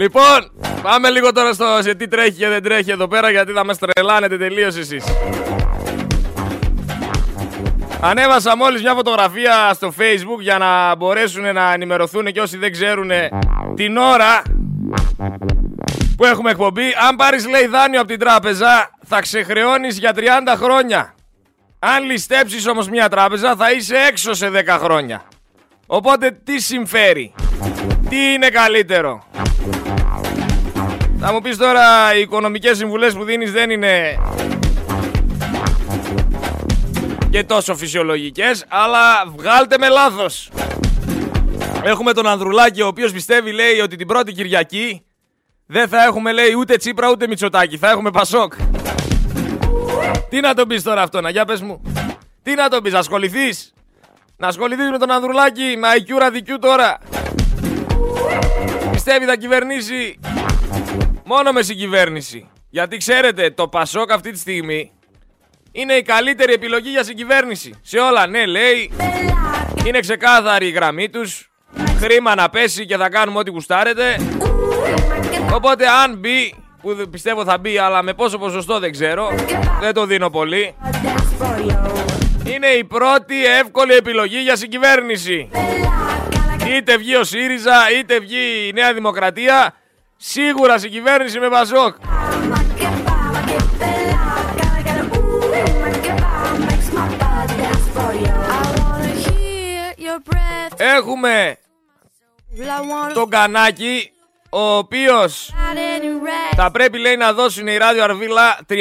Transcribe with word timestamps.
Λοιπόν, 0.00 0.50
πάμε 0.82 1.10
λίγο 1.10 1.32
τώρα 1.32 1.52
στο 1.52 1.78
σε 1.80 1.94
τι 1.94 2.08
τρέχει 2.08 2.32
και 2.32 2.48
δεν 2.48 2.62
τρέχει 2.62 2.90
εδώ 2.90 3.08
πέρα 3.08 3.30
γιατί 3.30 3.52
θα 3.52 3.64
μας 3.64 3.78
τρελάνετε 3.78 4.36
τελείως 4.38 4.76
εσείς. 4.76 5.04
Ανέβασα 8.00 8.56
μόλις 8.56 8.82
μια 8.82 8.94
φωτογραφία 8.94 9.70
στο 9.74 9.92
facebook 9.98 10.40
για 10.40 10.58
να 10.58 10.96
μπορέσουν 10.96 11.54
να 11.54 11.72
ενημερωθούν 11.72 12.24
και 12.24 12.40
όσοι 12.40 12.56
δεν 12.56 12.72
ξέρουν 12.72 13.10
την 13.74 13.96
ώρα 13.96 14.42
που 16.16 16.24
έχουμε 16.24 16.50
εκπομπή. 16.50 16.86
Αν 17.08 17.16
πάρεις 17.16 17.48
λέει 17.48 17.66
δάνειο 17.66 18.00
από 18.00 18.08
την 18.08 18.18
τράπεζα 18.18 18.90
θα 19.06 19.20
ξεχρεώνεις 19.20 19.98
για 19.98 20.12
30 20.16 20.20
χρόνια. 20.56 21.14
Αν 21.78 22.04
ληστέψεις 22.04 22.66
όμως 22.66 22.88
μια 22.88 23.08
τράπεζα 23.08 23.56
θα 23.56 23.72
είσαι 23.72 23.96
έξω 24.08 24.34
σε 24.34 24.50
10 24.50 24.78
χρόνια. 24.80 25.22
Οπότε 25.86 26.30
τι 26.44 26.60
συμφέρει; 26.60 27.34
Τι 28.08 28.32
είναι 28.32 28.48
καλύτερο; 28.48 29.24
Θα 31.22 31.32
μου 31.32 31.40
πεις 31.40 31.56
τώρα 31.56 32.14
οι 32.14 32.20
οικονομικές 32.20 32.76
συμβουλές 32.76 33.14
που 33.14 33.24
δίνεις 33.24 33.52
δεν 33.52 33.70
είναι 33.70 34.18
και 37.30 37.44
τόσο 37.44 37.74
φυσιολογικές, 37.74 38.64
αλλά 38.68 39.00
βγάλτε 39.36 39.78
με 39.78 39.88
λάθος. 39.88 40.50
Έχουμε 41.82 42.12
τον 42.12 42.26
Ανδρουλάκη 42.26 42.82
ο 42.82 42.86
οποίος 42.86 43.12
πιστεύει 43.12 43.52
λέει 43.52 43.80
ότι 43.80 43.96
την 43.96 44.06
πρώτη 44.06 44.32
Κυριακή 44.32 45.04
δεν 45.66 45.88
θα 45.88 46.04
έχουμε 46.04 46.32
λέει 46.32 46.52
ούτε 46.58 46.76
Τσίπρα 46.76 47.10
ούτε 47.10 47.26
Μητσοτάκη, 47.26 47.76
θα 47.76 47.90
έχουμε 47.90 48.10
Πασόκ. 48.10 48.52
Τι 50.28 50.40
να 50.40 50.54
τον 50.54 50.68
πεις 50.68 50.82
τώρα 50.82 51.02
αυτό, 51.02 51.20
να 51.20 51.30
για 51.30 51.44
πες 51.44 51.60
μου. 51.60 51.82
Τι 52.42 52.54
να 52.54 52.68
τον 52.68 52.82
πεις, 52.82 52.92
να 52.92 52.98
ασχοληθείς; 52.98 53.72
Να 54.36 54.48
ασχοληθείς 54.48 54.90
με 54.90 54.98
τον 54.98 55.10
Ανδρουλάκη, 55.10 55.76
με 55.78 55.88
IQ 55.96 56.18
ραδικιού 56.18 56.58
τώρα. 56.58 56.98
Πιστεύει 58.90 59.24
θα 59.24 59.36
κυβερνήσει 59.36 60.18
μόνο 61.32 61.52
με 61.52 61.62
συγκυβέρνηση. 61.62 62.48
Γιατί 62.70 62.96
ξέρετε, 62.96 63.50
το 63.50 63.68
Πασόκ 63.68 64.12
αυτή 64.12 64.30
τη 64.30 64.38
στιγμή 64.38 64.92
είναι 65.72 65.92
η 65.92 66.02
καλύτερη 66.02 66.52
επιλογή 66.52 66.88
για 66.88 67.04
συγκυβέρνηση. 67.04 67.74
Σε 67.82 67.98
όλα, 67.98 68.26
ναι, 68.26 68.46
λέει. 68.46 68.90
Είναι 69.86 70.00
ξεκάθαρη 70.00 70.66
η 70.66 70.70
γραμμή 70.70 71.08
τους. 71.08 71.50
Χρήμα 71.98 72.34
να 72.34 72.48
πέσει 72.48 72.86
και 72.86 72.96
θα 72.96 73.08
κάνουμε 73.08 73.38
ό,τι 73.38 73.50
γουστάρετε. 73.50 74.16
Οπότε 75.52 75.88
αν 75.88 76.16
μπει, 76.18 76.54
που 76.82 77.08
πιστεύω 77.10 77.44
θα 77.44 77.58
μπει, 77.58 77.78
αλλά 77.78 78.02
με 78.02 78.14
πόσο 78.14 78.38
ποσοστό 78.38 78.78
δεν 78.78 78.92
ξέρω, 78.92 79.30
δεν 79.80 79.94
το 79.94 80.06
δίνω 80.06 80.30
πολύ. 80.30 80.74
Είναι 82.44 82.66
η 82.66 82.84
πρώτη 82.84 83.46
εύκολη 83.46 83.92
επιλογή 83.92 84.38
για 84.38 84.56
συγκυβέρνηση. 84.56 85.48
Είτε 86.76 86.96
βγει 86.96 87.16
ο 87.16 87.24
ΣΥΡΙΖΑ, 87.24 87.90
είτε 87.98 88.18
βγει 88.18 88.68
η 88.68 88.72
Νέα 88.72 88.94
Δημοκρατία, 88.94 89.74
σίγουρα 90.22 90.78
συγκυβέρνηση 90.78 91.38
με 91.38 91.48
Πασόκ. 91.48 91.94
Έχουμε 100.76 101.56
τον 103.14 103.28
Κανάκη, 103.28 104.12
ο 104.50 104.76
οποίος 104.76 105.54
θα 106.56 106.70
πρέπει 106.70 106.98
λέει 106.98 107.16
να 107.16 107.32
δώσουν 107.32 107.66
η 107.66 107.76
Ράδιο 107.76 108.02
Αρβίλα 108.02 108.58
30.000 108.68 108.74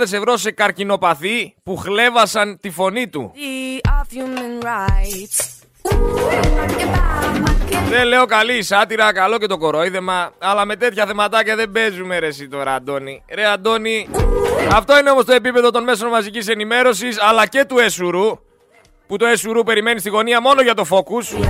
ευρώ 0.00 0.36
σε 0.36 0.50
καρκινοπαθή 0.50 1.54
που 1.62 1.76
χλέβασαν 1.76 2.60
τη 2.60 2.70
φωνή 2.70 3.08
του. 3.08 3.32
Δεν 7.88 8.06
λέω 8.06 8.24
καλή 8.26 8.62
σάτυρα, 8.62 9.12
καλό 9.12 9.38
και 9.38 9.46
το 9.46 9.58
κορόιδεμα, 9.58 10.32
αλλά 10.38 10.64
με 10.64 10.76
τέτοια 10.76 11.06
θεματάκια 11.06 11.56
δεν 11.56 11.70
παίζουμε 11.70 12.18
ρε 12.18 12.26
εσύ 12.26 12.48
τώρα 12.48 12.74
Αντώνη. 12.74 13.22
Ρε 13.34 13.46
Αντώνη, 13.46 14.08
αυτό 14.72 14.98
είναι 14.98 15.10
όμως 15.10 15.24
το 15.24 15.32
επίπεδο 15.32 15.70
των 15.70 15.82
μέσων 15.82 16.08
μαζικής 16.08 16.48
ενημέρωσης, 16.48 17.20
αλλά 17.20 17.46
και 17.46 17.64
του 17.64 17.78
Εσουρού, 17.78 18.38
που 19.06 19.16
το 19.16 19.26
Εσουρού 19.26 19.62
περιμένει 19.62 20.00
στη 20.00 20.08
γωνία 20.08 20.40
μόνο 20.40 20.62
για 20.62 20.74
το 20.74 20.86
Focus. 20.90 21.48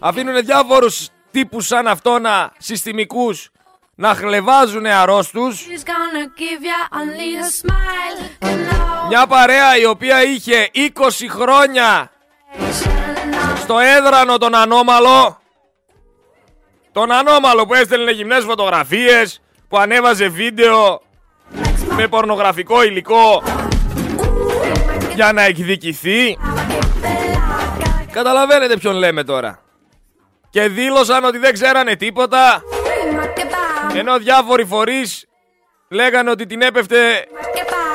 Αφήνουν 0.00 0.44
διάφορους 0.44 1.08
τύπους 1.30 1.66
σαν 1.66 1.86
αυτόνα 1.86 2.52
συστημικούς 2.58 3.50
να 3.94 4.14
χλεβάζουν 4.14 4.86
αρρώστους. 4.86 5.66
Μια 9.08 9.26
παρέα 9.26 9.76
η 9.76 9.84
οποία 9.84 10.22
είχε 10.22 10.70
20 10.74 11.28
χρόνια 11.28 12.10
στο 13.62 13.78
έδρανο 13.78 14.38
τον 14.38 14.54
ανώμαλο. 14.54 15.40
Τον 16.92 17.12
ανώμαλο 17.12 17.66
που 17.66 17.74
έστελνε 17.74 18.10
γυμνές 18.10 18.44
φωτογραφίες 18.44 19.42
που 19.68 19.78
ανέβαζε 19.78 20.28
βίντεο 20.28 21.00
με 21.96 22.08
πορνογραφικό 22.08 22.82
υλικό 22.82 23.42
για 25.14 25.32
να 25.32 25.42
εκδικηθεί. 25.42 26.38
Καταλαβαίνετε 28.12 28.76
ποιον 28.76 28.94
λέμε 28.94 29.24
τώρα. 29.24 29.60
Και 30.50 30.68
δήλωσαν 30.68 31.24
ότι 31.24 31.38
δεν 31.38 31.52
ξέρανε 31.52 31.96
τίποτα 31.96 32.62
ενώ 33.94 34.18
διάφοροι 34.18 34.64
φορείς 34.64 35.26
λέγανε 35.88 36.30
ότι 36.30 36.46
την 36.46 36.62
έπεφτε 36.62 37.26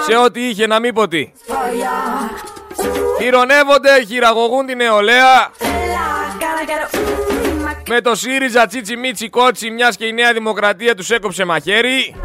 σε 0.07 0.17
ό,τι 0.17 0.47
είχε 0.47 0.67
να 0.67 0.79
μην 0.79 0.94
πω 0.94 1.07
τι. 2.77 3.25
Ηρωνεύονται, 3.25 4.03
χειραγωγούν 4.07 4.65
την 4.65 4.77
νεολαία. 4.77 5.51
Με 7.89 8.01
το 8.01 8.15
ΣΥΡΙΖΑ 8.15 8.65
τσίτσι 8.65 8.95
μίτσι 8.95 9.29
κότσι 9.29 9.69
μιας 9.69 9.95
και 9.95 10.05
η 10.05 10.13
Νέα 10.13 10.33
Δημοκρατία 10.33 10.95
τους 10.95 11.09
έκοψε 11.09 11.45
μαχαίρι. 11.45 12.16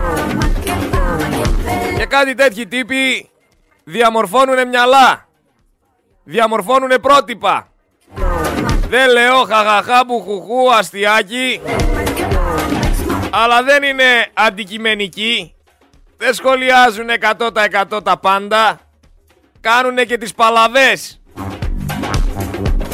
Και 1.99 2.05
κάτι 2.07 2.35
τέτοιοι 2.35 2.67
τύποι 2.67 3.31
διαμορφώνουν 3.85 4.69
μυαλά. 4.69 5.27
Διαμορφώνουν 6.25 7.01
πρότυπα. 7.01 7.69
Δεν 8.89 9.11
λέω 9.11 9.45
χαχαχά 9.45 10.05
μπουχουχού 10.07 10.75
αστιάκι. 10.75 11.61
Αλλά 13.31 13.63
δεν 13.63 13.83
είναι 13.83 14.27
αντικειμενικοί. 14.35 15.55
Δεν 16.17 16.35
σχολιάζουν 16.35 17.07
100% 17.39 18.05
τα 18.05 18.19
πάντα 18.19 18.81
κάνουν 19.63 19.97
και 19.97 20.19
τις 20.19 20.35
παλαβές. 20.35 21.21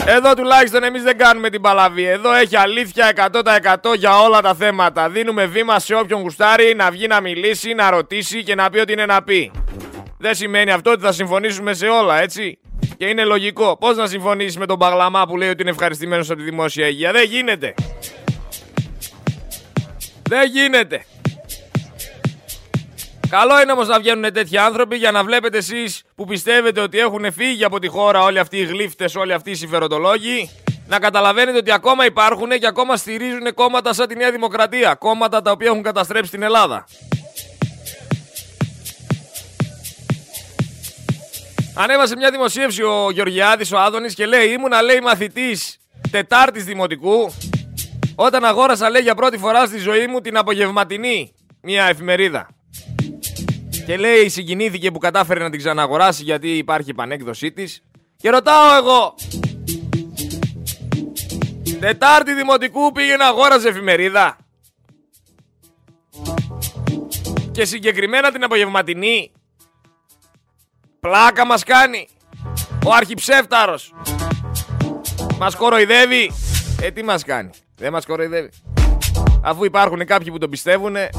Εδώ 0.07 0.35
τουλάχιστον 0.35 0.85
εμείς 0.85 1.03
δεν 1.03 1.19
κάνουμε 1.19 1.51
την 1.51 1.61
παλαβή. 1.61 2.05
Εδώ 2.05 2.33
έχει 2.35 2.57
αλήθεια 2.57 3.13
100% 3.33 3.95
για 3.97 4.19
όλα 4.19 4.41
τα 4.41 4.55
θέματα. 4.55 5.09
Δίνουμε 5.09 5.47
βήμα 5.47 5.79
σε 5.79 5.95
όποιον 5.95 6.21
γουστάρει 6.21 6.75
να 6.75 6.91
βγει 6.91 7.07
να 7.07 7.21
μιλήσει, 7.21 7.75
να 7.75 7.91
ρωτήσει 7.91 8.43
και 8.43 8.55
να 8.55 8.71
πει 8.71 8.79
ό,τι 8.79 8.93
είναι 8.93 9.07
να 9.07 9.23
πει. 9.23 9.51
Δεν 10.19 10.35
σημαίνει 10.35 10.71
αυτό 10.71 10.91
ότι 10.91 11.03
θα 11.03 11.13
συμφωνήσουμε 11.13 11.75
σε 11.75 11.87
όλα, 11.87 12.21
έτσι; 12.21 12.59
Και 12.97 13.07
είναι 13.07 13.25
λογικό. 13.25 13.77
Πώς 13.77 13.97
να 13.97 14.07
συμφωνήσεις 14.07 14.57
με 14.59 14.67
τον 14.67 14.79
Παγλαμά 14.79 15.27
που 15.27 15.37
λέει 15.37 15.49
ότι 15.49 15.63
είναι 15.63 15.71
ευχαριστημένος 15.71 16.31
από 16.31 16.39
τη 16.39 16.45
δημόσια 16.45 16.87
υγεία; 16.87 17.13
Δεν 17.13 17.25
γίνεται. 17.25 17.75
Δεν 20.29 20.51
γίνεται. 20.51 21.05
Καλό 23.31 23.61
είναι 23.61 23.73
όμως 23.73 23.89
να 23.89 23.99
βγαίνουν 23.99 24.33
τέτοιοι 24.33 24.59
άνθρωποι 24.59 24.97
για 24.97 25.11
να 25.11 25.25
βλέπετε 25.25 25.57
εσείς 25.57 26.03
που 26.15 26.25
πιστεύετε 26.25 26.81
ότι 26.81 26.99
έχουν 26.99 27.33
φύγει 27.33 27.65
από 27.65 27.79
τη 27.79 27.89
χώρα 27.89 28.23
όλοι 28.23 28.39
αυτοί 28.39 28.57
οι 28.57 28.65
γλύφτες, 28.65 29.15
όλοι 29.15 29.33
αυτοί 29.33 29.51
οι 29.51 29.55
συμφεροντολόγοι, 29.55 30.51
να 30.87 30.99
καταλαβαίνετε 30.99 31.59
ότι 31.59 31.73
ακόμα 31.73 32.05
υπάρχουν 32.05 32.49
και 32.49 32.67
ακόμα 32.67 32.97
στηρίζουν 32.97 33.55
κόμματα 33.55 33.93
σαν 33.93 34.09
τη 34.09 34.17
Νέα 34.17 34.31
Δημοκρατία. 34.31 34.95
Κόμματα 34.95 35.43
τα 35.43 35.51
οποία 35.51 35.67
έχουν 35.67 35.83
καταστρέψει 35.83 36.31
την 36.31 36.43
Ελλάδα. 36.43 36.87
Ανέβασε 41.75 42.17
μια 42.17 42.31
δημοσίευση 42.31 42.83
ο 42.83 43.11
Γεωργιάδης, 43.11 43.73
ο 43.73 43.79
Άδωνης 43.79 44.15
και 44.15 44.27
λέει 44.27 44.49
ήμουνα 44.49 44.83
λέει 44.83 45.01
μαθητής 45.01 45.79
Τετάρτης 46.11 46.65
Δημοτικού 46.65 47.33
όταν 48.15 48.45
αγόρασα 48.45 48.91
λέει 48.91 49.03
για 49.03 49.15
πρώτη 49.15 49.39
φορά 49.39 49.67
στη 49.67 49.79
ζωή 49.79 50.07
μου 50.07 50.21
την 50.21 50.37
απογευματινή 50.37 51.33
μια 51.63 51.85
εφημερίδα. 51.85 52.58
Και 53.89 53.97
λέει 53.97 54.29
συγκινήθηκε 54.29 54.91
που 54.91 54.99
κατάφερε 54.99 55.41
να 55.41 55.51
την 55.51 55.59
ξαναγοράσει 55.59 56.23
γιατί 56.23 56.57
υπάρχει 56.57 56.91
επανέκδοσή 56.91 57.53
της. 57.53 57.83
Και 58.17 58.31
ρωτάω 58.31 58.77
εγώ. 58.77 59.15
Τετάρτη 61.81 62.35
Δημοτικού 62.35 62.93
πήγε 62.93 63.17
να 63.17 63.27
αγόραζε 63.27 63.69
εφημερίδα. 63.69 64.37
Και 67.51 67.65
συγκεκριμένα 67.65 68.33
την 68.33 68.45
απογευματινή. 68.45 69.33
Πλάκα 71.01 71.47
μας 71.47 71.65
κάνει. 71.65 72.09
Ο 72.87 72.93
αρχιψεύταρος. 72.93 73.95
Μας 75.39 75.57
κοροϊδεύει. 75.57 76.31
Ε, 76.83 76.91
τι 76.91 77.03
μας 77.03 77.25
κάνει. 77.25 77.51
Δεν 77.77 77.93
μας 77.93 78.07
κοροϊδεύει. 78.07 78.51
Αφού 79.43 79.65
υπάρχουν 79.65 80.05
κάποιοι 80.05 80.31
που 80.31 80.39
το 80.39 80.49
πιστεύουνε 80.49 81.11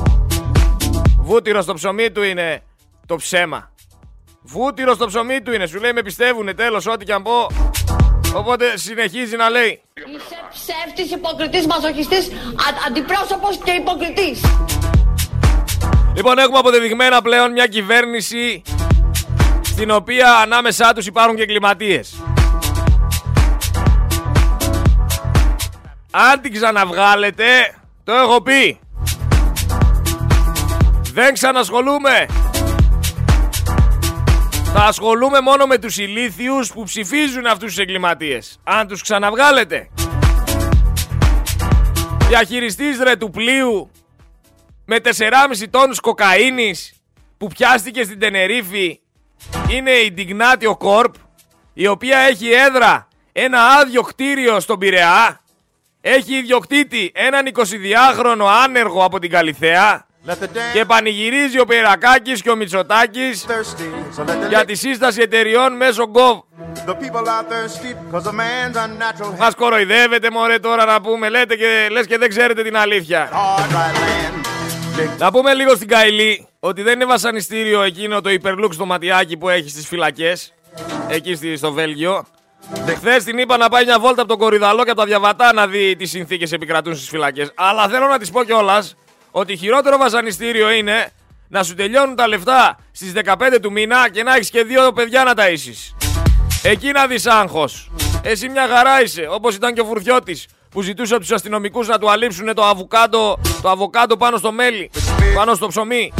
Βούτυρο 1.30 1.62
στο 1.62 1.74
ψωμί 1.74 2.12
του 2.12 2.24
είναι 2.24 2.64
το 3.06 3.16
ψέμα. 3.16 3.72
Βούτυρο 4.42 4.94
στο 4.94 5.06
ψωμί 5.08 5.42
του 5.42 5.52
είναι. 5.54 5.66
Σου 5.66 5.80
λέει 5.80 5.94
με 5.94 6.02
πιστεύουνε 6.02 6.54
τέλος 6.54 6.88
ό,τι 6.88 7.06
και 7.06 7.14
αν 7.14 7.24
πω. 7.24 7.48
Οπότε 8.36 8.78
συνεχίζει 8.78 9.36
να 9.36 9.50
λέει. 9.50 9.82
Είσαι 9.94 10.40
ψεύτης, 10.50 11.12
υποκριτής, 11.12 11.66
μαζοχιστής, 11.68 12.28
α, 12.28 12.86
αντιπρόσωπος 12.88 13.58
και 13.64 13.72
υποκριτής. 13.72 14.42
Λοιπόν, 16.16 16.38
έχουμε 16.38 16.58
αποδεδειγμένα 16.58 17.22
πλέον 17.22 17.52
μια 17.52 17.68
κυβέρνηση 17.68 18.62
στην 19.64 19.92
οποία 19.92 20.34
ανάμεσά 20.36 20.94
τους 20.94 21.06
υπάρχουν 21.06 21.36
και 21.36 21.42
εγκληματίες. 21.42 22.24
Αν 26.12 26.42
την 26.42 26.54
ξαναβγάλετε, 26.54 27.46
το 28.04 28.14
έχω 28.14 28.42
πει. 28.42 28.80
Δεν 31.20 31.34
ξανασχολούμαι. 31.34 32.26
Θα 34.74 34.84
ασχολούμαι 34.84 35.40
μόνο 35.42 35.66
με 35.66 35.78
τους 35.78 35.98
ηλίθιους 35.98 36.72
που 36.72 36.84
ψηφίζουν 36.84 37.46
αυτούς 37.46 37.68
τους 37.68 37.78
εγκληματίες. 37.78 38.60
Αν 38.64 38.88
τους 38.88 39.02
ξαναβγάλετε. 39.02 39.90
Διαχειριστής 42.28 43.00
ρε 43.00 43.16
του 43.16 43.30
πλοίου 43.30 43.92
με 44.86 45.00
4,5 45.00 45.12
τόνους 45.70 46.00
κοκαίνης 46.00 46.94
που 47.38 47.48
πιάστηκε 47.48 48.04
στην 48.04 48.20
Τενερίφη 48.20 49.00
είναι 49.70 49.92
η 49.92 50.14
Dignatio 50.18 50.78
Corp 50.78 51.14
η 51.74 51.88
οποία 51.88 52.18
έχει 52.18 52.50
έδρα 52.50 53.08
ένα 53.32 53.64
άδειο 53.64 54.02
κτίριο 54.02 54.60
στον 54.60 54.80
Πειραιά 54.80 55.40
έχει 56.02 56.36
ιδιοκτήτη 56.36 57.12
έναν 57.16 57.52
22χρονο 57.54 58.46
άνεργο 58.64 59.04
από 59.04 59.20
την 59.20 59.30
Καλιθέα 59.30 60.08
και 60.74 60.86
πανηγυρίζει 60.86 61.60
ο 61.60 61.66
Περακάκης 61.66 62.42
και 62.42 62.50
ο 62.50 62.56
Μητσοτάκης 62.56 63.46
για 64.50 64.66
τη 64.66 64.76
σύσταση 64.76 65.22
εταιριών 65.22 65.76
μέσω 65.76 66.12
Gov. 66.14 66.42
Μας 69.38 69.56
κοροϊδεύετε 69.56 70.30
μωρέ 70.32 70.60
τώρα 70.60 70.86
να 70.86 71.02
πούμε, 71.02 71.30
λέτε 71.30 71.56
και, 71.56 71.88
λες 71.92 72.06
και 72.06 72.18
δεν 72.18 72.30
ξέρετε 72.30 72.64
την 72.64 72.78
αλήθεια. 72.78 73.30
Να 75.18 75.32
πούμε 75.32 75.54
λίγο 75.54 75.76
στην 75.76 75.88
Καηλή 75.88 76.48
ότι 76.60 76.82
δεν 76.82 76.94
είναι 76.94 77.06
βασανιστήριο 77.06 77.82
εκείνο 77.82 78.22
το 78.22 78.30
υπερλούξ 78.30 78.76
στο 78.76 78.86
ματιάκι 78.86 79.38
που 79.38 79.50
έχει 79.50 79.70
στις 79.70 79.88
φυλακές, 79.88 80.54
εκεί 81.08 81.56
στο 81.56 81.72
Βέλγιο. 81.72 82.26
Χθες 82.88 83.24
την 83.24 83.38
είπα 83.38 83.58
να 83.58 83.70
πάει 83.70 83.86
μια 83.86 84.00
βόλτα 84.00 84.22
από 84.22 84.30
τον 84.30 84.40
Κορυδαλό 84.40 84.84
και 84.84 84.90
από 84.90 85.00
τα 85.00 85.06
διαβατά 85.06 85.54
να 85.54 85.68
δει 85.68 85.96
τι 85.96 86.06
συνθήκες 86.06 86.52
επικρατούν 86.52 86.96
στις 86.96 87.10
φυλακές. 87.10 87.52
Αλλά 87.56 87.88
θέλω 87.88 88.08
να 88.08 88.20
της 88.20 88.32
πω 88.32 88.44
κιόλας 88.44 88.96
ότι 89.32 89.58
χειρότερο 89.58 89.98
βασανιστήριο 89.98 90.70
είναι 90.70 91.12
να 91.48 91.64
σου 91.64 91.76
τελειώνουν 91.76 92.16
τα 92.16 92.28
λεφτά 92.28 92.78
στις 92.92 93.12
15 93.26 93.60
του 93.62 93.72
μήνα 93.72 94.10
και 94.10 94.24
να 94.24 94.36
έχεις 94.36 94.50
και 94.50 94.64
δύο 94.64 94.92
παιδιά 94.92 95.24
να 95.24 95.34
ταΐσεις. 95.36 96.08
Εκεί 96.64 96.92
να 96.92 97.08
δεις 97.08 97.26
άγχος. 97.26 97.92
Εσύ 98.24 98.50
μια 98.50 98.68
χαρά 98.68 99.02
είσαι, 99.02 99.28
όπως 99.30 99.56
ήταν 99.56 99.74
και 99.74 99.82
ο 99.82 99.86
Φουρτιώτης 99.86 100.48
που 100.70 100.82
ζητούσε 100.82 101.14
από 101.14 101.24
τους 101.24 101.32
αστυνομικούς 101.32 101.88
να 101.88 102.00
του 102.00 102.12
αλείψουν 102.12 102.54
το 102.54 102.64
αβοκάντο, 102.64 103.40
το 103.62 103.70
αβοκάντο 103.70 104.18
πάνω 104.18 104.38
στο 104.38 104.52
μέλι, 104.52 104.92
πάνω 105.36 105.56
στο 105.56 105.68
ψωμί. 105.68 106.14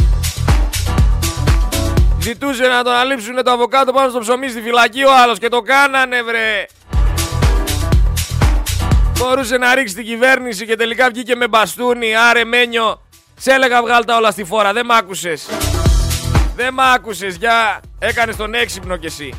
Ζητούσε 2.20 2.66
να 2.66 2.82
τον 2.84 2.92
αλείψουν 2.92 3.44
το 3.44 3.50
αβοκάτο 3.50 3.92
πάνω 3.92 4.10
στο 4.10 4.18
ψωμί 4.18 4.48
στη 4.48 4.60
φυλακή 4.60 5.04
ο 5.04 5.14
άλλος 5.22 5.38
και 5.38 5.48
το 5.48 5.60
κάνανε 5.60 6.22
βρε. 6.22 6.66
Μπορούσε 9.20 9.56
να 9.56 9.74
ρίξει 9.74 9.94
την 9.94 10.04
κυβέρνηση 10.04 10.66
και 10.66 10.76
τελικά 10.76 11.10
βγήκε 11.10 11.36
με 11.36 11.48
μπαστούνι. 11.48 12.16
Άρε 12.16 12.44
Μένιο, 12.44 13.02
σε 13.36 13.52
έλεγα 13.52 13.82
βγάλ 13.82 14.04
τα 14.04 14.16
όλα 14.16 14.30
στη 14.30 14.44
φόρα, 14.44 14.72
δεν 14.72 14.86
μ' 14.86 14.92
άκουσες. 14.92 15.46
Δεν 16.56 16.74
μ' 16.74 16.80
άκουσες, 16.80 17.36
για 17.36 17.80
έκανες 17.98 18.36
τον 18.36 18.54
έξυπνο 18.54 18.96
κι 18.96 19.06
εσύ. 19.06 19.34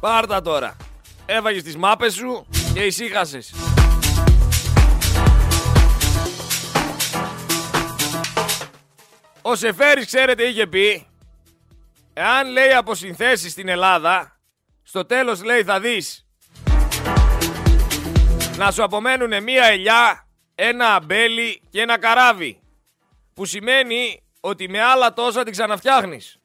Πάρτα 0.00 0.42
τώρα. 0.42 0.76
Έβαγες 1.26 1.62
τις 1.62 1.76
μάπες 1.76 2.14
σου 2.14 2.46
και 2.74 2.80
ησύχασες. 2.80 3.54
Ο 9.42 9.54
Σεφέρης 9.54 10.06
ξέρετε 10.06 10.42
είχε 10.42 10.66
πει 10.66 11.06
Εάν 12.12 12.50
λέει 12.50 12.72
από 12.72 12.94
συνθέσεις 12.94 13.52
στην 13.52 13.68
Ελλάδα 13.68 14.40
Στο 14.82 15.04
τέλος 15.04 15.42
λέει 15.42 15.62
θα 15.62 15.80
δεις 15.80 16.29
Να 18.60 18.70
σου 18.70 18.82
απομένουν 18.82 19.42
μία 19.42 19.64
ελιά 19.64 20.26
Ένα 20.54 20.94
αμπέλι 20.94 21.62
και 21.70 21.80
ένα 21.80 21.98
καράβι 21.98 22.60
Που 23.34 23.44
σημαίνει 23.44 24.22
ότι 24.40 24.68
με 24.68 24.82
άλλα 24.82 25.12
τόσα 25.12 25.42
την 25.42 25.52
ξαναφτιάχνεις 25.52 26.38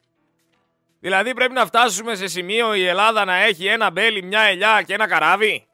Δηλαδή 1.00 1.34
πρέπει 1.34 1.52
να 1.52 1.66
φτάσουμε 1.66 2.14
σε 2.14 2.26
σημείο 2.26 2.74
η 2.74 2.86
Ελλάδα 2.86 3.24
να 3.24 3.36
έχει 3.36 3.66
ένα 3.66 3.90
μπέλι, 3.90 4.22
μια 4.22 4.40
ελιά 4.40 4.82
και 4.86 4.94
ένα 4.94 5.06
καράβι; 5.06 5.66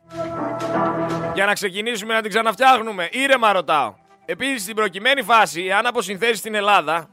Για 1.35 1.47
να 1.47 1.53
ξεκινήσουμε 1.53 2.15
να 2.15 2.21
την 2.21 2.31
ξαναφτιάχνουμε. 2.31 3.09
Ήρεμα 3.13 3.53
ρωτάω. 3.53 3.95
Επίσης, 4.25 4.63
στην 4.63 4.75
προκειμένη 4.75 5.23
φάση, 5.23 5.71
αν 5.71 5.87
αποσυνθέσεις 5.87 6.39
στην 6.39 6.55
Ελλάδα, 6.55 7.09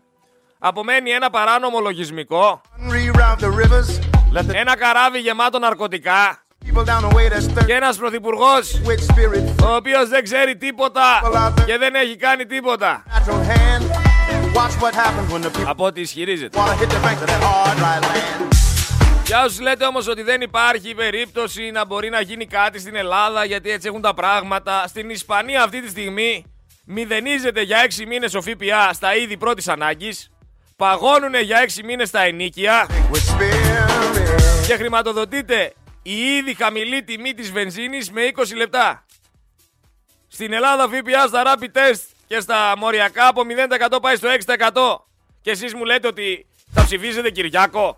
απομένει 0.60 1.12
ένα 1.12 1.30
παράνομο 1.30 1.80
λογισμικό, 1.80 2.62
ένα 4.52 4.78
καράβι 4.78 5.20
γεμάτο 5.20 5.60
ναρκωτικά 5.60 6.44
και 7.66 7.74
ένας 7.74 7.98
πρωθυπουργός 7.98 8.82
ο 9.64 9.76
οποίος 9.76 10.10
δεν 10.10 10.24
ξέρει 10.24 10.58
τίποτα 10.58 11.22
και 11.66 11.78
δεν 11.78 11.96
έχει 11.96 12.16
κάνει 12.16 12.46
τίποτα. 12.46 13.04
Από 15.66 15.86
ό,τι 15.86 16.02
ισχυρίζεται. 16.02 16.60
Για 19.26 19.44
όσους 19.44 19.60
λέτε 19.60 19.86
όμως 19.86 20.08
ότι 20.08 20.22
δεν 20.22 20.42
υπάρχει 20.42 20.94
περίπτωση 20.96 21.72
να 21.72 21.86
μπορεί 21.86 22.10
να 22.10 22.22
γίνει 22.22 22.46
κάτι 22.46 22.80
στην 22.80 22.96
Ελλάδα 22.96 23.46
γιατί 23.46 23.70
έτσι 23.72 23.88
έχουν 23.88 24.02
τα 24.02 24.14
πράγματα, 24.14 24.84
στην 24.88 25.10
Ισπανία 25.10 25.64
αυτή 25.64 25.82
τη 25.82 25.90
στιγμή 25.90 26.46
μηδενίζεται 26.86 27.62
για 27.62 27.78
6 28.00 28.06
μήνες 28.08 28.34
ο 28.34 28.42
ΦΠΑ 28.42 28.94
στα 28.94 29.16
είδη 29.16 29.38
πρώτης 29.38 29.68
ανάγκης, 29.68 30.32
παγώνουν 30.76 31.34
για 31.44 31.60
6 31.60 31.84
μήνες 31.84 32.10
τα 32.10 32.22
ενίκια 32.22 32.88
και 34.68 34.76
χρηματοδοτείται 34.76 35.74
η 36.12 36.36
ήδη 36.38 36.54
χαμηλή 36.54 37.04
τιμή 37.04 37.34
της 37.34 37.52
βενζίνης 37.52 38.12
με 38.12 38.22
20 38.36 38.56
λεπτά. 38.56 39.06
Στην 40.28 40.54
Ελλάδα 40.54 40.88
ΦΠΑ 40.88 41.28
στα 41.28 41.44
rapid 41.46 41.78
test 41.78 42.02
και 42.28 42.40
στα 42.40 42.74
μοριακά 42.78 43.28
από 43.28 43.42
0% 43.96 44.02
πάει 44.02 44.16
στο 44.16 44.30
6%. 44.30 45.06
Και 45.42 45.52
εσείς 45.52 45.74
μου 45.74 45.86
λέτε 45.86 46.08
ότι 46.08 46.48
θα 46.74 46.84
ψηφίσετε 46.84 47.30
Κυριάκο; 47.30 47.98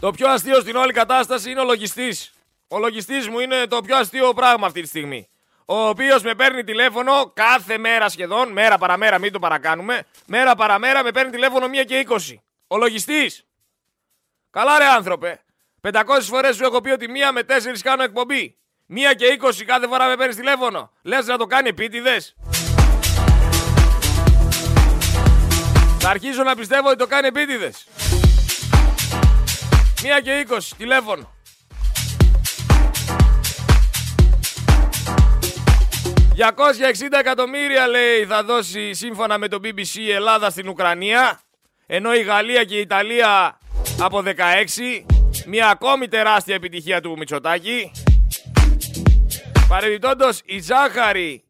Το 0.00 0.10
πιο 0.10 0.28
αστείο 0.30 0.60
στην 0.60 0.76
όλη 0.76 0.92
κατάσταση 0.92 1.50
είναι 1.50 1.60
ο 1.60 1.64
λογιστής. 1.64 2.32
Ο 2.68 2.78
λογιστής 2.78 3.28
μου 3.28 3.38
είναι 3.38 3.66
το 3.66 3.80
πιο 3.80 3.96
αστείο 3.96 4.32
πράγμα 4.32 4.66
αυτή 4.66 4.80
τη 4.80 4.88
στιγμή. 4.88 5.28
Ο 5.66 5.88
οποίος 5.88 6.22
με 6.22 6.34
παίρνει 6.34 6.64
τηλέφωνο 6.64 7.32
κάθε 7.34 7.78
μέρα 7.78 8.08
σχεδόν, 8.08 8.52
μέρα 8.52 8.78
παραμέρα 8.78 9.18
μην 9.18 9.32
το 9.32 9.38
παρακάνουμε, 9.38 10.06
μέρα 10.26 10.54
παραμέρα 10.54 11.02
με 11.02 11.10
παίρνει 11.10 11.30
τηλέφωνο 11.30 11.66
1 11.66 11.84
και 11.84 12.06
20. 12.08 12.34
Ο 12.66 12.76
λογιστής. 12.76 13.44
Καλά 14.50 14.78
ρε 14.78 14.84
άνθρωπε. 14.84 15.40
500 15.80 16.02
φορές 16.20 16.56
σου 16.56 16.64
έχω 16.64 16.80
πει 16.80 16.90
ότι 16.90 17.08
μία 17.08 17.32
με 17.32 17.42
4 17.42 17.52
κάνω 17.82 18.02
εκπομπή. 18.02 18.56
Μία 18.86 19.14
και 19.14 19.38
20 19.40 19.64
κάθε 19.64 19.86
φορά 19.86 20.08
με 20.08 20.16
παίρνεις 20.16 20.36
τηλέφωνο. 20.36 20.90
Λες 21.02 21.26
να 21.26 21.38
το 21.38 21.46
κάνει 21.46 21.68
επίτηδες. 21.68 22.34
Θα 25.98 26.10
αρχίσω 26.10 26.42
να 26.42 26.54
πιστεύω 26.54 26.88
ότι 26.88 26.98
το 26.98 27.06
κάνει 27.06 27.26
επίτηδες. 27.26 27.86
Μία 30.02 30.20
και 30.20 30.46
20 30.48 30.58
τηλέφωνο. 30.76 31.33
«260 36.36 37.18
εκατομμύρια 37.18 37.86
λέει 37.86 38.24
θα 38.28 38.44
δώσει 38.44 38.94
σύμφωνα 38.94 39.38
με 39.38 39.48
το 39.48 39.58
BBC 39.64 39.94
η 39.96 40.10
Ελλάδα 40.10 40.50
στην 40.50 40.68
Ουκρανία 40.68 41.40
ενώ 41.86 42.14
η 42.14 42.22
Γαλλία 42.22 42.64
και 42.64 42.76
η 42.76 42.80
Ιταλία 42.80 43.58
από 44.00 44.22
16 44.24 44.32
μια 45.46 45.68
ακόμη 45.68 46.08
τεράστια 46.08 46.54
επιτυχία 46.54 47.00
του 47.00 47.14
Μητσοτάκη 47.18 47.90
Παρεμπιπτόντως 49.68 50.40
η 50.44 50.60
ζάχαρη 50.60 51.44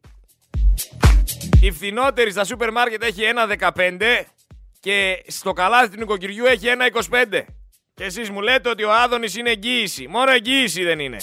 η 1.65 1.71
φθηνότερη 1.71 2.31
στα 2.31 2.45
σούπερ 2.45 2.73
μάρκετ 2.73 3.03
έχει 3.03 3.23
1,15 3.59 4.25
και 4.81 5.25
στο 5.27 5.53
καλάθι 5.53 5.89
του 5.89 5.97
νοικοκυριού 5.99 6.45
έχει 6.45 6.67
1,25. 7.11 7.43
Και 7.95 8.05
εσείς 8.05 8.31
μου 8.31 8.41
λέτε 8.41 8.69
ότι 8.69 8.85
ο 8.85 8.93
Άδωνης 8.93 9.37
είναι 9.37 9.51
εγγύηση. 9.51 10.07
Μόνο 10.09 10.31
εγγύηση 10.31 10.85
δεν 10.85 10.99
είναι. 10.99 11.17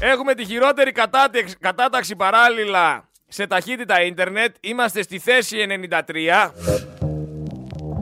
Έχουμε 0.00 0.34
τη 0.34 0.44
χειρότερη 0.44 0.92
κατάταξη 1.60 2.16
παράλληλα 2.16 3.08
σε 3.28 3.46
ταχύτητα 3.46 4.02
ίντερνετ. 4.02 4.56
Είμαστε 4.60 5.02
στη 5.02 5.18
θέση 5.18 5.66
93. 5.68 6.50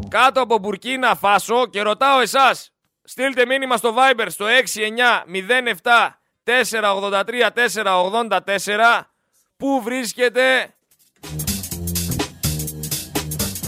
Κάτω 0.08 0.40
από 0.40 0.58
Μπουρκίνα 0.58 1.14
Φάσο 1.14 1.66
και 1.66 1.82
ρωτάω 1.82 2.20
εσάς. 2.20 2.72
Στείλτε 3.04 3.46
μήνυμα 3.46 3.76
στο 3.76 3.94
Viber 3.96 4.26
στο 4.28 4.46
6907 4.46 6.08
483 6.44 7.50
484 7.74 9.00
Πού 9.56 9.80
βρίσκεται 9.82 10.74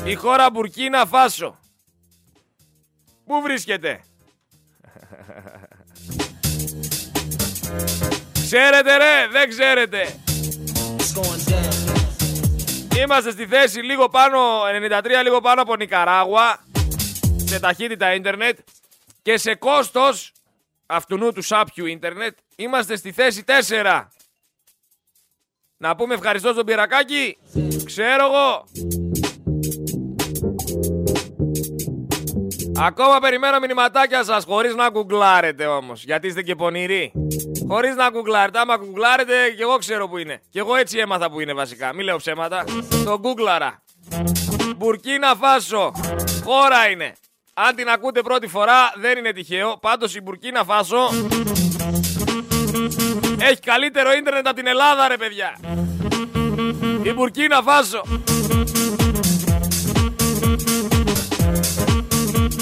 Η 0.04 0.14
χώρα 0.14 0.50
Μπουρκίνα 0.50 1.06
Φάσο; 1.06 1.58
Πού 3.26 3.40
βρίσκεται; 3.42 4.00
Ξέρετε 8.46 8.96
ρε, 8.96 9.28
δεν 9.30 9.48
ξέρετε. 9.48 10.20
Είμαστε 12.98 13.30
στη 13.30 13.46
θέση 13.46 13.80
λίγο 13.80 14.08
πάνω, 14.08 14.62
93 14.62 15.22
λίγο 15.22 15.40
πάνω 15.40 15.62
από 15.62 15.76
Νικαράγουα, 15.76 16.64
σε 17.44 17.60
ταχύτητα 17.60 18.14
ίντερνετ 18.14 18.58
και 19.22 19.36
σε 19.36 19.54
κόστος 19.54 20.32
αυτού 20.86 21.32
του 21.32 21.42
σάπιου 21.42 21.86
ίντερνετ 21.86 22.38
είμαστε 22.56 22.96
στη 22.96 23.12
θέση 23.12 23.44
4. 23.68 24.04
Να 25.76 25.96
πούμε 25.96 26.14
ευχαριστώ 26.14 26.52
στον 26.52 26.66
Πυρακάκη. 26.66 27.38
Ξέρω 27.84 28.24
εγώ. 28.24 28.64
Ακόμα 32.78 33.18
περιμένω 33.18 33.58
μηνυματάκια 33.58 34.24
σας 34.24 34.44
χωρίς 34.44 34.74
να 34.74 34.88
γκουγκλάρετε 34.90 35.66
όμως. 35.66 36.04
Γιατί 36.04 36.26
είστε 36.26 36.42
και 36.42 36.54
πονηροί. 36.54 37.12
Χωρίς 37.68 37.94
να 37.94 38.10
γκουγκλάρετε. 38.10 38.58
Άμα 38.58 38.76
γκουγκλάρετε 38.76 39.32
και 39.56 39.62
εγώ 39.62 39.76
ξέρω 39.76 40.08
που 40.08 40.18
είναι. 40.18 40.40
Και 40.50 40.58
εγώ 40.58 40.76
έτσι 40.76 40.98
έμαθα 40.98 41.30
που 41.30 41.40
είναι 41.40 41.52
βασικά. 41.52 41.94
Μην 41.94 42.04
λέω 42.04 42.16
ψέματα. 42.16 42.64
Το 43.04 43.18
γκουγκλάρα. 43.18 43.82
Μπουρκίνα 44.76 45.34
Φάσο. 45.34 45.92
Χώρα 46.44 46.88
είναι. 46.90 47.12
Αν 47.54 47.74
την 47.74 47.88
ακούτε 47.88 48.20
πρώτη 48.20 48.46
φορά 48.46 48.92
δεν 48.96 49.18
είναι 49.18 49.32
τυχαίο. 49.32 49.78
Πάντως 49.80 50.14
η 50.14 50.20
Μπουρκίνα 50.20 50.64
Φάσο 50.64 51.08
έχει 53.38 53.60
καλύτερο 53.60 54.12
ίντερνετ 54.12 54.46
από 54.46 54.56
την 54.56 54.66
Ελλάδα 54.66 55.08
ρε 55.08 55.16
παιδιά. 55.16 55.56
Η 57.02 57.12
Μπουρκίνα 57.12 57.62
Φάσο. 57.62 58.02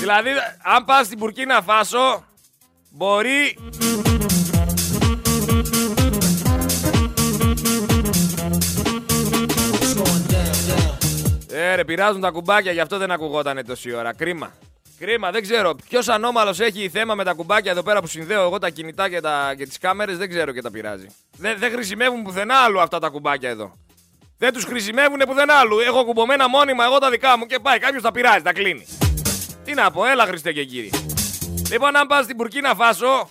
Δηλαδή, 0.04 0.30
αν 0.62 0.84
πας 0.84 1.06
στην 1.06 1.18
Μπουρκίνα 1.18 1.62
Φάσο, 1.62 2.24
μπορεί... 2.90 3.58
Ε, 11.50 11.74
ρε, 11.74 11.84
πειράζουν 11.84 12.20
τα 12.20 12.30
κουμπάκια, 12.30 12.72
γι' 12.72 12.80
αυτό 12.80 12.98
δεν 12.98 13.10
ακουγότανε 13.10 13.62
τόση 13.62 13.94
ώρα. 13.94 14.14
Κρίμα. 14.14 14.52
Κρίμα, 14.98 15.30
δεν 15.30 15.42
ξέρω. 15.42 15.74
Ποιος 15.88 16.08
ανώμαλος 16.08 16.60
έχει 16.60 16.88
θέμα 16.88 17.14
με 17.14 17.24
τα 17.24 17.32
κουμπάκια 17.32 17.70
εδώ 17.70 17.82
πέρα 17.82 18.00
που 18.00 18.06
συνδέω 18.06 18.42
εγώ 18.42 18.58
τα 18.58 18.70
κινητά 18.70 19.08
και, 19.08 19.20
τα... 19.20 19.54
και 19.56 19.66
τις 19.66 19.78
κάμερες, 19.78 20.18
δεν 20.18 20.28
ξέρω 20.28 20.52
και 20.52 20.62
τα 20.62 20.70
πειράζει. 20.70 21.06
Δεν, 21.36 21.58
δεν 21.58 21.72
χρησιμεύουν 21.72 22.22
πουθενά 22.22 22.54
άλλου 22.54 22.80
αυτά 22.80 22.98
τα 22.98 23.08
κουμπάκια 23.08 23.48
εδώ. 23.48 23.76
Δεν 24.38 24.52
τους 24.52 24.64
χρησιμεύουν 24.64 25.18
πουθενά 25.26 25.54
άλλου. 25.54 25.78
Έχω 25.78 26.04
κουμπωμένα 26.04 26.48
μόνιμα 26.48 26.84
εγώ 26.84 26.98
τα 26.98 27.10
δικά 27.10 27.38
μου 27.38 27.46
και 27.46 27.58
πάει. 27.62 27.78
Κάποιος 27.78 28.02
τα 28.02 28.12
πειράζει, 28.12 28.42
τα 28.42 28.52
κλείνει. 28.52 28.86
Τι 29.64 29.74
να 29.74 29.90
πω, 29.90 30.04
έλα 30.04 30.24
Χριστέ 30.24 30.52
και 30.52 30.64
κύριοι. 30.64 30.90
Λοιπόν, 31.70 31.96
αν 31.96 32.06
πας 32.06 32.24
στην 32.24 32.36
Πουρκίνα 32.36 32.74
Φάσο, 32.74 33.30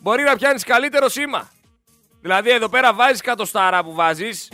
μπορεί 0.00 0.22
να 0.22 0.36
πιάνεις 0.36 0.64
καλύτερο 0.64 1.08
σήμα. 1.08 1.50
Δηλαδή, 2.20 2.50
εδώ 2.50 2.68
πέρα 2.68 2.92
βάζεις 2.92 3.20
κατοστάρα 3.20 3.84
που 3.84 3.94
βάζεις. 3.94 4.48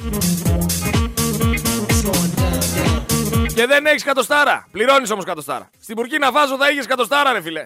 Και 3.55 3.67
δεν 3.67 3.87
έχεις 3.87 4.05
κατοστάρα. 4.05 4.67
Πληρώνεις 4.71 5.11
όμως 5.11 5.25
κατοστάρα. 5.25 5.71
Στην 5.81 5.97
Πουρκίνα 5.97 6.31
Φάσο 6.31 6.57
θα 6.57 6.71
είχες 6.71 6.87
κατοστάρα, 6.87 7.33
ρε 7.33 7.43
φιλέ. 7.43 7.65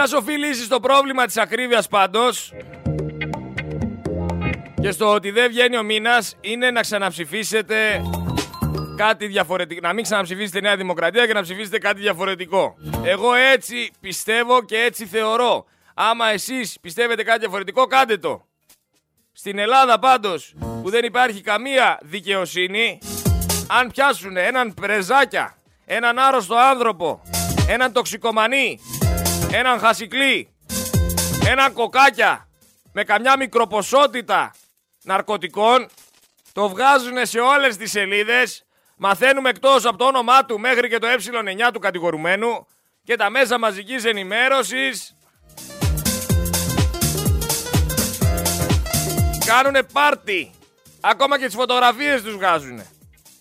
Μια 0.00 0.06
σοφή 0.06 0.32
λύση 0.32 0.62
στο 0.62 0.80
πρόβλημα 0.80 1.26
της 1.26 1.36
ακρίβειας 1.36 1.88
πάντως 1.88 2.52
και 4.80 4.90
στο 4.90 5.12
ότι 5.14 5.30
δεν 5.30 5.48
βγαίνει 5.48 5.76
ο 5.76 5.82
μήνας 5.82 6.36
είναι 6.40 6.70
να 6.70 6.80
ξαναψηφίσετε 6.80 8.02
κάτι 8.96 9.26
διαφορετικό. 9.26 9.80
Να 9.86 9.92
μην 9.92 10.02
ξαναψηφίσετε 10.02 10.60
Νέα 10.60 10.76
Δημοκρατία 10.76 11.26
και 11.26 11.32
να 11.32 11.42
ψηφίσετε 11.42 11.78
κάτι 11.78 12.00
διαφορετικό. 12.00 12.76
Εγώ 13.04 13.34
έτσι 13.34 13.90
πιστεύω 14.00 14.64
και 14.64 14.76
έτσι 14.76 15.06
θεωρώ. 15.06 15.64
Άμα 15.94 16.28
εσείς 16.28 16.78
πιστεύετε 16.80 17.22
κάτι 17.22 17.38
διαφορετικό, 17.38 17.86
κάντε 17.86 18.16
το. 18.16 18.46
Στην 19.32 19.58
Ελλάδα 19.58 19.98
πάντως, 19.98 20.54
που 20.82 20.90
δεν 20.90 21.04
υπάρχει 21.04 21.40
καμία 21.40 21.98
δικαιοσύνη, 22.02 22.98
αν 23.68 23.90
πιάσουν 23.90 24.36
έναν 24.36 24.74
πρεζάκια, 24.74 25.58
έναν 25.84 26.18
άρρωστο 26.18 26.54
άνθρωπο, 26.54 27.22
έναν 27.68 27.92
τοξικομανή, 27.92 28.80
έναν 29.52 29.78
χασικλή, 29.78 30.48
έναν 31.46 31.72
κοκάκια 31.72 32.48
με 32.92 33.04
καμιά 33.04 33.36
μικροποσότητα 33.36 34.54
ναρκωτικών, 35.02 35.88
το 36.52 36.68
βγάζουν 36.68 37.26
σε 37.26 37.38
όλες 37.38 37.76
τις 37.76 37.90
σελίδες, 37.90 38.64
μαθαίνουμε 38.96 39.48
εκτός 39.48 39.84
από 39.84 39.96
το 39.96 40.04
όνομά 40.04 40.44
του 40.44 40.60
μέχρι 40.60 40.88
και 40.88 40.98
το 40.98 41.06
ε9 41.08 41.70
του 41.72 41.78
κατηγορουμένου 41.78 42.66
και 43.04 43.16
τα 43.16 43.30
μέσα 43.30 43.58
μαζικής 43.58 44.04
ενημέρωσης 44.04 45.16
κάνουνε 49.46 49.82
πάρτι. 49.82 50.50
Ακόμα 51.00 51.38
και 51.38 51.46
τις 51.46 51.54
φωτογραφίες 51.54 52.22
τους 52.22 52.34
βγάζουν. 52.34 52.82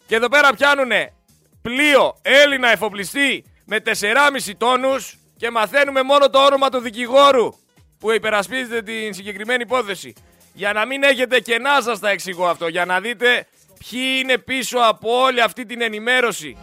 Και 0.08 0.16
εδώ 0.16 0.30
πέρα 0.30 0.54
πιάνουνε 0.54 1.14
πλοίο 1.62 2.18
Έλληνα 2.22 2.70
εφοπλιστή 2.70 3.46
με 3.66 3.82
4,5 3.86 4.56
τόνους 4.58 5.17
και 5.38 5.52
μαθαίνουμε 5.52 6.04
μόνο 6.04 6.30
το 6.30 6.46
όνομα 6.46 6.70
του 6.70 6.80
δικηγόρου 6.80 7.54
που 8.00 8.12
υπερασπίζεται 8.12 8.82
την 8.82 9.14
συγκεκριμένη 9.14 9.62
υπόθεση. 9.62 10.14
Για 10.54 10.74
να 10.74 10.86
μην 10.86 11.04
έχετε 11.04 11.40
κενά 11.40 11.82
σας 11.82 12.00
τα 12.00 12.10
εξηγώ 12.10 12.48
αυτό, 12.48 12.68
για 12.68 12.86
να 12.86 13.00
δείτε 13.00 13.48
ποιοι 13.80 14.20
είναι 14.22 14.38
πίσω 14.38 14.78
από 14.78 15.22
όλη 15.22 15.42
αυτή 15.42 15.66
την 15.66 15.82
ενημέρωση. 15.82 16.58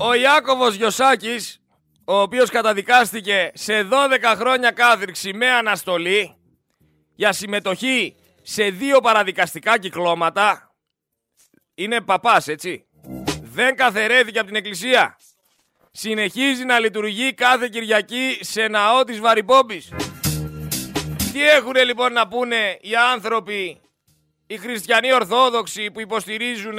Ο 0.00 0.14
Ιάκωβος 0.14 0.74
Γιωσάκης, 0.74 1.60
ο 2.10 2.20
οποίος 2.20 2.50
καταδικάστηκε 2.50 3.50
σε 3.54 3.88
12 3.90 4.34
χρόνια 4.36 4.70
κάθριξη 4.70 5.32
με 5.32 5.50
αναστολή 5.50 6.36
για 7.14 7.32
συμμετοχή 7.32 8.16
σε 8.42 8.70
δύο 8.70 9.00
παραδικαστικά 9.00 9.78
κυκλώματα, 9.78 10.74
είναι 11.74 12.00
παπάς 12.00 12.48
έτσι, 12.48 12.86
δεν 13.42 13.76
καθαιρέθηκε 13.76 14.38
από 14.38 14.46
την 14.46 14.56
εκκλησία. 14.56 15.16
Συνεχίζει 15.90 16.64
να 16.64 16.78
λειτουργεί 16.78 17.34
κάθε 17.34 17.68
Κυριακή 17.68 18.38
σε 18.40 18.68
ναό 18.68 19.04
της 19.04 19.20
Βαρυπόμπης. 19.20 19.92
Τι 21.32 21.48
έχουν 21.48 21.74
λοιπόν 21.84 22.12
να 22.12 22.28
πούνε 22.28 22.78
οι 22.80 22.96
άνθρωποι, 23.12 23.80
οι 24.46 24.56
χριστιανοί 24.56 25.12
Ορθόδοξοι 25.12 25.90
που 25.90 26.00
υποστηρίζουν 26.00 26.78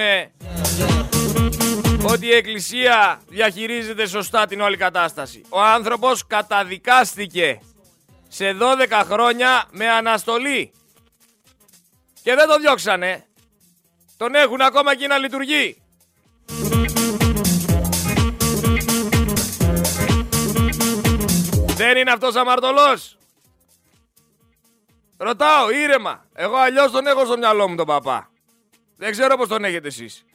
ότι 2.04 2.26
η 2.26 2.34
Εκκλησία 2.34 3.22
διαχειρίζεται 3.28 4.08
σωστά 4.08 4.46
την 4.46 4.62
όλη 4.62 4.78
κατάσταση. 4.78 5.42
Ο 5.50 5.62
άνθρωπος 5.62 6.28
καταδικάστηκε 6.28 7.62
σε 8.28 8.58
12 8.90 9.02
χρόνια 9.06 9.66
με 9.72 9.90
αναστολή. 9.90 10.72
Και 12.24 12.36
δεν 12.36 12.48
το 12.48 12.58
διώξανε. 12.58 13.26
Τον 14.18 14.36
έχουν 14.36 14.62
ακόμα 14.62 14.92
εκεί 14.92 15.08
να 15.08 15.18
λειτουργεί. 15.18 15.82
Δεν 21.76 21.98
είναι 21.98 22.12
αυτός 22.12 22.36
αμαρτωλός. 22.36 23.18
Ρωτάω 25.18 25.72
ήρεμα. 25.72 26.26
Εγώ 26.34 26.56
αλλιώς 26.56 26.92
τον 26.92 27.08
έχω 27.08 27.26
στο 27.26 27.38
μυαλό 27.38 27.68
μου 27.68 27.76
τον 27.76 27.86
παπά. 27.86 28.30
Δεν 28.98 29.12
ξέρω 29.12 29.38
πώς 29.38 29.48
τον 29.48 29.64
έχετε 29.64 29.88
εσείς. 29.88 30.26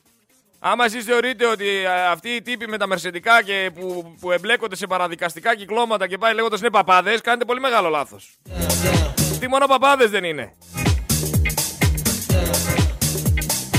Άμα 0.67 0.85
εσείς 0.85 1.05
θεωρείτε 1.05 1.47
ότι 1.47 1.69
ε, 1.69 2.07
αυτοί 2.07 2.29
οι 2.29 2.43
τύποι 2.43 2.69
με 2.69 2.79
τα 2.79 2.87
μερσεντικά 2.87 3.43
και 3.43 3.71
που, 3.75 4.15
που 4.21 4.31
εμπλέκονται 4.31 4.77
σε 4.77 4.87
παραδικαστικά 4.87 5.57
κυκλώματα 5.57 6.07
και 6.07 6.19
πάει 6.19 6.35
λέγοντας 6.35 6.61
είναι 6.61 6.71
παπάδες, 6.71 7.21
κάνετε 7.21 7.45
πολύ 7.45 7.61
μεγάλο 7.61 7.89
λάθος. 7.89 8.31
Τι 9.41 9.49
μόνο 9.49 9.67
παπάδες 9.67 10.11
δεν 10.11 10.25
είναι. 10.25 10.55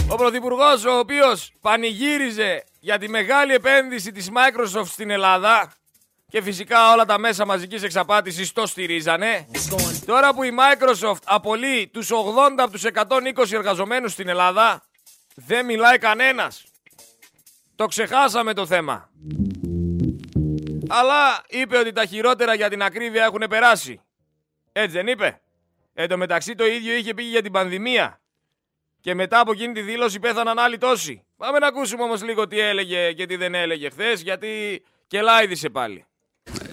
Ο 0.08 0.16
Πρωθυπουργός, 0.16 0.86
ο 0.86 0.98
οποίος 0.98 1.52
πανηγύριζε 1.62 2.64
για 2.80 2.98
τη 2.98 3.10
μεγάλη 3.10 3.54
επένδυση 3.54 4.12
της 4.12 4.30
Microsoft 4.30 4.88
στην 4.88 5.10
Ελλάδα, 5.10 5.72
Και 6.30 6.42
φυσικά 6.42 6.94
όλα 6.94 7.06
τα 7.06 7.18
μέσα 7.18 7.46
μαζικής 7.46 7.84
εξαπάτησης 7.84 8.54
το 8.54 8.66
στηρίζανε. 8.66 9.48
Τώρα 10.06 10.34
που 10.34 10.44
η 10.44 10.52
Microsoft 10.60 11.22
απολύει 11.26 11.88
τους 11.94 12.10
80 12.12 12.16
από 12.58 12.72
τους 12.72 12.84
120 12.84 13.52
εργαζομένους 13.52 14.12
στην 14.12 14.28
Ελλάδα, 14.28 14.84
δεν 15.36 15.66
μιλάει 15.66 15.98
κανένας. 15.98 16.64
Το 17.76 17.86
ξεχάσαμε 17.86 18.54
το 18.54 18.66
θέμα. 18.66 19.10
Αλλά 20.88 21.44
είπε 21.48 21.78
ότι 21.78 21.92
τα 21.92 22.06
χειρότερα 22.06 22.54
για 22.54 22.70
την 22.70 22.82
ακρίβεια 22.82 23.24
έχουν 23.24 23.44
περάσει. 23.50 24.02
Έτσι 24.72 24.98
δεν 24.98 25.08
είπε; 25.08 25.42
Εν 25.94 26.10
τω 26.10 26.18
μεταξύ 26.18 26.56
το 26.56 26.66
ίδιο 26.66 26.96
είχε 26.96 27.14
πει 27.14 27.24
για 27.24 27.42
την 27.42 27.52
πανδημία. 27.52 28.22
Και 29.02 29.14
μετά 29.14 29.40
από 29.40 29.52
εκείνη 29.52 29.74
τη 29.74 29.82
δήλωση 29.82 30.20
πέθαναν 30.20 30.60
άλλοι 30.60 30.78
τόσοι. 30.78 31.26
Πάμε 31.38 31.60
να 31.60 31.68
ακούσουμε 31.68 32.04
όμως 32.04 32.24
λίγο 32.24 32.48
τι 32.48 32.60
έλεγε 32.60 33.14
και 33.14 33.26
τι 33.26 33.36
δεν 33.36 33.54
έλεγε 33.54 33.90
χθες, 33.90 34.22
γιατί 34.22 34.84
και 35.08 35.22
λάιδισε 35.22 35.70
πάλι. 35.70 36.06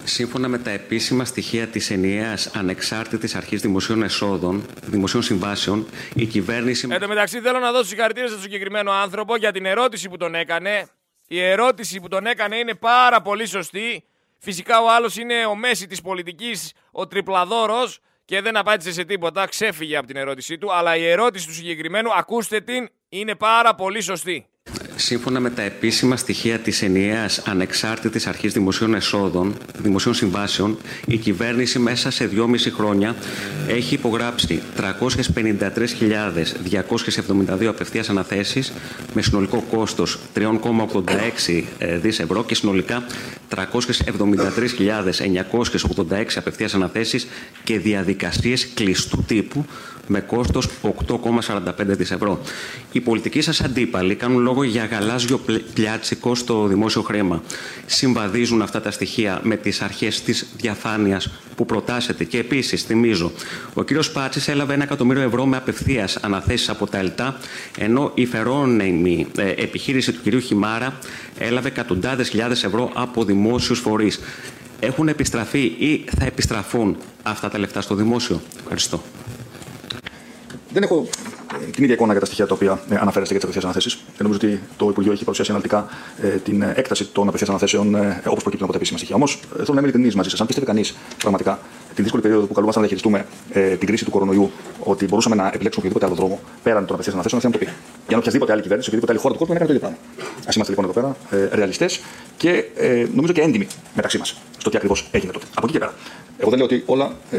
Σύμφωνα 0.03 0.47
με 0.47 0.57
τα 0.57 0.69
επίσημα 0.69 1.25
στοιχεία 1.25 1.67
της 1.67 1.89
ενιαίας 1.89 2.47
ανεξάρτητης 2.47 3.35
αρχής 3.35 3.61
δημοσίων 3.61 4.03
εσόδων, 4.03 4.65
δημοσίων 4.85 5.23
συμβάσεων, 5.23 5.87
η 6.15 6.25
κυβέρνηση... 6.25 6.87
Εν 6.91 6.99
τω 6.99 7.07
μεταξύ 7.07 7.39
θέλω 7.39 7.59
να 7.59 7.71
δώσω 7.71 7.85
συγχαρητήρια 7.85 8.29
στον 8.29 8.41
συγκεκριμένο 8.41 8.91
άνθρωπο 8.91 9.35
για 9.35 9.51
την 9.51 9.65
ερώτηση 9.65 10.09
που 10.09 10.17
τον 10.17 10.35
έκανε. 10.35 10.87
Η 11.27 11.39
ερώτηση 11.39 11.99
που 11.99 12.07
τον 12.07 12.25
έκανε 12.25 12.55
είναι 12.55 12.75
πάρα 12.75 13.21
πολύ 13.21 13.45
σωστή. 13.45 14.03
Φυσικά 14.37 14.81
ο 14.81 14.91
άλλος 14.91 15.17
είναι 15.17 15.45
ο 15.45 15.55
μέση 15.55 15.87
της 15.87 16.01
πολιτικής, 16.01 16.73
ο 16.91 17.07
τριπλαδόρος 17.07 17.99
και 18.25 18.41
δεν 18.41 18.57
απάντησε 18.57 18.91
σε 18.91 19.03
τίποτα, 19.03 19.45
ξέφυγε 19.45 19.97
από 19.97 20.07
την 20.07 20.15
ερώτησή 20.15 20.57
του, 20.57 20.73
αλλά 20.73 20.95
η 20.95 21.07
ερώτηση 21.07 21.47
του 21.47 21.53
συγκεκριμένου, 21.53 22.13
ακούστε 22.13 22.61
την, 22.61 22.89
είναι 23.09 23.35
πάρα 23.35 23.75
πολύ 23.75 24.01
σωστή. 24.01 24.45
Σύμφωνα 24.95 25.39
με 25.39 25.49
τα 25.49 25.61
επίσημα 25.61 26.15
στοιχεία 26.15 26.59
της 26.59 26.81
ενιαίας 26.81 27.39
ανεξάρτητης 27.39 28.27
αρχής 28.27 28.53
δημοσίων 28.53 28.93
εσόδων, 28.93 29.55
δημοσίων 29.77 30.13
συμβάσεων, 30.13 30.77
η 31.05 31.17
κυβέρνηση 31.17 31.79
μέσα 31.79 32.11
σε 32.11 32.25
δυόμιση 32.25 32.71
χρόνια 32.71 33.15
έχει 33.67 33.93
υπογράψει 33.93 34.61
353.272 34.77 37.65
απευθείας 37.65 38.09
αναθέσεις 38.09 38.73
με 39.13 39.21
συνολικό 39.21 39.63
κόστος 39.71 40.19
3,86 40.35 41.63
ε, 41.77 41.97
δις 41.97 42.19
ευρώ 42.19 42.43
και 42.43 42.55
συνολικά 42.55 43.03
373.986 43.55 46.25
απευθείας 46.35 46.73
αναθέσεις 46.73 47.27
και 47.63 47.79
διαδικασίες 47.79 48.67
κλειστού 48.73 49.23
τύπου 49.27 49.65
με 50.07 50.19
κόστος 50.19 50.69
8,45 51.07 51.61
δις 51.77 52.11
ευρώ. 52.11 52.41
Οι 52.91 52.99
πολιτικοί 52.99 53.41
σας 53.41 53.61
αντίπαλοι 53.61 54.15
κάνουν 54.15 54.41
λόγο 54.41 54.63
για 54.63 54.82
γαλάζιο 54.85 55.39
πλιάτσικο 55.73 56.35
στο 56.35 56.67
δημόσιο 56.67 57.01
χρήμα. 57.01 57.43
Συμβαδίζουν 57.85 58.61
αυτά 58.61 58.81
τα 58.81 58.91
στοιχεία 58.91 59.39
με 59.43 59.55
τις 59.55 59.81
αρχές 59.81 60.21
της 60.21 60.47
διαφάνειας 60.57 61.29
που 61.55 61.65
προτάσετε. 61.65 62.23
Και 62.23 62.37
επίσης, 62.37 62.83
θυμίζω, 62.83 63.31
ο 63.73 63.83
κύριος 63.83 64.11
Πάτσης 64.11 64.47
έλαβε 64.47 64.73
ένα 64.73 64.83
εκατομμύριο 64.83 65.21
ευρώ 65.23 65.45
με 65.45 65.57
απευθείας 65.57 66.15
αναθέσεις 66.15 66.69
από 66.69 66.87
τα 66.87 66.97
ΕΛΤΑ, 66.97 67.37
ενώ 67.77 68.11
η 68.13 68.25
φερόνιμη 68.25 69.27
ε, 69.37 69.49
επιχείρηση 69.49 70.11
του 70.11 70.21
κυρίου 70.21 70.39
Χιμάρα 70.39 70.97
έλαβε 71.37 71.67
εκατοντάδες 71.67 72.29
χιλιάδες 72.29 72.63
ευρώ 72.63 72.91
από 72.93 73.23
δημόσιους 73.23 73.79
φορείς. 73.79 74.19
Έχουν 74.79 75.07
επιστραφεί 75.07 75.63
ή 75.63 76.05
θα 76.17 76.25
επιστραφούν 76.25 76.97
αυτά 77.23 77.49
τα 77.49 77.57
λεφτά 77.57 77.81
στο 77.81 77.95
δημόσιο; 77.95 78.41
Ευχαριστώ. 78.61 79.03
Δεν 80.73 80.83
έχω 80.83 81.07
ε, 81.07 81.32
την 81.75 81.83
ίδια 81.83 81.95
εικόνα 81.95 82.11
για 82.11 82.19
τα 82.19 82.25
στοιχεία 82.25 82.47
τα 82.47 82.53
οποία 82.53 82.71
ε, 82.89 82.95
αναφέρεστε 82.95 83.35
για 83.35 83.39
τις 83.39 83.43
απευθείας 83.43 83.63
αναθέσεις. 83.63 83.97
Νομίζω 84.17 84.39
ότι 84.43 84.61
το 84.77 84.89
Υπουργείο 84.89 85.11
έχει 85.11 85.21
παρουσιάσει 85.23 85.51
αναλυτικά 85.51 85.87
ε, 86.21 86.27
την 86.27 86.61
έκταση 86.61 87.05
των 87.05 87.27
απευθείας 87.27 87.49
αναθέσεων 87.49 87.95
ε, 87.95 88.21
όπως 88.25 88.41
προκύπτουν 88.43 88.63
από 88.63 88.71
τα 88.71 88.75
επίσημα 88.75 88.97
στοιχεία. 88.97 89.15
Όμως, 89.15 89.39
θέλω 89.49 89.65
να 89.67 89.73
είμαι 89.73 89.81
ειλικρινής 89.81 90.15
μαζί 90.15 90.29
σας. 90.29 90.41
Αν 90.41 90.45
πιστεύει 90.47 90.67
κανείς 90.67 90.95
πραγματικά 91.17 91.59
την 91.95 92.03
δύσκολη 92.03 92.21
περίοδο 92.21 92.45
που 92.45 92.53
καλούμαστε 92.53 92.81
να 92.81 92.87
διαχειριστούμε 92.87 93.25
ε, 93.51 93.75
την 93.75 93.87
κρίση 93.87 94.05
του 94.05 94.11
κορονοϊού, 94.11 94.51
ότι 94.79 95.05
μπορούσαμε 95.05 95.35
να 95.35 95.47
επιλέξουμε 95.47 95.87
οποιοδήποτε 95.87 96.05
άλλο 96.05 96.15
δρόμο 96.15 96.39
πέραν 96.63 96.85
των 96.85 96.93
απευθείας 96.93 97.15
αναθέσεων, 97.15 97.41
να 97.45 97.51
το 97.51 97.57
πει. 97.57 97.67
Για 98.07 98.17
οποιαδήποτε 98.17 98.51
άλλη 98.51 98.61
κυβέρνηση, 98.61 98.89
οποιαδήποτε 98.89 99.11
άλλη 99.11 99.21
χώρα 99.21 99.33
του 99.33 99.39
κόσμου 99.39 99.53
να 99.53 99.59
έκανε 99.59 99.79
το 99.79 99.85
ίδιο 99.85 99.97
πράγμα. 100.17 100.47
Α 100.47 100.51
είμαστε 100.55 100.71
λοιπόν 100.73 100.85
εδώ 100.89 100.93
πέρα 100.93 101.43
ε, 101.43 101.55
ρεαλιστές 101.55 102.01
και 102.37 102.63
ε, 102.75 103.05
νομίζω 103.13 103.33
και 103.33 103.41
έντιμοι 103.41 103.67
μεταξύ 103.95 104.17
μας 104.17 104.41
στο 104.57 104.69
τι 104.69 104.77
ακριβώς 104.77 105.07
έγινε 105.11 105.31
τότε. 105.31 105.45
Από 105.55 105.65
εκεί 105.65 105.73
και 105.73 105.79
πέρα. 105.79 105.93
Εγώ 106.37 106.49
δεν 106.49 106.59
λέω 106.59 106.67
ότι 106.67 106.83
όλα 106.85 107.11
ε, 107.31 107.37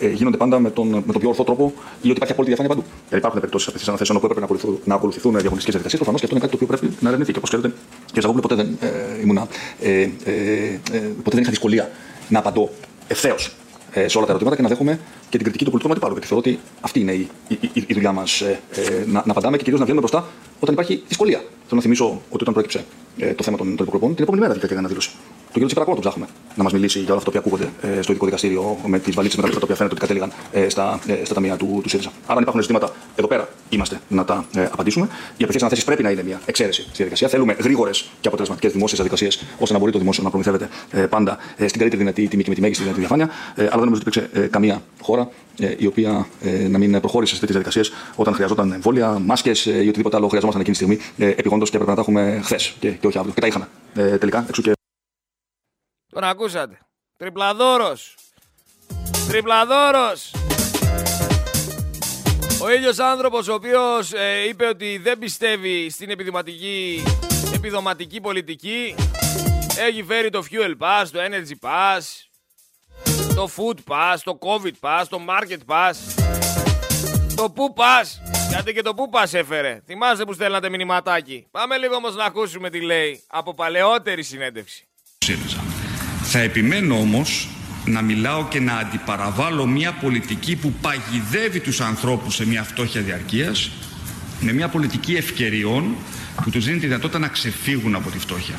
ε, 0.00 0.08
γίνονται 0.08 0.36
πάντα 0.36 0.58
με 0.58 0.70
τον, 0.70 0.88
με 0.88 1.12
τον 1.12 1.20
πιο 1.20 1.28
ορθό 1.28 1.44
τρόπο 1.44 1.72
ή 2.02 2.08
ότι 2.08 2.16
υπάρχει 2.16 2.32
απόλυτη 2.32 2.54
διαφάνεια 2.54 2.74
παντού. 2.74 2.84
Γιατί 3.00 3.16
υπάρχουν 3.16 3.40
περιπτώσεις 3.40 3.68
απευθείας 3.68 3.88
αναθέσεων 3.88 4.18
που 4.18 4.24
έπρεπε 4.24 4.40
να 4.40 4.46
ακολουθούν, 4.46 4.78
να 4.84 4.94
ακολουθηθούν 4.94 5.32
διαγωνιστικέ 5.32 5.70
διαδικασίες. 5.70 6.00
Προφανώς 6.00 6.20
και 6.20 6.26
αυτό 6.26 6.36
είναι 6.36 6.46
κάτι 6.46 6.58
το 6.58 6.64
οποίο 6.64 6.76
πρέπει 6.76 6.96
να 7.02 7.08
ερευνηθεί. 7.08 7.32
Και 7.32 7.38
όπως 7.38 7.50
ξέρετε, 7.50 7.74
και 8.12 8.20
Ζαγόπουλο 8.20 8.42
ποτέ 8.48 8.54
δεν 8.54 8.78
ε, 8.80 9.20
ήμουνα. 9.22 9.46
Ε, 9.80 9.90
ε, 9.90 10.08
ε, 10.92 10.98
ποτέ 10.98 11.34
δεν 11.36 11.40
είχα 11.40 11.50
δυσκολία 11.50 11.90
να 12.28 12.38
απαντώ 12.38 12.70
ευθέως 13.08 13.46
ε, 13.46 13.50
σε 14.06 14.16
όλα 14.16 14.26
τα 14.26 14.32
ερωτήματα 14.32 14.56
και 14.56 14.62
να 14.62 14.68
δέχομαι 14.68 14.98
και 15.28 15.36
την 15.36 15.42
κριτική 15.42 15.64
του 15.64 15.70
πολιτικού 15.70 15.92
αντιπάλου. 15.92 16.12
Γιατί 16.12 16.28
θεωρώ 16.28 16.42
ότι 16.46 16.58
αυτή 16.80 17.00
είναι 17.00 17.12
η, 17.12 17.28
η, 17.48 17.58
η, 17.72 17.84
η 17.86 17.94
δουλειά 17.94 18.12
μας, 18.12 18.40
ε, 18.40 18.60
ε, 18.70 19.04
να, 19.06 19.22
να 19.26 19.32
απαντάμε 19.32 19.56
και 19.56 19.62
κυρίως 19.62 19.80
να 19.80 19.86
βγαίνουμε 19.86 20.06
μπροστά 20.06 20.28
όταν 20.60 20.74
υπάρχει 20.74 21.02
δυσκολία. 21.08 21.38
Θέλω 21.38 21.76
να 21.76 21.80
θυμίσω 21.80 22.04
ότι 22.30 22.42
όταν 22.42 22.54
πρόκειψε 22.54 22.84
ε, 23.18 23.34
το 23.34 23.42
θέμα 23.42 23.56
των, 23.56 23.76
των 23.76 23.86
υπουργών, 23.86 24.14
την 24.14 24.22
επόμενη 24.22 24.42
μέρα 24.42 24.54
βγήκε 24.54 24.72
και 24.72 24.78
αναδήλωση. 24.78 25.10
Το 25.56 25.62
κύριο 25.62 25.66
Τσίπρα 25.66 25.82
ακόμα 25.82 26.02
τον 26.02 26.10
ψάχνουμε 26.10 26.28
να 26.56 26.62
μας 26.62 26.72
μιλήσει 26.72 26.98
για 26.98 27.08
όλα 27.08 27.16
αυτά 27.16 27.30
που 27.30 27.38
ακούγονται 27.38 27.70
ε, 27.82 28.02
στο 28.02 28.12
ειδικό 28.12 28.24
δικαστήριο 28.24 28.78
με 28.86 28.98
τις 28.98 29.14
βαλίτσες 29.14 29.40
με 29.40 29.48
τα 29.48 29.54
λεφτά 29.54 29.58
τα 29.58 29.64
οποία 29.64 29.76
φαίνεται 29.76 29.94
ότι 29.94 30.00
κατέληγαν 30.00 30.32
ε, 30.52 30.68
στα, 30.68 31.00
ε, 31.06 31.24
στα 31.24 31.34
ταμεία 31.34 31.56
του, 31.56 31.80
του 31.82 31.88
ΣΥΡΙΖΑ. 31.88 32.12
Άρα, 32.26 32.36
αν 32.36 32.42
υπάρχουν 32.42 32.62
ζητήματα 32.62 32.92
εδώ 33.16 33.26
πέρα, 33.26 33.48
είμαστε 33.68 34.00
να 34.08 34.24
τα 34.24 34.44
ε, 34.54 34.64
απαντήσουμε. 34.64 35.06
Οι 35.06 35.10
απευθείας 35.36 35.62
αναθέσεις 35.62 35.84
πρέπει 35.84 36.02
να 36.02 36.10
είναι 36.10 36.22
μια 36.22 36.40
εξαίρεση 36.46 36.82
στη 36.82 36.92
διαδικασία. 36.96 37.28
Θέλουμε 37.28 37.52
γρήγορες 37.52 38.10
και 38.20 38.28
αποτελεσματικές 38.28 38.72
δημόσιες 38.72 39.00
διαδικασίες 39.00 39.44
ώστε 39.58 39.72
να 39.72 39.78
μπορεί 39.78 39.92
το 39.92 39.98
δημόσιο 39.98 40.22
να 40.22 40.28
προμηθεύεται 40.28 40.68
ε, 40.90 41.00
πάντα 41.00 41.38
ε, 41.56 41.66
στην 41.68 41.78
καλύτερη 41.78 42.02
δυνατή 42.02 42.28
τιμή 42.28 42.42
και 42.42 42.48
με 42.48 42.54
τη 42.54 42.60
μέγιστη 42.60 42.82
δυνατή 42.82 43.00
διαφάνεια. 43.00 43.30
Ε, 43.54 43.62
αλλά 43.62 43.70
δεν 43.70 43.84
νομίζω 43.84 44.02
ότι 44.06 44.18
υπήρξε 44.18 44.40
ε, 44.44 44.46
καμία 44.46 44.82
χώρα 45.00 45.15
ε, 45.58 45.74
η 45.78 45.86
οποία 45.86 46.28
ε, 46.40 46.68
να 46.68 46.78
μην 46.78 47.00
προχώρησε 47.00 47.34
σε 47.34 47.40
τέτοιες 47.40 47.62
διαδικασίες 47.62 48.12
όταν 48.16 48.34
χρειαζόταν 48.34 48.72
εμβόλια, 48.72 49.18
μάσκες 49.18 49.66
ε, 49.66 49.82
ή 49.82 49.88
οτιδήποτε 49.88 50.16
άλλο 50.16 50.28
χρειαζόμασταν 50.28 50.62
εκείνη 50.62 50.76
τη 50.76 50.82
στιγμή 50.84 51.26
ε, 51.26 51.40
επιγόντως 51.40 51.70
και 51.70 51.76
έπρεπε 51.76 51.94
να 51.94 52.04
τα 52.04 52.10
έχουμε 52.10 52.40
χθες 52.44 52.74
και, 52.78 52.90
και 52.90 53.06
όχι 53.06 53.18
αύριο. 53.18 53.34
Και 53.34 53.40
τα 53.40 53.46
είχαμε 53.46 53.68
ε, 53.94 54.18
τελικά. 54.18 54.44
Εξού 54.48 54.62
και 54.62 54.72
Τον 56.12 56.24
ακούσατε. 56.24 56.78
Τριπλαδόρος. 57.16 58.14
Τριπλαδόρος. 59.28 60.34
Ο 62.62 62.70
ίδιος 62.70 62.98
άνθρωπος 62.98 63.48
ο 63.48 63.54
οποίος 63.54 64.12
ε, 64.12 64.48
είπε 64.48 64.66
ότι 64.66 64.98
δεν 65.02 65.18
πιστεύει 65.18 65.90
στην 65.90 66.10
επιδοματική, 66.10 67.02
επιδοματική 67.54 68.20
πολιτική 68.20 68.94
έχει 69.78 70.02
φέρει 70.02 70.30
το 70.30 70.44
Fuel 70.50 70.74
Pass, 70.78 71.06
το 71.12 71.18
Energy 71.18 71.68
Pass, 71.68 72.00
το 73.36 73.50
Food 73.56 73.92
Pass, 73.92 74.16
το 74.24 74.38
COVID 74.40 74.88
Pass, 74.88 75.04
το 75.08 75.20
Market 75.28 75.74
Pass, 75.74 75.94
το 77.34 77.50
Πού 77.50 77.74
Pass. 77.76 78.06
Γιατί 78.48 78.72
και 78.72 78.82
το 78.82 78.94
Πού 78.94 79.10
Pass 79.12 79.32
έφερε. 79.32 79.80
Θυμάστε 79.86 80.24
που 80.24 80.32
στέλνατε 80.32 80.68
μηνυματάκι. 80.68 81.46
Πάμε 81.50 81.76
λίγο 81.76 81.94
όμως 81.94 82.14
να 82.14 82.24
ακούσουμε 82.24 82.70
τι 82.70 82.80
λέει 82.80 83.22
από 83.26 83.54
παλαιότερη 83.54 84.22
συνέντευξη. 84.22 84.86
ΣΥΡΙΖΑ. 85.18 85.64
Θα 86.22 86.38
επιμένω 86.38 86.98
όμως 86.98 87.48
να 87.86 88.02
μιλάω 88.02 88.48
και 88.48 88.60
να 88.60 88.76
αντιπαραβάλω 88.76 89.66
μια 89.66 89.92
πολιτική 89.92 90.56
που 90.56 90.72
παγιδεύει 90.72 91.60
τους 91.60 91.80
ανθρώπους 91.80 92.34
σε 92.34 92.46
μια 92.46 92.62
φτώχεια 92.62 93.00
διαρκείας 93.00 93.70
με 94.40 94.52
μια 94.52 94.68
πολιτική 94.68 95.14
ευκαιριών 95.14 95.96
που 96.42 96.50
τους 96.50 96.64
δίνει 96.64 96.78
τη 96.78 96.86
δυνατότητα 96.86 97.18
να 97.18 97.28
ξεφύγουν 97.28 97.94
από 97.94 98.10
τη 98.10 98.18
φτώχεια. 98.18 98.54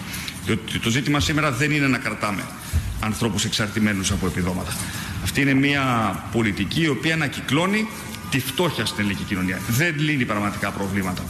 Διότι 0.48 0.80
το 0.80 0.90
ζήτημα 0.90 1.20
σήμερα 1.20 1.52
δεν 1.52 1.72
είναι 1.72 1.88
να 1.88 1.98
κρατάμε 1.98 2.44
ανθρώπους 3.00 3.46
εξαρτημένους 3.46 4.12
από 4.12 4.28
επιδόματα. 4.28 4.74
Αυτή 5.24 5.42
είναι 5.42 5.54
μια 5.54 5.84
πολιτική 6.32 6.82
η 6.82 6.88
οποία 6.88 7.14
ανακυκλώνει 7.14 7.88
τη 8.30 8.40
φτώχεια 8.40 8.86
στην 8.86 9.04
ελληνική 9.04 9.24
κοινωνία. 9.24 9.60
Δεν 9.68 9.96
λύνει 9.98 10.26
πραγματικά 10.26 10.72
προβλήματα. 10.72 11.24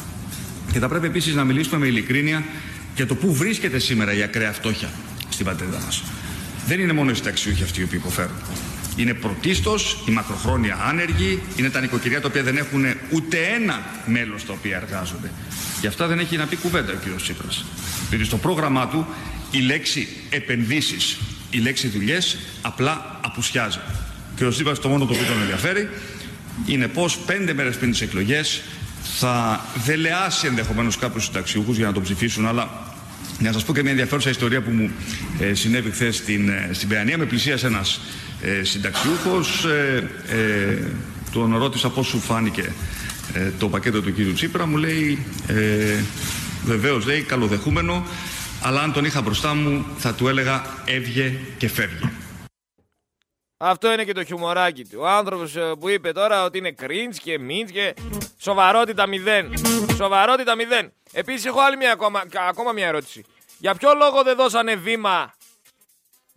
Και 0.72 0.80
θα 0.80 0.88
πρέπει 0.88 1.06
επίσης 1.06 1.36
να 1.36 1.44
μιλήσουμε 1.44 1.78
με 1.80 1.88
ειλικρίνεια 1.88 2.44
για 2.96 3.08
το 3.08 3.16
πού 3.16 3.34
βρίσκεται 3.34 3.80
σήμερα 3.80 4.14
η 4.14 4.22
ακραία 4.24 4.54
φτώχεια 4.54 4.90
στην 5.30 5.46
πατρίδα 5.46 5.80
μας. 5.86 6.04
Δεν 6.68 6.80
είναι 6.80 6.94
μόνο 6.94 7.12
οι 7.12 7.16
συνταξιούχοι 7.16 7.64
αυτοί 7.64 7.80
οι 7.80 7.84
οποίοι 7.84 8.00
υποφέρουν. 8.02 8.36
Είναι 8.98 9.14
πρωτίστως 9.14 10.04
οι 10.08 10.12
μακροχρόνια 10.12 10.78
άνεργοι, 10.88 11.42
είναι 11.56 11.70
τα 11.70 11.82
νοικοκυριά 11.82 12.22
τα 12.22 12.28
οποία 12.28 12.44
δεν 12.44 12.58
έχουν 12.58 12.86
ούτε 13.10 13.38
ένα 13.56 13.82
μέλος 14.06 14.46
τα 14.46 14.54
οποία 14.54 14.76
εργάζονται. 14.78 15.32
Γι' 15.82 15.88
αυτά 15.88 16.08
δεν 16.08 16.20
έχει 16.20 16.38
να 16.38 16.46
πει 16.46 16.56
κουβέντα 16.56 16.94
ο 16.94 16.96
κ. 16.96 17.22
Τσίπρας. 17.22 17.66
Διότι 18.10 18.26
στο 18.26 18.38
πρόγραμμά 18.38 18.88
του 18.88 19.08
η 19.52 19.60
λέξη 19.60 20.08
επενδύσεις, 20.30 21.18
η 21.50 21.58
λέξη 21.58 21.88
δουλειές 21.88 22.38
απλά 22.62 23.20
απουσιάζει. 23.24 23.78
Ο 24.42 24.46
κ. 24.46 24.50
Τσίπρας 24.50 24.80
το 24.80 24.88
μόνο 24.88 25.06
το 25.06 25.14
οποίο 25.14 25.26
τον 25.26 25.42
ενδιαφέρει 25.42 25.90
είναι 26.66 26.88
πώς 26.88 27.18
πέντε 27.18 27.54
μέρες 27.54 27.78
πριν 27.78 27.92
τις 27.92 28.02
εκλογές 28.02 28.62
θα 29.20 29.66
δελεάσει 29.86 30.48
ενδεχομένως 30.48 30.98
κάποιους 30.98 31.24
συνταξιούχους 31.24 31.78
για 31.78 31.86
να 31.86 31.94
τον 31.94 32.04
ψηφίσουν, 32.04 32.48
αλλά 32.48 32.96
να 33.40 33.52
σας 33.52 33.64
πω 33.64 33.74
και 33.74 33.82
μια 33.82 33.92
ενδιαφέρουσα 33.92 34.30
ιστορία 34.30 34.62
που 34.62 34.72
μου 34.72 34.92
ε, 35.40 35.54
συνέβη 35.54 35.92
χθες 35.92 36.16
στην, 36.16 36.50
ε, 36.50 36.70
στην 36.72 36.88
Παιανία. 36.88 37.18
Με 37.18 37.26
πλησίασε 37.26 37.68
ένας 37.68 38.02
ε, 38.41 38.63
συνταξιούχος. 38.63 39.65
Ε, 39.65 40.10
ε, 40.30 40.78
τον 41.32 41.58
ρώτησα 41.58 41.89
πώς 41.89 42.08
σου 42.08 42.19
φάνηκε 42.19 42.73
ε, 43.34 43.52
το 43.60 43.69
πακέτο 43.69 44.02
του 44.02 44.13
κύριου 44.13 44.34
Τσίπρα. 44.34 44.65
Μου 44.65 44.78
λέει, 44.78 45.26
ε, 45.47 46.04
βεβαίως 46.65 47.06
λέει, 47.06 47.21
καλοδεχούμενο. 47.21 48.06
αλλά 48.62 48.82
αν 48.82 48.93
τον 48.93 49.06
είχα 49.06 49.21
μπροστά 49.21 49.54
μου 49.54 49.86
θα 49.97 50.13
του 50.13 50.28
έλεγα 50.28 50.63
έβγε 50.86 51.39
και 51.58 51.69
φεύγε. 51.69 52.12
Αυτό 53.58 53.93
είναι 53.93 54.04
και 54.04 54.13
το 54.13 54.23
χιουμοράκι 54.23 54.84
του. 54.86 54.97
Ο 55.02 55.08
άνθρωπος 55.08 55.56
ε, 55.56 55.73
που 55.80 55.89
είπε 55.89 56.12
τώρα 56.12 56.43
ότι 56.43 56.58
είναι 56.58 56.76
cringe 56.82 57.15
και 57.23 57.39
μίντ 57.39 57.69
και 57.69 57.93
σοβαρότητα 58.38 59.08
μηδέν. 59.08 59.54
Σοβαρότητα 59.95 60.56
μηδέν. 60.56 60.91
Επίσης 61.12 61.45
έχω 61.45 61.60
άλλη 61.60 61.78
μια 61.78 61.91
ακόμα, 61.91 62.23
ακόμα 62.50 62.71
μια 62.71 62.88
ερώτηση. 62.88 63.26
Για 63.58 63.76
ποιο 63.76 63.93
λόγο 63.93 64.23
δεν 64.23 64.36
δώσανε 64.36 64.76
βήμα, 64.76 65.34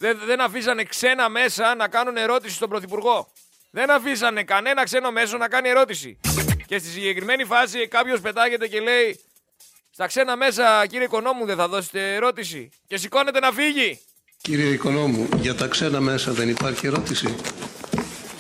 δεν, 0.01 0.21
δεν 0.25 0.41
αφήσανε 0.41 0.83
ξένα 0.83 1.29
μέσα 1.29 1.75
να 1.75 1.89
κάνουν 1.89 2.17
ερώτηση 2.17 2.55
στον 2.55 2.69
Πρωθυπουργό. 2.69 3.33
Δεν 3.71 3.91
αφήσανε 3.91 4.43
κανένα 4.43 4.85
ξένο 4.85 5.11
μέσο 5.11 5.37
να 5.37 5.49
κάνει 5.49 5.69
ερώτηση. 5.69 6.21
Και 6.67 6.79
στη 6.79 6.89
συγκεκριμένη 6.89 7.45
φάση 7.45 7.89
κάποιος 7.89 8.21
πετάγεται 8.21 8.69
και 8.69 8.81
λέει 8.81 9.21
στα 9.91 10.07
ξένα 10.07 10.37
μέσα, 10.37 10.87
κύριε 10.87 11.05
Οικονόμου, 11.05 11.45
δεν 11.45 11.57
θα 11.57 11.69
δώσετε 11.69 12.15
ερώτηση. 12.15 12.71
Και 12.87 12.97
σηκώνεται 12.97 13.41
να 13.41 13.53
φύγει. 13.53 14.01
Κύριε 14.43 14.71
Οικονόμου, 14.71 15.29
για 15.37 15.55
τα 15.55 15.67
ξένα 15.67 16.01
μέσα 16.01 16.33
δεν 16.33 16.49
υπάρχει 16.49 16.87
ερώτηση. 16.87 17.37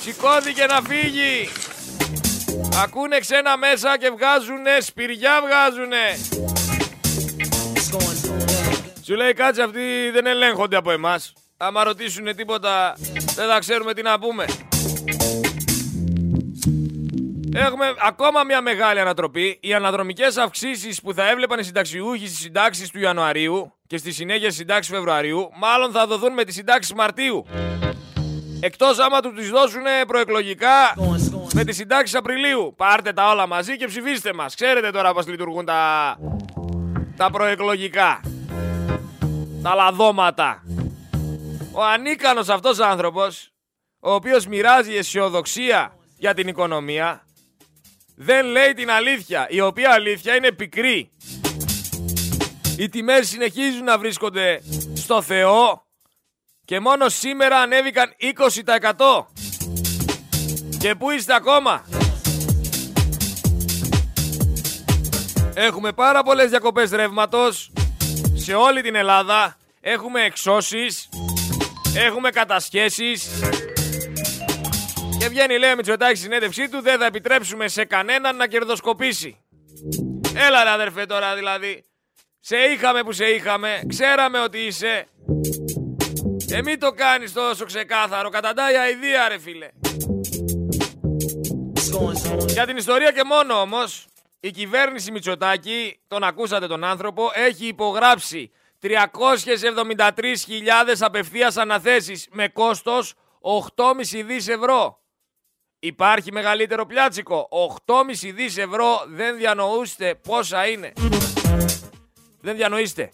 Σηκώθηκε 0.00 0.66
να 0.66 0.80
φύγει. 0.82 1.48
Ακούνε 2.82 3.18
ξένα 3.18 3.56
μέσα 3.56 3.98
και 3.98 4.10
βγάζουνε, 4.10 4.80
σπηριά 4.80 5.40
βγάζουνε. 5.46 6.18
Σου 9.04 9.14
λέει 9.14 9.32
κάτσε 9.32 9.62
αυτοί 9.62 10.10
δεν 10.12 10.26
ελέγχονται 10.26 10.76
από 10.76 10.90
εμάς. 10.90 11.32
Άμα 11.62 11.84
ρωτήσουν 11.84 12.36
τίποτα 12.36 12.96
δεν 13.34 13.48
θα 13.48 13.58
ξέρουμε 13.58 13.94
τι 13.94 14.02
να 14.02 14.18
πούμε. 14.18 14.44
Έχουμε 17.54 17.94
ακόμα 18.06 18.44
μια 18.44 18.60
μεγάλη 18.60 19.00
ανατροπή. 19.00 19.58
Οι 19.62 19.74
αναδρομικές 19.74 20.36
αυξήσεις 20.36 21.00
που 21.00 21.14
θα 21.14 21.30
έβλεπαν 21.30 21.58
οι 21.58 21.62
συνταξιούχοι 21.62 22.26
στις 22.26 22.38
συντάξεις 22.38 22.90
του 22.90 23.00
Ιανουαρίου 23.00 23.72
και 23.86 23.96
στη 23.96 24.12
συνέχεια 24.12 24.44
στις 24.44 24.56
συντάξεις 24.56 24.94
Φεβρουαρίου, 24.94 25.50
μάλλον 25.54 25.92
θα 25.92 26.06
δοθούν 26.06 26.32
με 26.32 26.44
τις 26.44 26.54
συντάξεις 26.54 26.94
Μαρτίου. 26.94 27.46
Εκτός 28.60 28.98
άμα 28.98 29.20
του 29.20 29.32
τις 29.32 29.50
δώσουν 29.50 29.82
προεκλογικά 30.06 30.94
με 31.54 31.64
τις 31.64 31.76
συντάξεις 31.76 32.16
Απριλίου. 32.16 32.74
Πάρτε 32.76 33.12
τα 33.12 33.30
όλα 33.30 33.46
μαζί 33.46 33.76
και 33.76 33.86
ψηφίστε 33.86 34.32
μας. 34.32 34.54
Ξέρετε 34.54 34.90
τώρα 34.90 35.12
πώς 35.12 35.26
λειτουργούν 35.26 35.64
τα, 35.64 36.16
τα 37.16 37.30
προεκλογικά. 37.30 38.20
Τα 39.62 39.74
λαδώματα. 39.74 40.62
Ο 41.72 41.84
ανίκανος 41.84 42.48
αυτός 42.48 42.78
άνθρωπος, 42.78 43.52
ο 44.00 44.12
οποίος 44.12 44.46
μοιράζει 44.46 44.94
αισιοδοξία 44.94 45.96
για 46.16 46.34
την 46.34 46.48
οικονομία, 46.48 47.26
δεν 48.16 48.46
λέει 48.46 48.72
την 48.72 48.90
αλήθεια, 48.90 49.46
η 49.50 49.60
οποία 49.60 49.90
αλήθεια 49.92 50.36
είναι 50.36 50.52
πικρή. 50.52 51.10
Οι 52.78 52.88
τιμές 52.88 53.28
συνεχίζουν 53.28 53.84
να 53.84 53.98
βρίσκονται 53.98 54.62
στο 54.94 55.22
Θεό 55.22 55.86
και 56.64 56.80
μόνο 56.80 57.08
σήμερα 57.08 57.58
ανέβηκαν 57.58 58.14
20%. 58.18 59.26
Και 60.78 60.94
πού 60.94 61.10
είστε 61.10 61.34
ακόμα; 61.34 61.84
Έχουμε 65.54 65.92
πάρα 65.92 66.22
πολλές 66.22 66.50
διακοπές 66.50 66.90
ρεύματος 66.90 67.72
σε 68.34 68.54
όλη 68.54 68.82
την 68.82 68.94
Ελλάδα. 68.94 69.56
Έχουμε 69.80 70.20
εξώσεις, 70.22 71.08
έχουμε 71.96 72.30
κατασχέσεις 72.30 73.28
και 75.18 75.28
βγαίνει 75.28 75.58
λέει 75.58 75.72
ο 75.72 75.76
Μητσοτάκης 75.76 76.18
στη 76.18 76.26
συνέντευξή 76.26 76.68
του 76.68 76.80
δεν 76.80 76.98
θα 76.98 77.06
επιτρέψουμε 77.06 77.68
σε 77.68 77.84
κανέναν 77.84 78.36
να 78.36 78.46
κερδοσκοπήσει. 78.46 79.36
Έλα 80.34 80.64
ρε 80.64 80.70
αδερφέ 80.70 81.06
τώρα 81.06 81.34
δηλαδή. 81.34 81.84
Σε 82.40 82.56
είχαμε 82.56 83.02
που 83.02 83.12
σε 83.12 83.24
είχαμε, 83.24 83.82
ξέραμε 83.88 84.40
ότι 84.40 84.58
είσαι. 84.58 85.06
Ε 86.52 86.62
μην 86.62 86.78
το 86.78 86.90
κάνεις 86.90 87.32
τόσο 87.32 87.64
ξεκάθαρο, 87.64 88.28
καταντάει 88.28 88.76
αηδία 88.76 89.28
ρε 89.28 89.38
φίλε. 89.38 89.68
Για 92.46 92.66
την 92.66 92.76
ιστορία 92.76 93.12
και 93.12 93.24
μόνο 93.24 93.60
όμως, 93.60 94.06
η 94.40 94.50
κυβέρνηση 94.50 95.10
Μητσοτάκη, 95.10 96.00
τον 96.08 96.24
ακούσατε 96.24 96.66
τον 96.66 96.84
άνθρωπο, 96.84 97.30
έχει 97.34 97.66
υπογράψει 97.66 98.50
373.000 98.82 98.88
απευθείας 101.00 101.56
αναθέσεις 101.56 102.28
με 102.30 102.48
κόστος 102.48 103.14
8,5 103.76 104.22
δις 104.24 104.48
ευρώ. 104.48 105.00
Υπάρχει 105.78 106.32
μεγαλύτερο 106.32 106.86
πλιάτσικο. 106.86 107.48
8,5 107.86 108.32
δις 108.34 108.56
ευρώ 108.56 109.04
δεν 109.06 109.36
διανοούστε 109.36 110.14
πόσα 110.14 110.66
είναι. 110.66 110.92
Δεν 112.40 112.56
διανοείστε. 112.56 113.10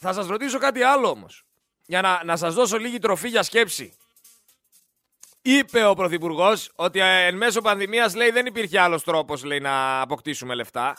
Θα 0.00 0.12
σας 0.12 0.26
ρωτήσω 0.26 0.58
κάτι 0.58 0.82
άλλο 0.82 1.08
όμως. 1.08 1.44
Για 1.86 2.00
να, 2.00 2.24
να 2.24 2.36
σας 2.36 2.54
δώσω 2.54 2.76
λίγη 2.78 2.98
τροφή 2.98 3.28
για 3.28 3.42
σκέψη. 3.42 3.92
Είπε 5.42 5.84
ο 5.84 5.94
Πρωθυπουργός 5.94 6.70
ότι 6.74 7.00
ε, 7.00 7.26
εν 7.26 7.36
μέσω 7.36 7.60
πανδημίας 7.60 8.14
λέει 8.14 8.30
δεν 8.30 8.46
υπήρχε 8.46 8.80
άλλος 8.80 9.04
τρόπος 9.04 9.44
λέει, 9.44 9.60
να 9.60 10.00
αποκτήσουμε 10.00 10.54
λεφτά. 10.54 10.96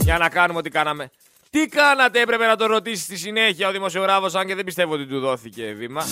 Για 0.00 0.18
να 0.18 0.28
κάνουμε 0.28 0.58
ό,τι 0.58 0.70
κάναμε. 0.70 1.10
Τι 1.56 1.66
κάνατε 1.66 2.20
έπρεπε 2.20 2.46
να 2.46 2.56
το 2.56 2.66
ρωτήσει 2.66 3.02
στη 3.02 3.16
συνέχεια 3.16 3.68
ο 3.68 3.70
δημοσιογράφος 3.70 4.34
αν 4.34 4.46
και 4.46 4.54
δεν 4.54 4.64
πιστεύω 4.64 4.94
ότι 4.94 5.06
του 5.06 5.20
δόθηκε 5.20 5.72
βήμα. 5.72 6.04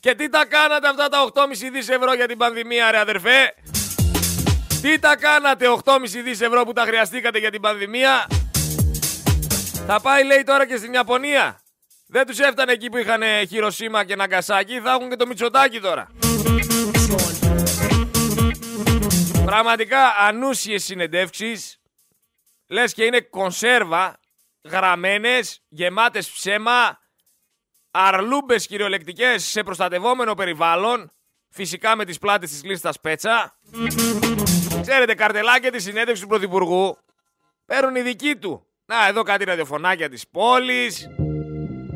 Και 0.00 0.14
τι 0.14 0.28
τα 0.28 0.46
κάνατε 0.46 0.88
αυτά 0.88 1.08
τα 1.08 1.30
8,5 1.34 1.70
δις 1.72 1.88
ευρώ 1.88 2.14
για 2.14 2.26
την 2.26 2.38
πανδημία 2.38 2.90
ρε 2.90 2.98
αδερφέ; 2.98 3.54
Τι 4.82 4.98
τα 4.98 5.16
κάνατε 5.16 5.66
8,5 5.84 6.22
δις 6.24 6.40
ευρώ 6.40 6.64
που 6.64 6.72
τα 6.72 6.82
χρειαστήκατε 6.82 7.38
για 7.38 7.50
την 7.50 7.60
πανδημία; 7.60 8.26
Θα 9.86 10.00
πάει 10.00 10.24
λέει 10.24 10.42
τώρα 10.42 10.66
και 10.66 10.76
στην 10.76 10.92
Ιαπωνία. 10.92 11.60
Δεν 12.06 12.26
τους 12.26 12.38
έφτανε 12.38 12.72
εκεί 12.72 12.88
που 12.88 12.96
είχαν 12.96 13.22
Χειροσύμα 13.48 14.04
και 14.04 14.16
Ναγκασάκι, 14.16 14.80
θα 14.80 14.90
έχουν 14.90 15.08
και 15.08 15.16
το 15.16 15.26
Μητσοτάκι 15.26 15.80
τώρα. 15.80 16.08
Πραγματικά 19.44 20.14
ανούσιες 20.20 20.84
συνεντεύξεις, 20.84 21.80
λες 22.68 22.94
και 22.94 23.04
είναι 23.04 23.20
κονσέρβα, 23.20 24.18
γραμμένες, 24.70 25.62
γεμάτες 25.68 26.30
ψέμα, 26.30 26.98
αρλούμπες 27.90 28.66
κυριολεκτικές 28.66 29.44
σε 29.44 29.62
προστατευόμενο 29.62 30.34
περιβάλλον, 30.34 31.12
φυσικά 31.50 31.96
με 31.96 32.04
τις 32.04 32.18
πλάτες 32.18 32.50
της 32.50 32.64
λίστας 32.64 33.00
Πέτσα. 33.00 33.58
Ξέρετε, 34.80 35.14
καρτελάκια 35.14 35.70
τη 35.70 35.80
συνέντευξη 35.80 36.22
του 36.22 36.28
Πρωθυπουργού 36.28 36.98
παίρνουν 37.66 37.96
οι 37.96 38.00
δικοί 38.00 38.36
του. 38.36 38.66
Να, 38.84 39.06
εδώ 39.06 39.22
κάτι 39.22 39.44
ραδιοφωνάκια 39.44 40.08
της 40.08 40.28
πόλης, 40.28 41.08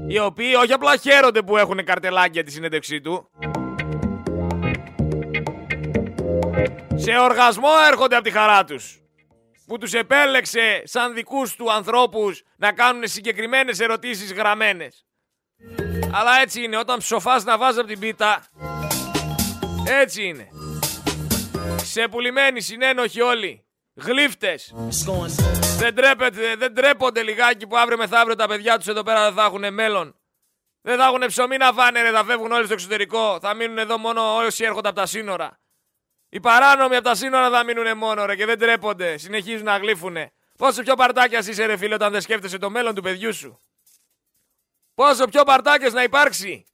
οι 0.09 0.19
οποίοι 0.19 0.53
όχι 0.59 0.73
απλά 0.73 0.97
χαίρονται 0.97 1.43
που 1.43 1.57
έχουν 1.57 1.85
καρτελάκια 1.85 2.45
τη 2.45 2.51
συνέντευξή 2.51 3.01
του, 3.01 3.31
σε 6.95 7.19
οργασμό 7.19 7.69
έρχονται 7.91 8.15
από 8.15 8.25
τη 8.25 8.31
χαρά 8.31 8.65
τους 8.65 9.02
που 9.73 9.79
τους 9.79 9.93
επέλεξε 9.93 10.83
σαν 10.85 11.15
δικούς 11.15 11.57
του 11.57 11.73
ανθρώπους 11.73 12.43
να 12.57 12.73
κάνουν 12.73 13.09
συγκεκριμένες 13.09 13.81
ερωτήσεις 13.81 14.33
γραμμένες. 14.33 15.07
Αλλά 16.13 16.41
έτσι 16.41 16.63
είναι, 16.63 16.77
όταν 16.77 16.99
ψοφάς 16.99 17.45
να 17.45 17.59
βάζεις 17.59 17.79
από 17.79 17.89
την 17.89 17.99
πίτα, 17.99 18.47
έτσι 20.01 20.23
είναι. 20.25 20.49
Ξεπουλημένοι, 21.77 22.61
συνένοχοι 22.61 23.21
όλοι. 23.21 23.65
Γλύφτες. 23.95 24.75
Δεν, 25.79 25.95
τρέπετε, 25.95 26.57
δεν 26.57 26.75
τρέπονται 26.75 27.23
λιγάκι 27.23 27.67
που 27.67 27.77
αύριο 27.77 27.97
μεθαύριο 27.97 28.35
τα 28.35 28.47
παιδιά 28.47 28.77
τους 28.79 28.87
εδώ 28.87 29.03
πέρα 29.03 29.25
δεν 29.25 29.35
θα 29.35 29.45
έχουν 29.45 29.75
μέλλον. 29.75 30.17
Δεν 30.81 30.99
θα 30.99 31.05
έχουν 31.05 31.27
ψωμί 31.27 31.57
να 31.57 31.73
φάνε, 31.73 32.03
ρε, 32.03 32.11
θα 32.11 32.25
φεύγουν 32.25 32.53
όλοι 32.53 32.65
στο 32.65 32.75
εξωτερικό. 32.75 33.39
Θα 33.41 33.55
μείνουν 33.55 33.79
εδώ 33.79 33.99
μόνο 33.99 34.37
όσοι 34.37 34.65
έρχονται 34.65 34.89
από 34.89 34.97
τα 34.97 35.07
σύνορα. 35.07 35.62
Οι 36.35 36.41
παράνομοι 36.41 36.97
από 36.97 37.05
τα 37.05 37.15
σύνορα 37.15 37.51
θα 37.51 37.65
μείνουν 37.65 37.97
μόνο, 37.97 38.25
ρε, 38.25 38.37
και 38.37 38.47
δεν 38.47 38.59
τρέπονται. 38.59 39.17
Συνεχίζουν 39.17 39.65
να 39.65 39.77
γλύφουνε. 39.77 40.33
Πόσο 40.59 40.83
πιο 40.83 40.95
παρτάκιας 40.95 41.47
είσαι, 41.47 41.65
ρε 41.65 41.77
φίλε, 41.77 41.95
όταν 41.95 42.13
δεν 42.13 42.21
σκέφτεσαι 42.21 42.59
το 42.59 42.71
μέλλον 42.71 42.95
του 42.95 43.03
παιδιού 43.03 43.35
σου; 43.35 43.61
Πόσο 44.95 45.25
πιο 45.25 45.43
παρτάκες 45.43 45.93
να 45.93 46.03
υπάρξει; 46.03 46.65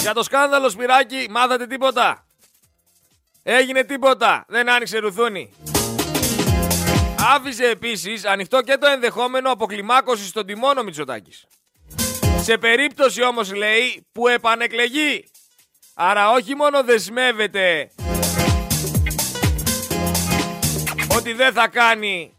Για 0.00 0.14
το 0.14 0.22
σκάνδαλο 0.22 0.68
Σπυράκη 0.68 1.26
μάθατε 1.30 1.66
τίποτα; 1.66 2.26
Έγινε 3.42 3.84
τίποτα. 3.84 4.44
Δεν 4.48 4.70
άνοιξε 4.70 4.98
ρουθούνη. 4.98 5.52
Άφησε 7.34 7.68
επίσης 7.68 8.24
ανοιχτό 8.24 8.60
και 8.60 8.76
το 8.76 8.86
ενδεχόμενο 8.86 9.50
αποκλιμάκωση 9.50 10.26
στον 10.26 10.46
τιμόνο 10.46 10.82
Μητσοτάκης. 10.82 11.46
Σε 12.42 12.58
περίπτωση 12.58 13.22
όμως 13.22 13.54
λέει 13.54 14.06
που 14.12 14.28
επανεκλεγεί. 14.28 15.24
Άρα 16.00 16.30
όχι 16.30 16.54
μόνο 16.54 16.82
δεσμεύεται 16.82 17.90
ότι 21.16 21.32
δεν 21.32 21.52
θα 21.52 21.68
κάνει 21.68 22.36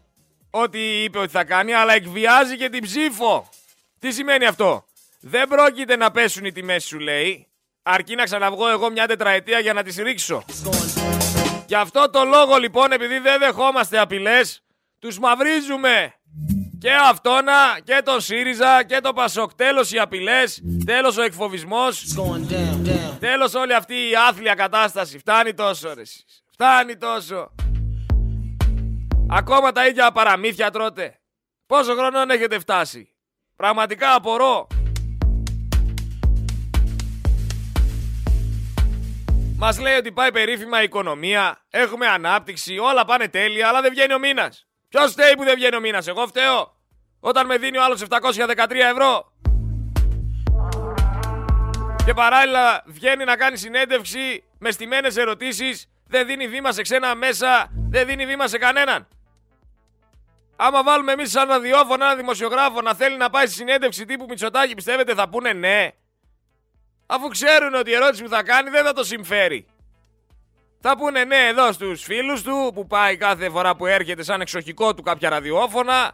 ό,τι 0.50 1.02
είπε 1.02 1.18
ότι 1.18 1.30
θα 1.30 1.44
κάνει, 1.44 1.72
αλλά 1.72 1.92
εκβιάζει 1.92 2.56
και 2.56 2.68
την 2.68 2.82
ψήφο. 2.82 3.48
Τι 3.98 4.12
σημαίνει 4.12 4.46
αυτό; 4.46 4.84
Δεν 5.20 5.48
πρόκειται 5.48 5.96
να 5.96 6.10
πέσουν 6.10 6.44
οι 6.44 6.52
τιμές 6.52 6.84
σου 6.84 6.98
λέει, 6.98 7.46
αρκεί 7.82 8.14
να 8.14 8.24
ξαναβγώ 8.24 8.68
εγώ 8.68 8.90
μια 8.90 9.06
τετραετία 9.06 9.58
για 9.58 9.72
να 9.72 9.82
τις 9.82 9.96
ρίξω. 9.96 10.44
Γι' 11.66 11.74
αυτό 11.74 12.10
το 12.10 12.24
λόγο 12.24 12.56
λοιπόν, 12.56 12.92
επειδή 12.92 13.18
δεν 13.18 13.38
δεχόμαστε 13.38 13.98
απειλές, 13.98 14.62
τους 14.98 15.18
μαυρίζουμε. 15.18 16.14
Και 16.80 16.92
αυτόνα 16.94 17.80
και 17.84 18.00
τον 18.04 18.20
ΣΥΡΙΖΑ 18.20 18.84
και 18.84 19.00
το 19.00 19.12
ΠΑΣΟΚ. 19.12 19.54
Τέλος 19.54 19.92
οι 19.92 19.98
απειλές, 19.98 20.62
τέλος 20.84 21.16
ο 21.16 21.22
εκφοβισμός, 21.22 22.04
τέλος 23.18 23.54
όλη 23.54 23.74
αυτή 23.74 23.94
η 23.94 24.14
άθλια 24.28 24.54
κατάσταση. 24.54 25.18
Φτάνει 25.18 25.54
τόσο 25.54 25.94
ρε 25.94 26.00
εσείς. 26.00 26.42
Φτάνει 26.52 26.96
τόσο. 26.96 27.54
Ακόμα 29.30 29.72
τα 29.72 29.86
ίδια 29.86 30.12
παραμύθια 30.12 30.70
τρώτε. 30.70 31.20
Πόσο 31.66 31.94
χρονών 31.94 32.30
έχετε 32.30 32.58
φτάσει. 32.58 33.14
Πραγματικά 33.56 34.14
απορώ. 34.14 34.66
Μας 39.56 39.80
λέει 39.80 39.96
ότι 39.96 40.12
πάει 40.12 40.32
περίφημα 40.32 40.80
η 40.80 40.84
οικονομία, 40.84 41.66
έχουμε 41.70 42.06
ανάπτυξη, 42.06 42.78
όλα 42.78 43.04
πάνε 43.04 43.28
τέλεια, 43.28 43.68
αλλά 43.68 43.80
δεν 43.80 43.90
βγαίνει 43.90 44.14
ο 44.14 44.18
μήνας. 44.18 44.69
Ποιος 44.90 45.12
φταίει 45.12 45.34
που 45.36 45.44
δεν 45.44 45.54
βγαίνει 45.54 45.76
ο 45.76 45.80
μήνας, 45.80 46.06
εγώ 46.06 46.26
φταίω; 46.26 46.74
Όταν 47.20 47.46
με 47.46 47.58
δίνει 47.58 47.78
ο 47.78 47.84
άλλος 47.84 48.02
713 48.08 48.70
ευρώ. 48.90 49.32
Και 52.04 52.14
παράλληλα 52.14 52.82
βγαίνει 52.86 53.24
να 53.24 53.36
κάνει 53.36 53.56
συνέντευξη 53.56 54.44
με 54.58 54.70
στιμένες 54.70 55.16
ερωτήσεις, 55.16 55.88
δεν 56.06 56.26
δίνει 56.26 56.48
βήμα 56.48 56.72
σε 56.72 56.82
ξένα 56.82 57.14
μέσα, 57.14 57.70
δεν 57.90 58.06
δίνει 58.06 58.26
βήμα 58.26 58.46
σε 58.46 58.58
κανέναν. 58.58 59.08
Άμα 60.56 60.82
βάλουμε 60.82 61.12
εμείς 61.12 61.30
σαν 61.30 61.48
ραδιόφωνο 61.48 62.04
ένα 62.04 62.14
δημοσιογράφο 62.16 62.80
να 62.80 62.94
θέλει 62.94 63.16
να 63.16 63.30
πάει 63.30 63.46
στη 63.46 63.54
συνέντευξη 63.54 64.04
τύπου 64.04 64.24
Μητσοτάκη, 64.28 64.74
πιστεύετε 64.74 65.14
θα 65.14 65.28
πούνε 65.28 65.52
ναι; 65.52 65.90
Αφού 67.06 67.28
ξέρουν 67.28 67.74
ότι 67.74 67.90
η 67.90 67.94
ερώτηση 67.94 68.22
που 68.22 68.28
θα 68.28 68.42
κάνει 68.42 68.70
δεν 68.70 68.84
θα 68.84 68.92
το 68.92 69.04
συμφέρει. 69.04 69.66
Θα 70.82 70.96
πούνε 70.96 71.24
ναι 71.24 71.46
εδώ 71.48 71.72
στους 71.72 72.02
φίλους 72.02 72.42
του 72.42 72.70
που 72.74 72.86
πάει 72.86 73.16
κάθε 73.16 73.50
φορά 73.50 73.76
που 73.76 73.86
έρχεται 73.86 74.22
σαν 74.22 74.40
εξοχικό 74.40 74.94
του 74.94 75.02
κάποια 75.02 75.28
ραδιόφωνα. 75.28 76.12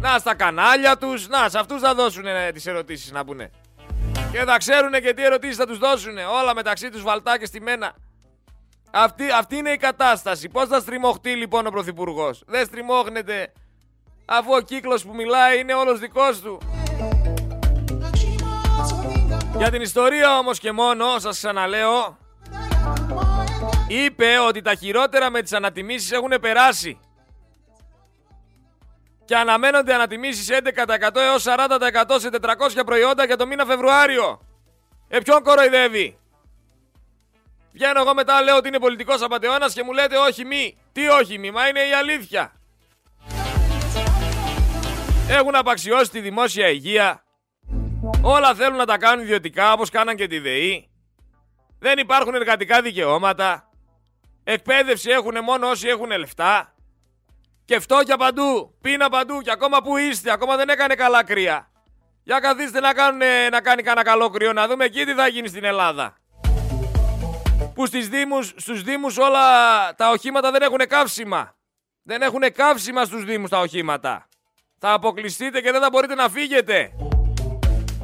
Να 0.00 0.18
στα 0.18 0.34
κανάλια 0.34 0.96
τους, 0.96 1.28
να 1.28 1.48
σε 1.48 1.58
αυτούς 1.58 1.80
θα 1.80 1.94
δώσουν 1.94 2.24
τις 2.52 2.66
ερωτήσεις 2.66 3.12
να 3.12 3.24
πούνε. 3.24 3.50
Και 4.32 4.38
θα 4.38 4.56
ξέρουν 4.56 4.92
και 4.92 5.14
τι 5.14 5.24
ερωτήσεις 5.24 5.56
θα 5.56 5.66
τους 5.66 5.78
δώσουν. 5.78 6.18
Όλα 6.42 6.54
μεταξύ 6.54 6.90
τους 6.90 7.02
βαλτά 7.02 7.38
και 7.38 7.46
στημένα. 7.46 7.94
Αυτή, 8.90 9.30
αυτή 9.30 9.56
είναι 9.56 9.70
η 9.70 9.76
κατάσταση. 9.76 10.48
Πώς 10.48 10.68
θα 10.68 10.80
στριμωχτεί 10.80 11.30
λοιπόν 11.30 11.66
ο 11.66 11.70
Πρωθυπουργός; 11.70 12.42
Δεν 12.46 12.64
στριμώχνεται 12.66 13.52
αφού 14.24 14.52
ο 14.54 14.60
κύκλος 14.60 15.04
που 15.04 15.14
μιλάει 15.14 15.60
είναι 15.60 15.74
όλος 15.74 15.98
δικός 15.98 16.40
του. 16.40 16.58
Για 19.56 19.70
την 19.70 19.80
ιστορία 19.80 20.38
όμως 20.38 20.58
και 20.58 20.72
μόνο, 20.72 21.18
σας 21.18 21.36
ξαναλέω, 21.36 22.18
είπε 23.94 24.38
ότι 24.38 24.62
τα 24.62 24.74
χειρότερα 24.74 25.30
με 25.30 25.42
τις 25.42 25.52
ανατιμήσεις 25.52 26.10
έχουν 26.12 26.38
περάσει. 26.40 27.00
Και 29.24 29.36
αναμένονται 29.36 29.94
ανατιμήσεις 29.94 30.48
11% 30.50 31.16
έως 31.16 31.44
40% 31.44 32.18
σε 32.18 32.28
400 32.30 32.82
προϊόντα 32.86 33.24
για 33.24 33.36
το 33.36 33.46
μήνα 33.46 33.64
Φεβρουάριο. 33.64 34.40
Ε, 35.08 35.18
ποιον 35.18 35.42
κοροϊδεύει; 35.42 36.18
Βγαίνω 37.72 38.00
εγώ 38.00 38.14
μετά, 38.14 38.42
λέω 38.42 38.56
ότι 38.56 38.68
είναι 38.68 38.78
πολιτικός 38.78 39.22
απαταιώνας 39.22 39.72
και 39.74 39.82
μου 39.82 39.92
λέτε 39.92 40.16
όχι 40.16 40.44
μη. 40.44 40.76
Τι 40.92 41.08
όχι 41.08 41.38
μη, 41.38 41.50
μα 41.50 41.68
είναι 41.68 41.80
η 41.80 41.92
αλήθεια. 41.92 42.52
Έχουν 45.28 45.54
απαξιώσει 45.54 46.10
τη 46.10 46.20
δημόσια 46.20 46.68
υγεία. 46.68 47.24
Όλα 48.22 48.54
θέλουν 48.54 48.76
να 48.76 48.86
τα 48.86 48.98
κάνουν 48.98 49.24
ιδιωτικά 49.24 49.72
όπως 49.72 49.90
κάναν 49.90 50.16
και 50.16 50.26
τη 50.26 50.38
ΔΕΗ. 50.38 50.90
Δεν 51.78 51.98
υπάρχουν 51.98 52.34
εργατικά 52.34 52.82
δικαιώματα. 52.82 53.71
Εκπαίδευση 54.44 55.10
έχουν 55.10 55.38
μόνο 55.42 55.68
όσοι 55.68 55.88
έχουν 55.88 56.10
λεφτά. 56.10 56.74
Και 57.64 57.80
φτώχεια 57.80 58.16
παντού. 58.16 58.74
Πείνα 58.80 59.08
παντού. 59.08 59.40
Και 59.40 59.50
ακόμα 59.50 59.82
που 59.82 59.96
είστε. 59.96 60.32
Ακόμα 60.32 60.56
δεν 60.56 60.68
έκανε 60.68 60.94
καλά 60.94 61.24
κρύα. 61.24 61.70
Για 62.22 62.40
καθίστε 62.40 62.80
να, 62.80 62.92
κάνουν, 62.92 63.20
να 63.50 63.60
κάνει 63.60 63.82
κανένα 63.82 64.02
καλό 64.02 64.28
κρύο. 64.28 64.52
Να 64.52 64.66
δούμε 64.66 64.84
εκεί 64.84 65.04
τι 65.04 65.14
θα 65.14 65.26
γίνει 65.26 65.48
στην 65.48 65.64
Ελλάδα. 65.64 66.16
Που 67.74 67.86
στις 67.86 68.08
δήμους, 68.08 68.52
στους 68.56 68.82
Δήμους 68.82 69.18
όλα 69.18 69.40
τα 69.94 70.10
οχήματα 70.10 70.50
δεν 70.50 70.62
έχουν 70.62 70.78
καύσιμα. 70.88 71.54
Δεν 72.02 72.22
έχουν 72.22 72.52
καύσιμα 72.52 73.04
στους 73.04 73.24
Δήμους 73.24 73.50
τα 73.50 73.60
οχήματα. 73.60 74.28
Θα 74.78 74.92
αποκλειστείτε 74.92 75.60
και 75.60 75.70
δεν 75.70 75.80
θα 75.80 75.88
μπορείτε 75.90 76.14
να 76.14 76.28
φύγετε. 76.28 76.92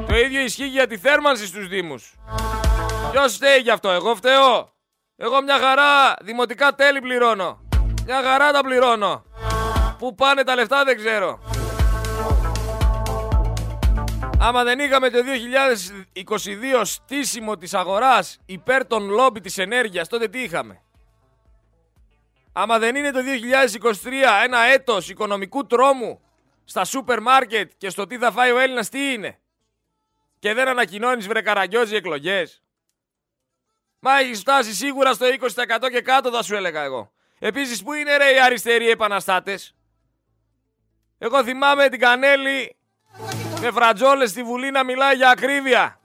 Το 0.08 0.16
ίδιο 0.16 0.40
ισχύει 0.40 0.66
για 0.66 0.86
τη 0.86 0.98
θέρμανση 0.98 1.46
στους 1.46 1.68
Δήμους. 1.68 2.14
Ποιος 3.12 3.34
φταίει 3.34 3.58
γι' 3.58 3.70
αυτό, 3.70 3.90
εγώ 3.90 4.14
φταίω; 4.14 4.72
Εγώ 5.20 5.42
μια 5.42 5.58
χαρά 5.58 6.14
δημοτικά 6.20 6.74
τέλη 6.74 7.00
πληρώνω. 7.00 7.60
Μια 8.04 8.22
χαρά 8.22 8.52
τα 8.52 8.60
πληρώνω. 8.60 9.24
Πού 9.98 10.14
πάνε 10.14 10.44
τα 10.44 10.54
λεφτά 10.54 10.84
δεν 10.84 10.96
ξέρω. 10.96 11.40
Άμα 14.40 14.64
δεν 14.64 14.78
είχαμε 14.78 15.10
το 15.10 15.18
2022 16.74 16.84
στήσιμο 16.84 17.56
της 17.56 17.74
αγοράς 17.74 18.38
υπέρ 18.46 18.86
των 18.86 19.08
λόμπι 19.08 19.40
της 19.40 19.58
ενέργειας, 19.58 20.08
τότε 20.08 20.28
τι 20.28 20.42
είχαμε; 20.42 20.82
Άμα 22.52 22.78
δεν 22.78 22.96
είναι 22.96 23.10
το 23.10 23.20
2023 23.20 24.42
ένα 24.44 24.58
έτος 24.58 25.08
οικονομικού 25.08 25.66
τρόμου 25.66 26.20
στα 26.64 26.84
σούπερ 26.84 27.20
μάρκετ 27.20 27.70
και 27.76 27.90
στο 27.90 28.06
τι 28.06 28.18
θα 28.18 28.30
φάει 28.30 28.50
ο 28.50 28.58
Έλληνας, 28.58 28.88
τι 28.88 29.12
είναι; 29.12 29.38
Και 30.38 30.54
δεν 30.54 30.68
ανακοινώνεις 30.68 31.26
βρε 31.26 31.42
καραγκιόζι 31.42 31.94
εκλογές. 31.94 32.62
Μα 33.98 34.18
έχει 34.18 34.34
φτάσει 34.34 34.74
σίγουρα 34.74 35.12
στο 35.12 35.26
20% 35.26 35.90
και 35.90 36.00
κάτω 36.00 36.30
θα 36.30 36.42
σου 36.42 36.54
έλεγα 36.54 36.82
εγώ. 36.82 37.12
Επίσης 37.38 37.82
πού 37.82 37.92
είναι 37.92 38.16
ρε 38.16 38.34
οι 38.34 38.40
αριστεροί 38.40 38.90
επαναστάτες; 38.90 39.74
Εγώ 41.18 41.44
θυμάμαι 41.44 41.88
την 41.88 42.00
Κανέλη 42.00 42.76
με 43.60 43.70
φρατζόλες 43.70 44.30
στη 44.30 44.42
Βουλή 44.42 44.70
να 44.70 44.84
μιλάει 44.84 45.16
για 45.16 45.30
ακρίβεια. 45.30 46.00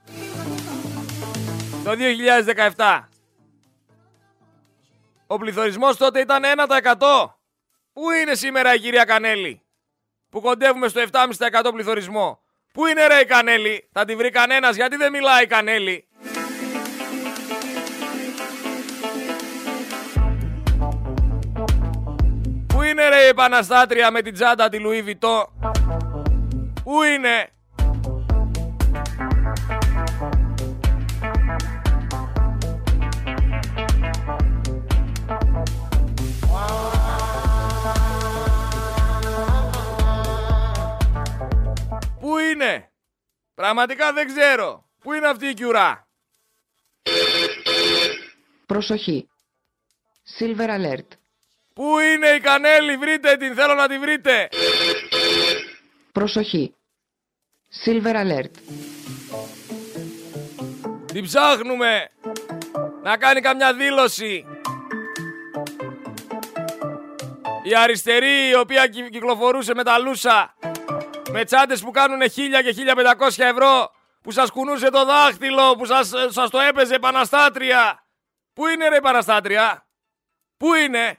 Το 1.84 1.94
2017. 2.76 3.08
Ο 5.26 5.38
πληθωρισμός 5.38 5.96
τότε 5.96 6.20
ήταν 6.20 6.42
1%. 6.44 7.38
Πού 7.92 8.10
είναι 8.10 8.34
σήμερα 8.34 8.74
η 8.74 8.78
κυρία 8.78 9.04
Κανέλη 9.04 9.62
που 10.30 10.40
κοντεύουμε 10.40 10.88
στο 10.88 11.02
7,5% 11.12 11.70
πληθωρισμό; 11.72 12.42
Πού 12.72 12.86
είναι 12.86 13.06
ρε 13.06 13.20
η 13.20 13.24
Κανέλη, 13.24 13.88
θα 13.92 14.04
τη 14.04 14.16
βρει 14.16 14.30
κανένας, 14.30 14.76
γιατί 14.76 14.96
δεν 14.96 15.12
μιλάει 15.12 15.42
η 15.42 15.46
Κανέλη; 15.46 16.08
Είναι 22.94 23.08
ρε 23.08 23.24
η 23.24 23.26
επαναστάτρια 23.26 24.10
με 24.10 24.22
την 24.22 24.34
τσάντα 24.34 24.68
τη 24.68 24.78
Λουί 24.78 25.02
Βιτό; 25.02 25.52
Πού 26.82 27.02
είναι; 27.02 27.48
Πού 42.20 42.38
είναι; 42.38 42.92
Πραγματικά 43.54 44.12
δεν 44.12 44.26
ξέρω. 44.26 44.88
Πού 45.00 45.12
είναι 45.12 45.26
αυτή 45.26 45.46
η 45.46 45.54
κιουρά; 45.54 46.08
Προσοχή. 48.66 49.28
Silver 50.38 50.68
Alert. 50.68 51.23
Πού 51.74 51.98
είναι 51.98 52.28
η 52.28 52.40
Κανέλη, 52.40 52.96
βρείτε 52.96 53.36
την, 53.36 53.54
θέλω 53.54 53.74
να 53.74 53.88
τη 53.88 53.98
βρείτε. 53.98 54.48
Προσοχή. 56.12 56.74
Silver 57.84 58.14
Alert. 58.14 58.50
Την 61.06 61.24
ψάχνουμε. 61.24 62.10
Να 63.02 63.16
κάνει 63.16 63.40
καμιά 63.40 63.74
δήλωση. 63.74 64.46
Η 67.62 67.76
αριστερή 67.76 68.48
η 68.48 68.54
οποία 68.54 68.86
κυκλοφορούσε 68.86 69.74
με 69.74 69.84
τα 69.84 69.98
λούσα. 69.98 70.54
Με 71.30 71.44
τσάντες 71.44 71.80
που 71.80 71.90
κάνουν 71.90 72.20
1000 72.22 72.26
και 72.62 72.74
1500 73.18 73.44
ευρώ. 73.44 73.90
Που 74.22 74.30
σας 74.30 74.50
κουνούσε 74.50 74.90
το 74.90 75.04
δάχτυλο. 75.04 75.76
Που 75.76 75.84
σας, 75.84 76.12
σας 76.28 76.50
το 76.50 76.58
έπαιζε 76.60 76.94
επαναστάτρια. 76.94 78.04
Πού 78.52 78.66
είναι 78.66 78.88
ρε 78.88 78.96
επαναστάτρια. 78.96 79.86
Πού 80.56 80.74
είναι; 80.74 81.18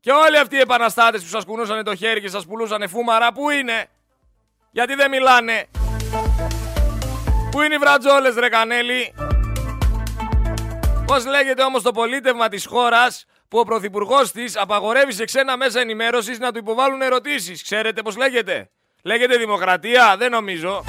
Και 0.00 0.10
όλοι 0.10 0.38
αυτοί 0.38 0.56
οι 0.56 0.60
επαναστάτες 0.60 1.22
που 1.22 1.28
σας 1.28 1.44
κουνούσαν 1.44 1.84
το 1.84 1.94
χέρι 1.94 2.20
και 2.20 2.28
σας 2.28 2.46
πουλούσαν 2.46 2.88
φούμαρα. 2.88 3.32
Πού 3.32 3.50
είναι; 3.50 3.86
Γιατί 4.70 4.94
δεν 4.94 5.10
μιλάνε; 5.10 5.66
Πού 7.50 7.60
είναι 7.60 7.74
οι 7.74 7.78
βρατζόλες 7.78 8.34
ρε 8.34 8.48
Κανέλη; 8.48 9.14
Πώς 11.06 11.26
λέγεται 11.26 11.62
όμως 11.62 11.82
το 11.82 11.90
πολίτευμα 11.90 12.48
της 12.48 12.66
χώρας 12.66 13.26
που 13.48 13.58
ο 13.58 13.64
Πρωθυπουργός 13.64 14.32
της 14.32 14.56
απαγορεύει 14.56 15.12
σε 15.12 15.24
ξένα 15.24 15.56
μέσα 15.56 15.80
ενημέρωσης 15.80 16.38
να 16.38 16.52
του 16.52 16.58
υποβάλουν 16.58 17.02
ερωτήσεις; 17.02 17.62
Ξέρετε 17.62 18.02
πώς 18.02 18.16
λέγεται; 18.16 18.70
Λέγεται 19.02 19.36
Δημοκρατία. 19.36 20.16
Δεν 20.18 20.30
νομίζω. 20.30 20.84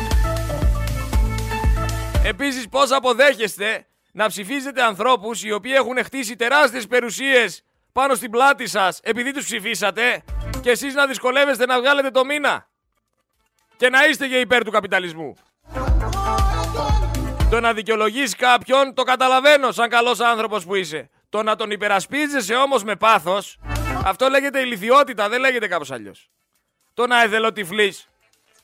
Επίσης 2.25 2.67
πώς 2.69 2.91
αποδέχεστε 2.91 3.85
να 4.11 4.27
ψηφίζετε 4.27 4.83
ανθρώπους 4.83 5.43
οι 5.43 5.51
οποίοι 5.51 5.71
έχουν 5.75 6.03
χτίσει 6.03 6.35
τεράστιες 6.35 6.87
περιουσίες 6.87 7.63
πάνω 7.91 8.15
στην 8.15 8.31
πλάτη 8.31 8.67
σας 8.67 8.99
επειδή 9.03 9.33
τους 9.33 9.45
ψηφίσατε. 9.45 10.23
Και 10.61 10.69
εσείς 10.69 10.93
να 10.93 11.07
δυσκολεύεστε 11.07 11.65
να 11.65 11.79
βγάλετε 11.79 12.11
το 12.11 12.25
μήνα. 12.25 12.69
Και 13.77 13.89
να 13.89 14.05
είστε 14.05 14.27
και 14.27 14.39
υπέρ 14.39 14.63
του 14.63 14.71
καπιταλισμού. 14.71 15.33
Το 17.49 17.59
να 17.59 17.73
δικαιολογείς 17.73 18.35
κάποιον 18.35 18.93
το 18.93 19.03
καταλαβαίνω 19.03 19.71
σαν 19.71 19.89
καλός 19.89 20.19
άνθρωπος 20.19 20.65
που 20.65 20.75
είσαι. 20.75 21.09
Το 21.29 21.43
να 21.43 21.55
τον 21.55 21.71
υπερασπίζεσαι 21.71 22.55
όμως 22.55 22.83
με 22.83 22.95
πάθος, 22.95 23.57
αυτό 24.05 24.29
λέγεται 24.29 24.59
ηλικιότητα, 24.59 25.29
δεν 25.29 25.39
λέγεται 25.39 25.67
κάπως 25.67 25.91
αλλιώς. 25.91 26.29
Το 26.93 27.07
να 27.07 27.21
εθελοτυφλείς, 27.21 28.09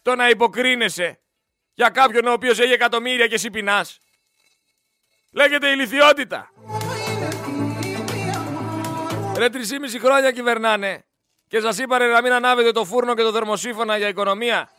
το 0.01 0.15
να 0.15 0.29
υποκρίνεσαι 0.29 1.19
για 1.73 1.89
κάποιον 1.89 2.27
ο 2.27 2.31
οποίος 2.31 2.59
έχει 2.59 2.73
εκατομμύρια 2.73 3.27
και 3.27 3.35
εσύ 3.35 3.49
πεινάς. 3.49 3.99
Λέγεται 5.31 5.69
ηλικιότητα. 5.69 6.49
Ρε 9.37 9.47
3,5 9.51 9.59
χρόνια 9.99 10.31
κυβερνάνε 10.31 11.05
και 11.47 11.59
σας 11.59 11.77
είπανε 11.77 12.07
να 12.07 12.21
μην 12.21 12.31
ανάβετε 12.31 12.71
το 12.71 12.85
φούρνο 12.85 13.13
και 13.13 13.21
το 13.21 13.31
θερμοσύφωνα 13.31 13.97
για 13.97 14.07
οικονομία. 14.07 14.69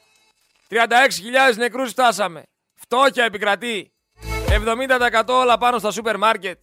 36.000 0.70 1.56
νεκρούς 1.56 1.90
φτάσαμε. 1.90 2.42
Φτώχεια 2.74 3.24
επικρατεί. 3.24 3.92
70% 4.48 5.22
όλα 5.26 5.58
πάνω 5.58 5.78
στα 5.78 5.90
σούπερ 5.90 6.16
μάρκετ. 6.16 6.58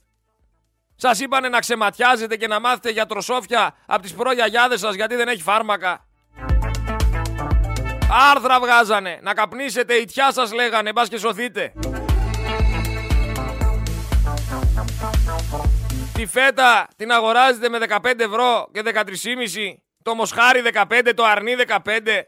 Σας 0.96 1.20
είπανε 1.20 1.50
να 1.50 1.60
ξεματιάζετε 1.60 2.36
και 2.36 2.48
να 2.48 2.60
μάθετε 2.60 2.90
για 2.90 3.06
τροσόφια 3.06 3.76
από 3.86 4.02
τις 4.02 4.14
προγιαγιάδες 4.14 4.80
σας 4.80 4.96
γιατί 4.96 5.16
δεν 5.16 5.28
έχει 5.28 5.42
φάρμακα. 5.42 6.06
Άρθρα 8.32 8.60
βγάζανε. 8.60 9.20
Να 9.22 9.34
καπνίσετε, 9.34 9.94
η 9.94 10.06
τιά 10.06 10.32
σας 10.32 10.54
λέγανε, 10.54 10.92
μπας 10.92 11.10
και 11.10 11.18
σωθείτε. 11.18 11.74
Τη 16.16 16.26
φέτα 16.26 16.88
την 16.96 17.12
αγοράζετε 17.12 17.70
με 17.70 17.78
15 17.90 18.20
ευρώ 18.20 18.70
και 18.72 18.82
13,5. 18.86 19.04
Το 20.04 20.16
μοσχάρι 20.16 20.62
15, 20.74 21.12
το 21.16 21.26
αρνί 21.26 21.56
15. 21.68 22.22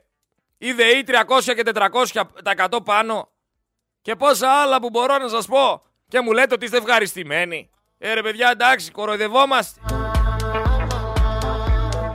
Η 0.58 0.71
ΔΕΗ 0.71 1.04
300 1.08 1.13
και 1.43 1.63
400 1.73 2.21
τα 2.43 2.67
100 2.71 2.84
πάνω. 2.84 3.30
Και 4.02 4.15
πόσα 4.15 4.50
άλλα 4.50 4.80
που 4.80 4.89
μπορώ 4.89 5.17
να 5.17 5.28
σας 5.28 5.45
πω. 5.45 5.82
Και 6.08 6.21
μου 6.21 6.32
λέτε 6.32 6.54
ότι 6.54 6.65
είστε 6.65 6.78
ευχαριστημένοι. 6.78 7.69
Ε 7.97 8.13
ρε 8.13 8.21
παιδιά 8.21 8.50
εντάξει, 8.50 8.91
κοροϊδευόμαστε. 8.91 9.82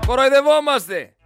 Κοροϊδευόμαστε. 0.06 1.16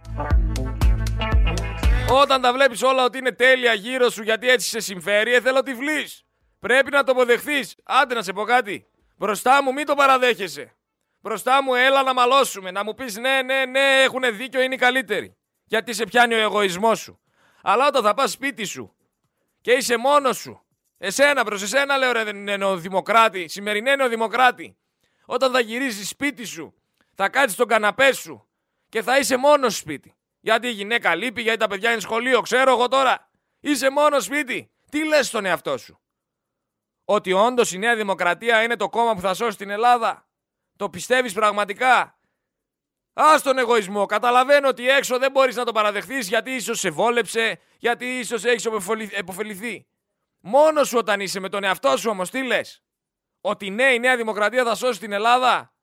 Όταν 2.11 2.41
τα 2.41 2.53
βλέπεις 2.53 2.81
όλα 2.83 3.03
ότι 3.03 3.17
είναι 3.17 3.31
τέλεια 3.31 3.73
γύρω 3.73 4.09
σου 4.09 4.23
γιατί 4.23 4.49
έτσι 4.49 4.69
σε 4.69 4.79
συμφέρει, 4.79 5.33
εθελοτυφλείς. 5.33 6.23
Πρέπει 6.59 6.91
να 6.91 7.03
το 7.03 7.11
αποδεχθείς. 7.11 7.75
Άντε 7.83 8.13
να 8.13 8.21
σε 8.21 8.33
πω 8.33 8.43
κάτι. 8.43 8.87
Μπροστά 9.17 9.63
μου 9.63 9.73
μην 9.73 9.85
το 9.85 9.95
παραδέχεσαι. 9.95 10.75
Μπροστά 11.19 11.63
μου 11.63 11.73
έλα 11.73 12.03
να 12.03 12.13
μαλώσουμε. 12.13 12.71
Να 12.71 12.83
μου 12.83 12.93
πεις 12.93 13.17
ναι, 13.17 13.41
ναι, 13.41 13.65
ναι, 13.65 14.01
έχουν 14.03 14.37
δίκιο, 14.37 14.61
είναι 14.61 14.73
οι 14.73 14.77
καλύτεροι. 14.77 15.37
Γιατί 15.65 15.93
σε 15.93 16.03
πιάνει 16.03 16.33
ο 16.33 16.37
εγωισμός 16.37 16.99
σου. 16.99 17.21
Αλλά 17.61 17.87
όταν 17.87 18.03
θα 18.03 18.13
πας 18.13 18.31
σπίτι 18.31 18.65
σου 18.65 18.95
και 19.61 19.71
είσαι 19.71 19.97
μόνος 19.97 20.37
σου. 20.37 20.61
Εσένα 20.97 21.43
προς 21.43 21.61
εσένα 21.61 21.97
λέω 21.97 22.11
ρε 22.11 22.31
νεοδημοκράτη, 22.31 23.47
σημερινέ 23.47 23.95
νεοδημοκράτη. 23.95 24.77
Όταν 25.25 25.51
θα 25.51 25.59
γυρίσεις 25.59 26.09
σπίτι 26.09 26.45
σου, 26.45 26.73
θα 27.15 27.29
κάτσεις 27.29 27.53
στον 27.53 27.67
καναπέ 27.67 28.13
σου 28.13 28.47
και 28.89 29.01
θα 29.01 29.17
είσαι 29.17 29.37
μόνος 29.37 29.77
σπίτι. 29.77 30.15
Γιατί 30.39 30.67
η 30.67 30.71
γυναίκα 30.71 31.15
λείπει, 31.15 31.41
γιατί 31.41 31.57
τα 31.57 31.67
παιδιά 31.67 31.91
είναι 31.91 31.99
σχολείο, 31.99 32.41
ξέρω 32.41 32.71
εγώ 32.71 32.87
τώρα. 32.87 33.29
Είσαι 33.59 33.89
μόνος 33.89 34.23
σπίτι. 34.23 34.71
Τι 34.91 35.05
λες 35.05 35.27
στον 35.27 35.45
εαυτό 35.45 35.77
σου; 35.77 36.01
Ότι 37.09 37.33
όντως 37.33 37.71
η 37.71 37.77
Νέα 37.77 37.95
Δημοκρατία 37.95 38.63
είναι 38.63 38.75
το 38.75 38.89
κόμμα 38.89 39.13
που 39.13 39.21
θα 39.21 39.33
σώσει 39.33 39.57
την 39.57 39.69
Ελλάδα. 39.69 40.27
Το 40.75 40.89
πιστεύεις 40.89 41.33
πραγματικά; 41.33 42.19
Α 43.13 43.39
τον 43.43 43.57
εγωισμό. 43.57 44.05
Καταλαβαίνω 44.05 44.67
ότι 44.67 44.89
έξω 44.89 45.17
δεν 45.17 45.31
μπορείς 45.31 45.55
να 45.55 45.65
το 45.65 45.71
παραδεχθείς 45.71 46.27
γιατί 46.27 46.51
ίσως 46.51 46.79
σε 46.79 46.89
βόλεψε, 46.89 47.59
γιατί 47.77 48.05
ίσως 48.05 48.43
έχεις 48.43 48.65
επωφεληθεί. 49.11 49.87
Μόνος 50.39 50.87
σου 50.87 50.97
όταν 50.97 51.19
είσαι 51.19 51.39
με 51.39 51.49
τον 51.49 51.63
εαυτό 51.63 51.97
σου 51.97 52.09
όμως, 52.09 52.29
τι 52.29 52.43
λες; 52.43 52.83
Ότι 53.41 53.69
ναι, 53.69 53.93
η 53.93 53.99
Νέα 53.99 54.17
Δημοκρατία 54.17 54.63
θα 54.63 54.75
σώσει 54.75 54.99
την 54.99 55.11
Ελλάδα; 55.11 55.73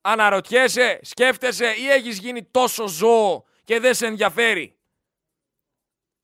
Αναρωτιέσαι, 0.00 1.00
σκέφτεσαι 1.02 1.74
ή 1.74 1.90
έχεις 1.90 2.18
γίνει 2.18 2.44
τόσο 2.44 2.88
ζώο 2.88 3.44
και 3.64 3.80
δεν 3.80 3.94
σε 3.94 4.06
ενδιαφέρει; 4.06 4.78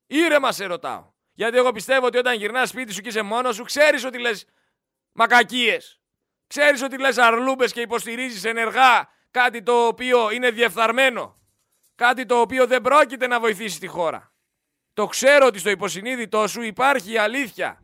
Ήρεμα 0.07 0.53
σε 0.53 0.64
ρωτάω. 0.64 1.13
Γιατί 1.35 1.57
εγώ 1.57 1.73
πιστεύω 1.73 2.07
ότι 2.07 2.18
όταν 2.18 2.37
γυρνάς 2.37 2.68
σπίτι 2.68 2.92
σου 2.92 3.01
και 3.01 3.09
είσαι 3.09 3.23
μόνος 3.23 3.55
σου, 3.55 3.64
ξέρεις 3.64 4.05
ότι 4.05 4.18
λες 4.18 4.47
μακακίες. 5.12 6.01
Ξέρεις 6.47 6.83
ότι 6.83 6.99
λες 6.99 7.18
αρλούμπες 7.18 7.73
και 7.73 7.81
υποστηρίζεις 7.81 8.44
ενεργά 8.44 9.09
κάτι 9.31 9.62
το 9.62 9.87
οποίο 9.87 10.31
είναι 10.31 10.51
διεφθαρμένο. 10.51 11.37
Κάτι 11.94 12.27
το 12.27 12.40
οποίο 12.40 12.66
δεν 12.66 12.81
πρόκειται 12.81 13.27
να 13.27 13.40
βοηθήσει 13.40 13.81
τη 13.81 13.87
χώρα. 13.87 14.33
Το 14.94 15.07
ξέρω 15.07 15.47
ότι 15.47 15.59
στο 15.59 15.70
υποσυνείδητό 15.70 16.47
σου 16.47 16.62
υπάρχει 16.62 17.12
η 17.12 17.18
αλήθεια. 17.18 17.83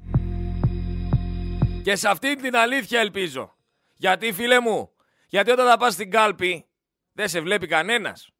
Και 1.82 1.96
σε 1.96 2.08
αυτή 2.08 2.36
την 2.36 2.56
αλήθεια 2.56 3.00
ελπίζω. 3.00 3.54
Γιατί 3.96 4.32
φίλε 4.32 4.60
μου, 4.60 4.92
γιατί 5.28 5.50
όταν 5.50 5.66
θα 5.66 5.76
πας 5.76 5.92
στην 5.92 6.10
κάλπη 6.10 6.66
δεν 7.12 7.28
σε 7.28 7.40
βλέπει 7.40 7.66
κανένας. 7.66 8.30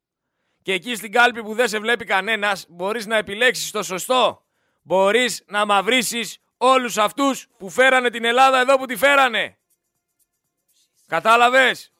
Και 0.61 0.73
εκεί 0.73 0.95
στην 0.95 1.11
κάλπη 1.11 1.43
που 1.43 1.53
δεν 1.53 1.67
σε 1.67 1.79
βλέπει 1.79 2.05
κανένας 2.05 2.65
μπορείς 2.69 3.05
να 3.05 3.17
επιλέξεις 3.17 3.71
το 3.71 3.83
σωστό. 3.83 4.45
Μπορείς 4.81 5.43
να 5.47 5.65
μαυρίσεις 5.65 6.37
όλους 6.57 6.97
αυτούς 6.97 7.47
που 7.57 7.69
φέρανε 7.69 8.09
την 8.09 8.25
Ελλάδα 8.25 8.59
εδώ 8.59 8.77
που 8.77 8.85
τη 8.85 8.95
φέρανε. 8.95 9.57
Κατάλαβες; 11.07 11.91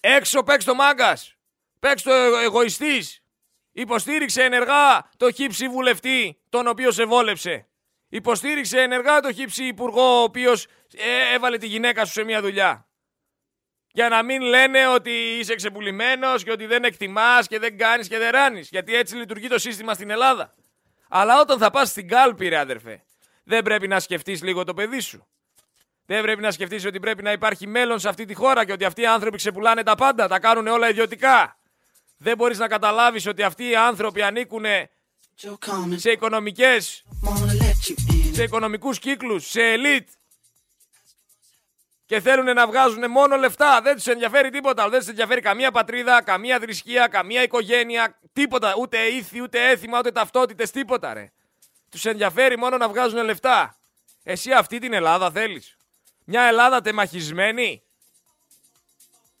Έξω 0.00 0.42
παίξ 0.42 0.64
το 0.64 0.74
μάγκας. 0.74 1.34
Παίξ 1.78 2.02
το 2.02 2.12
εγωιστής. 2.12 3.22
Υποστήριξε 3.72 4.42
ενεργά 4.42 5.08
το 5.16 5.32
χύψη 5.32 5.68
βουλευτή 5.68 6.40
τον 6.48 6.66
οποίο 6.66 6.90
σε 6.90 7.04
βόλεψε. 7.04 7.68
Υποστήριξε 8.08 8.80
ενεργά 8.80 9.20
το 9.20 9.32
χύψη 9.32 9.64
υπουργό 9.64 10.20
ο 10.20 10.22
οποίος 10.22 10.66
ε, 10.96 11.34
έβαλε 11.34 11.58
τη 11.58 11.66
γυναίκα 11.66 12.04
σου 12.04 12.12
σε 12.12 12.24
μια 12.24 12.40
δουλειά. 12.40 12.87
Για 13.92 14.08
να 14.08 14.22
μην 14.22 14.42
λένε 14.42 14.88
ότι 14.88 15.10
είσαι 15.10 15.54
ξεπουλημένος 15.54 16.44
και 16.44 16.50
ότι 16.50 16.66
δεν 16.66 16.84
εκτιμάς 16.84 17.46
και 17.46 17.58
δεν 17.58 17.78
κάνεις 17.78 18.08
και 18.08 18.18
δεν 18.18 18.30
ράνεις. 18.30 18.68
Γιατί 18.68 18.94
έτσι 18.94 19.16
λειτουργεί 19.16 19.48
το 19.48 19.58
σύστημα 19.58 19.94
στην 19.94 20.10
Ελλάδα. 20.10 20.54
Αλλά 21.08 21.40
όταν 21.40 21.58
θα 21.58 21.70
πας 21.70 21.88
στην 21.88 22.08
κάλπη, 22.08 22.48
ρε 22.48 22.58
αδερφέ, 22.58 23.02
δεν 23.44 23.62
πρέπει 23.62 23.88
να 23.88 24.00
σκεφτείς 24.00 24.42
λίγο 24.42 24.64
το 24.64 24.74
παιδί 24.74 25.00
σου. 25.00 25.26
Δεν 26.06 26.22
πρέπει 26.22 26.40
να 26.40 26.50
σκεφτείς 26.50 26.84
ότι 26.84 27.00
πρέπει 27.00 27.22
να 27.22 27.32
υπάρχει 27.32 27.66
μέλλον 27.66 27.98
σε 27.98 28.08
αυτή 28.08 28.24
τη 28.24 28.34
χώρα 28.34 28.64
και 28.64 28.72
ότι 28.72 28.84
αυτοί 28.84 29.00
οι 29.00 29.06
άνθρωποι 29.06 29.36
ξεπουλάνε 29.36 29.82
τα 29.82 29.94
πάντα, 29.94 30.28
τα 30.28 30.38
κάνουν 30.38 30.66
όλα 30.66 30.88
ιδιωτικά. 30.88 31.58
Δεν 32.16 32.36
μπορείς 32.36 32.58
να 32.58 32.68
καταλάβεις 32.68 33.26
ότι 33.26 33.42
αυτοί 33.42 33.68
οι 33.68 33.76
άνθρωποι 33.76 34.22
ανήκουν 34.22 34.64
σε 35.96 36.10
οικονομικές, 36.10 37.04
σε 38.32 38.42
οικονομικούς 38.42 38.98
κύκλους, 38.98 39.50
σε 39.50 39.62
ελίτ, 39.62 40.08
και 42.08 42.20
θέλουν 42.20 42.54
να 42.54 42.66
βγάζουν 42.66 43.10
μόνο 43.10 43.36
λεφτά. 43.36 43.80
Δεν 43.80 43.94
τους 43.94 44.06
ενδιαφέρει 44.06 44.50
τίποτα. 44.50 44.88
Δεν 44.88 44.98
τους 44.98 45.08
ενδιαφέρει 45.08 45.40
καμία 45.40 45.70
πατρίδα, 45.70 46.22
καμία 46.22 46.58
θρησκεία, 46.58 47.06
καμία 47.06 47.42
οικογένεια, 47.42 48.18
τίποτα. 48.32 48.74
Ούτε 48.78 48.98
ήθη, 48.98 49.42
ούτε 49.42 49.68
έθιμα, 49.68 49.98
ούτε 49.98 50.10
ταυτότητες, 50.10 50.70
τίποτα 50.70 51.14
ρε. 51.14 51.32
Τους 51.90 52.04
ενδιαφέρει 52.04 52.58
μόνο 52.58 52.76
να 52.76 52.88
βγάζουν 52.88 53.24
λεφτά. 53.24 53.76
Εσύ 54.22 54.52
αυτή 54.52 54.78
την 54.78 54.92
Ελλάδα 54.92 55.30
θέλεις. 55.30 55.76
Μια 56.24 56.42
Ελλάδα 56.42 56.80
τεμαχισμένη. 56.80 57.82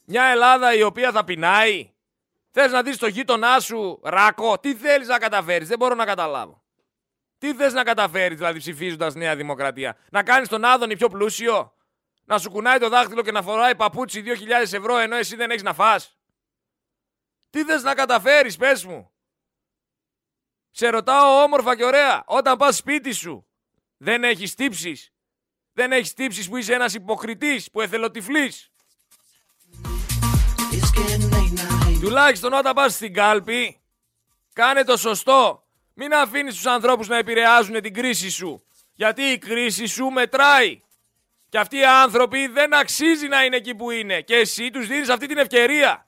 Μια 0.04 0.24
Ελλάδα 0.24 0.74
η 0.74 0.82
οποία 0.82 1.12
θα 1.12 1.24
πεινάει. 1.24 1.92
Θες 2.50 2.72
να 2.72 2.82
δεις 2.82 2.98
το 2.98 3.06
γείτονά 3.06 3.60
σου 3.60 4.00
ράκο. 4.04 4.58
Τι 4.58 4.74
θέλεις 4.74 5.08
να 5.08 5.18
καταφέρεις; 5.18 5.68
Δεν 5.68 5.78
μπορώ 5.78 5.94
να 5.94 6.04
καταλάβω. 6.04 6.62
Τι 7.38 7.54
θες 7.54 7.72
να 7.72 7.82
καταφέρεις 7.84 8.38
δηλαδή 8.38 8.58
ψηφίζοντας 8.58 9.14
Νέα 9.14 9.36
Δημοκρατία; 9.36 9.96
Να 10.10 10.22
κάνεις 10.22 10.48
τον 10.48 10.64
Άδωνη 10.64 10.96
πιο 10.96 11.08
πλούσιο; 11.08 11.72
Να 12.28 12.38
σου 12.38 12.50
κουνάει 12.50 12.78
το 12.78 12.88
δάχτυλο 12.88 13.22
και 13.22 13.32
να 13.32 13.42
φοράει 13.42 13.76
παπούτσι 13.76 14.22
2.000 14.26 14.72
ευρώ 14.72 14.98
ενώ 14.98 15.16
εσύ 15.16 15.36
δεν 15.36 15.50
έχεις 15.50 15.62
να 15.62 15.74
φας. 15.74 16.18
Τι 17.50 17.64
θες 17.64 17.82
να 17.82 17.94
καταφέρεις, 17.94 18.56
πες 18.56 18.84
μου. 18.84 19.10
Σε 20.70 20.88
ρωτάω 20.88 21.42
όμορφα 21.42 21.76
και 21.76 21.84
ωραία, 21.84 22.22
όταν 22.26 22.56
πας 22.56 22.76
σπίτι 22.76 23.12
σου, 23.12 23.46
δεν 23.96 24.24
έχεις 24.24 24.54
τύψεις. 24.54 25.12
Δεν 25.72 25.92
έχεις 25.92 26.14
τύψεις 26.14 26.48
που 26.48 26.56
είσαι 26.56 26.74
ένας 26.74 26.94
υποκριτής, 26.94 27.70
που 27.70 27.80
εθελοτυφλείς. 27.80 28.70
Τουλάχιστον 32.00 32.52
όταν 32.52 32.74
πας 32.74 32.94
στην 32.94 33.14
κάλπη, 33.14 33.80
κάνε 34.52 34.84
το 34.84 34.96
σωστό. 34.96 35.66
Μην 35.94 36.14
αφήνεις 36.14 36.54
τους 36.54 36.66
ανθρώπους 36.66 37.08
να 37.08 37.16
επηρεάζουν 37.16 37.80
την 37.80 37.94
κρίση 37.94 38.30
σου. 38.30 38.64
Γιατί 38.92 39.22
η 39.22 39.38
κρίση 39.38 39.86
σου 39.86 40.06
μετράει. 40.06 40.82
Και 41.48 41.58
αυτοί 41.58 41.76
οι 41.76 41.84
άνθρωποι 41.84 42.46
δεν 42.46 42.74
αξίζει 42.74 43.28
να 43.28 43.44
είναι 43.44 43.56
εκεί 43.56 43.74
που 43.74 43.90
είναι. 43.90 44.20
Και 44.20 44.36
εσύ 44.36 44.70
τους 44.70 44.86
δίνεις 44.86 45.08
αυτή 45.08 45.26
την 45.26 45.38
ευκαιρία. 45.38 46.04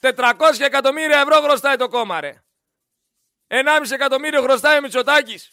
400 0.00 0.32
εκατομμύρια 0.58 1.20
ευρώ 1.20 1.40
χρωστάει 1.40 1.76
το 1.76 1.88
κόμμα, 1.88 2.20
ρε. 2.20 2.42
1,5 3.48 3.90
εκατομμύριο 3.90 4.42
χρωστάει 4.42 4.78
ο 4.78 4.80
Μητσοτάκης. 4.80 5.50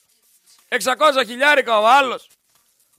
600 0.69 1.23
χιλιάρικα 1.25 1.79
ο 1.79 1.87
άλλος. 1.87 2.29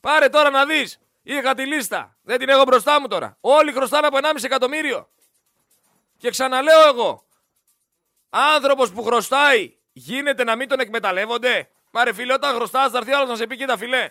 Πάρε 0.00 0.28
τώρα 0.28 0.50
να 0.50 0.66
δεις. 0.66 0.98
Είχα 1.22 1.54
τη 1.54 1.66
λίστα. 1.66 2.16
Δεν 2.22 2.38
την 2.38 2.48
έχω 2.48 2.62
μπροστά 2.62 3.00
μου 3.00 3.08
τώρα. 3.08 3.36
Όλοι 3.40 3.72
χρωστάνε 3.72 4.06
από 4.06 4.16
1,5 4.16 4.44
εκατομμύριο. 4.44 5.08
Και 6.18 6.30
ξαναλέω 6.30 6.88
εγώ, 6.88 7.24
άνθρωπος 8.30 8.92
που 8.92 9.02
χρωστάει 9.02 9.76
γίνεται 9.92 10.44
να 10.44 10.56
μην 10.56 10.68
τον 10.68 10.80
εκμεταλλεύονται. 10.80 11.70
Μα 11.90 12.04
ρε 12.04 12.12
φίλε, 12.12 12.32
όταν 12.32 12.54
χρωστάς 12.54 12.90
θα 12.90 12.98
έρθει 12.98 13.12
άλλος 13.12 13.28
να 13.28 13.36
σε 13.36 13.46
πει 13.46 13.56
κοίτα 13.56 13.76
φιλέ. 13.76 14.10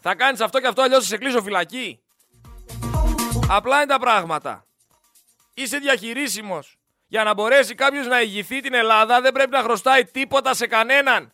Θα 0.00 0.14
κάνεις 0.14 0.40
αυτό 0.40 0.60
και 0.60 0.66
αυτό 0.66 0.82
αλλιώς 0.82 1.02
θα 1.02 1.08
σε 1.08 1.16
κλείσω 1.16 1.42
φυλακή. 1.42 2.00
Απλά 3.48 3.76
είναι 3.76 3.86
τα 3.86 3.98
πράγματα. 3.98 4.66
Είσαι 5.54 5.78
διαχειρίσιμος. 5.78 6.78
Για 7.06 7.24
να 7.24 7.34
μπορέσει 7.34 7.74
κάποιος 7.74 8.06
να 8.06 8.20
ηγηθεί 8.20 8.60
την 8.60 8.74
Ελλάδα 8.74 9.20
δεν 9.20 9.32
πρέπει 9.32 9.50
να 9.50 9.62
χρωστάει 9.62 10.04
τίποτα 10.04 10.54
σε 10.54 10.66
κανέναν. 10.66 11.32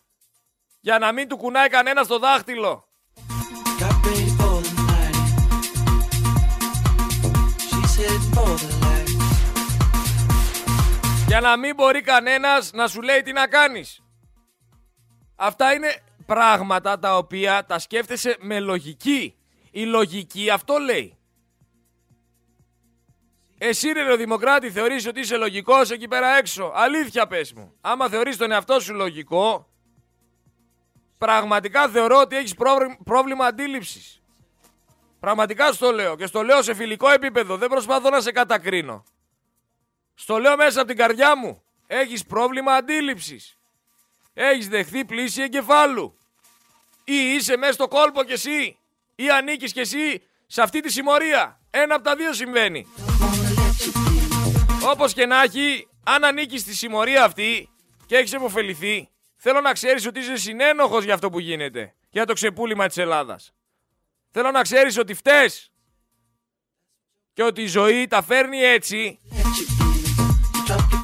Για 0.79 0.99
να 0.99 1.11
μην 1.11 1.27
του 1.27 1.37
κουνάει 1.37 1.69
κανένα 1.69 2.03
στο 2.03 2.19
δάχτυλο. 2.19 2.87
Για 11.27 11.41
να 11.41 11.57
μην 11.57 11.75
μπορεί 11.75 12.01
κανένας 12.01 12.71
να 12.73 12.87
σου 12.87 13.01
λέει 13.01 13.21
τι 13.21 13.31
να 13.31 13.47
κάνεις. 13.47 14.01
Αυτά 15.35 15.73
είναι 15.73 16.01
πράγματα 16.27 16.99
τα 16.99 17.17
οποία 17.17 17.65
τα 17.65 17.79
σκέφτεσαι 17.79 18.37
με 18.39 18.59
λογική. 18.59 19.37
Η 19.71 19.85
λογική 19.85 20.49
αυτό 20.49 20.77
λέει. 20.77 21.17
Εσύ 23.57 23.91
ρε 23.91 24.15
Δημοκράτη 24.15 24.71
θεωρείς 24.71 25.07
ότι 25.07 25.19
είσαι 25.19 25.37
λογικός 25.37 25.91
εκεί 25.91 26.07
πέρα 26.07 26.37
έξω. 26.37 26.71
Αλήθεια 26.75 27.27
πες 27.27 27.53
μου. 27.53 27.73
Άμα 27.81 28.09
θεωρείς 28.09 28.37
τον 28.37 28.51
εαυτό 28.51 28.79
σου 28.79 28.93
λογικό, 28.93 29.69
πραγματικά 31.17 31.89
θεωρώ 31.89 32.19
ότι 32.19 32.35
έχεις 32.35 32.55
πρόβλημα 33.03 33.45
αντίληψης. 33.45 34.21
Πραγματικά 35.19 35.71
στο 35.71 35.91
λέω 35.91 36.15
και 36.15 36.25
στο 36.25 36.43
λέω 36.43 36.61
σε 36.61 36.73
φιλικό 36.73 37.09
επίπεδο. 37.09 37.57
Δεν 37.57 37.69
προσπαθώ 37.69 38.09
να 38.09 38.21
σε 38.21 38.31
κατακρίνω. 38.31 39.03
Στο 40.13 40.37
λέω 40.37 40.55
μέσα 40.55 40.79
από 40.79 40.87
την 40.87 40.97
καρδιά 40.97 41.37
μου. 41.37 41.61
Έχεις 41.87 42.25
πρόβλημα 42.25 42.73
αντίληψης. 42.73 43.57
Έχεις 44.33 44.67
δεχθεί 44.67 45.05
πλήση 45.05 45.41
εγκεφάλου. 45.41 46.16
Ή 47.09 47.15
είσαι 47.35 47.57
μέσα 47.57 47.73
στο 47.73 47.87
κόλπο 47.87 48.23
κι 48.23 48.31
εσύ. 48.31 48.79
Ή 49.15 49.29
ανήκεις 49.29 49.73
κι 49.73 49.79
εσύ 49.79 50.23
σε 50.47 50.61
αυτή 50.61 50.79
τη 50.79 50.91
συμμορία. 50.91 51.59
Ένα 51.69 51.95
από 51.95 52.03
τα 52.03 52.15
δύο 52.15 52.33
συμβαίνει. 52.33 52.87
Όπως 54.91 55.13
και 55.13 55.25
να 55.25 55.41
έχει, 55.41 55.87
αν 56.03 56.23
ανήκεις 56.23 56.61
στη 56.61 56.75
συμμορία 56.75 57.23
αυτή 57.23 57.69
και 58.05 58.17
έχεις 58.17 58.33
επωφεληθεί, 58.33 59.09
θέλω 59.35 59.61
να 59.61 59.73
ξέρεις 59.73 60.05
ότι 60.05 60.19
είσαι 60.19 60.35
συνένοχος 60.35 61.03
για 61.03 61.13
αυτό 61.13 61.29
που 61.29 61.39
γίνεται. 61.39 61.95
Για 62.09 62.25
το 62.25 62.33
ξεπούλημα 62.33 62.87
της 62.87 62.97
Ελλάδας. 62.97 63.53
Θέλω 64.31 64.51
να 64.51 64.61
ξέρεις 64.61 64.97
ότι 64.97 65.13
φταίς. 65.13 65.71
Και 67.33 67.43
ότι 67.43 67.61
η 67.61 67.67
ζωή 67.67 68.07
τα 68.07 68.21
φέρνει 68.21 68.57
έτσι 68.57 69.19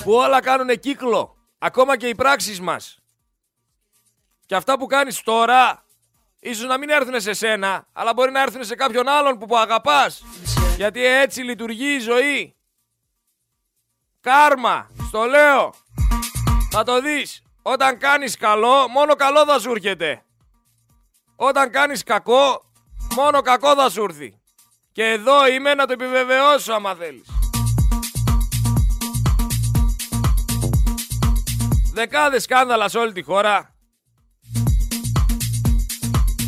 που 0.03 0.13
όλα 0.13 0.41
κάνουν 0.41 0.79
κύκλο. 0.79 1.37
Ακόμα 1.57 1.97
και 1.97 2.07
οι 2.07 2.15
πράξεις 2.15 2.59
μας. 2.59 2.97
Και 4.45 4.55
αυτά 4.55 4.77
που 4.77 4.85
κάνεις 4.85 5.21
τώρα, 5.21 5.85
ίσως 6.43 6.67
να 6.67 6.77
μην 6.77 6.89
έρθουν 6.89 7.21
σε 7.21 7.33
σένα, 7.33 7.87
αλλά 7.93 8.13
μπορεί 8.13 8.31
να 8.31 8.41
έρθουν 8.41 8.63
σε 8.63 8.75
κάποιον 8.75 9.07
άλλον 9.07 9.37
που, 9.37 9.45
που 9.45 9.57
αγαπάς. 9.57 10.23
Γιατί 10.75 11.05
έτσι 11.05 11.41
λειτουργεί 11.41 11.93
η 11.93 11.99
ζωή. 11.99 12.55
Κάρμα, 14.21 14.89
στο 15.07 15.23
λέω. 15.23 15.73
Θα 16.71 16.83
το 16.83 17.01
δεις. 17.01 17.41
Όταν 17.61 17.97
κάνεις 17.97 18.37
καλό, 18.37 18.87
μόνο 18.87 19.15
καλό 19.15 19.45
θα 19.45 19.59
σου 19.59 19.71
έρχεται. 19.71 20.23
Όταν 21.35 21.69
κάνεις 21.71 22.03
κακό, 22.03 22.63
μόνο 23.15 23.41
κακό 23.41 23.75
θα 23.75 23.89
σου 23.89 24.03
έρθει. 24.03 24.41
Και 24.91 25.03
εδώ 25.03 25.47
είμαι 25.47 25.73
να 25.73 25.85
το 25.85 25.93
επιβεβαιώσω 25.93 26.73
άμα 26.73 26.95
θέλεις. 26.95 27.27
Δεκάδες 31.93 32.43
σκάνδαλα 32.43 32.89
σε 32.89 32.97
όλη 32.97 33.11
τη 33.11 33.21
χώρα. 33.21 33.72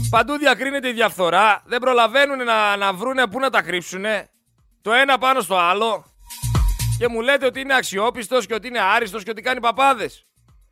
Παντού 0.10 0.38
διακρίνεται 0.38 0.88
η 0.90 0.94
διαφθορά. 0.94 1.64
Δεν 1.66 1.80
προλαβαίνουν 1.80 2.44
να, 2.44 2.76
να 2.76 2.94
βρούνε 2.94 3.28
πού 3.28 3.40
να 3.40 3.50
τα 3.50 3.62
κρύψουνε. 3.62 4.30
Το 4.82 4.94
ένα 4.94 5.18
πάνω 5.18 5.42
στο 5.42 5.58
άλλο. 5.58 6.06
Και 6.98 7.08
μου 7.08 7.22
λέτε 7.22 7.46
ότι 7.46 7.60
είναι 7.60 7.76
αξιόπιστος 7.76 8.46
και 8.46 8.54
ότι 8.54 8.68
είναι 8.68 8.80
άριστος 8.82 9.24
και 9.24 9.30
ότι 9.30 9.42
κάνει 9.42 9.60
παπάδες. 9.60 10.26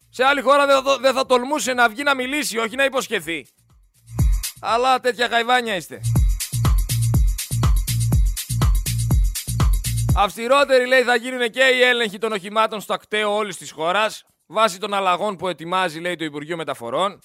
Σε 0.10 0.24
άλλη 0.24 0.42
χώρα 0.42 0.66
δεν 0.66 0.84
θα, 0.84 0.98
δεν 0.98 1.14
θα 1.14 1.26
τολμούσε 1.26 1.74
να 1.74 1.90
βγει 1.90 2.04
να 2.04 2.16
μιλήσει, 2.16 2.58
όχι 2.58 2.76
να 2.76 2.84
υποσχεθεί. 2.84 3.48
Αλλά 4.62 5.00
τέτοια 5.00 5.26
γαϊβάνια 5.26 5.76
είστε. 5.76 6.02
Αυστηρότεροι 10.16 10.88
λέει 10.88 11.02
θα 11.02 11.16
γίνουν 11.16 11.50
και 11.50 11.64
οι 11.64 11.82
έλεγχοι 11.82 12.18
των 12.18 12.32
οχημάτων 12.32 12.82
στο 12.82 12.94
ακτέο 12.94 13.36
όλης 13.36 13.58
της 13.58 13.72
χώρας. 13.72 14.26
Βάσει 14.48 14.80
των 14.80 14.94
αλλαγών 14.94 15.36
που 15.36 15.48
ετοιμάζει, 15.48 16.00
λέει, 16.00 16.16
το 16.16 16.24
Υπουργείο 16.24 16.58
Μεταφορών. 16.58 17.20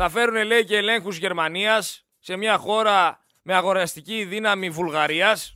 Θα 0.00 0.08
φέρουν, 0.10 0.44
λέει, 0.44 0.64
και 0.64 0.76
ελέγχους 0.76 1.16
Γερμανίας 1.16 2.06
σε 2.18 2.36
μια 2.36 2.56
χώρα 2.58 3.24
με 3.42 3.54
αγοραστική 3.54 4.24
δύναμη 4.24 4.70
Βουλγαρίας. 4.70 5.52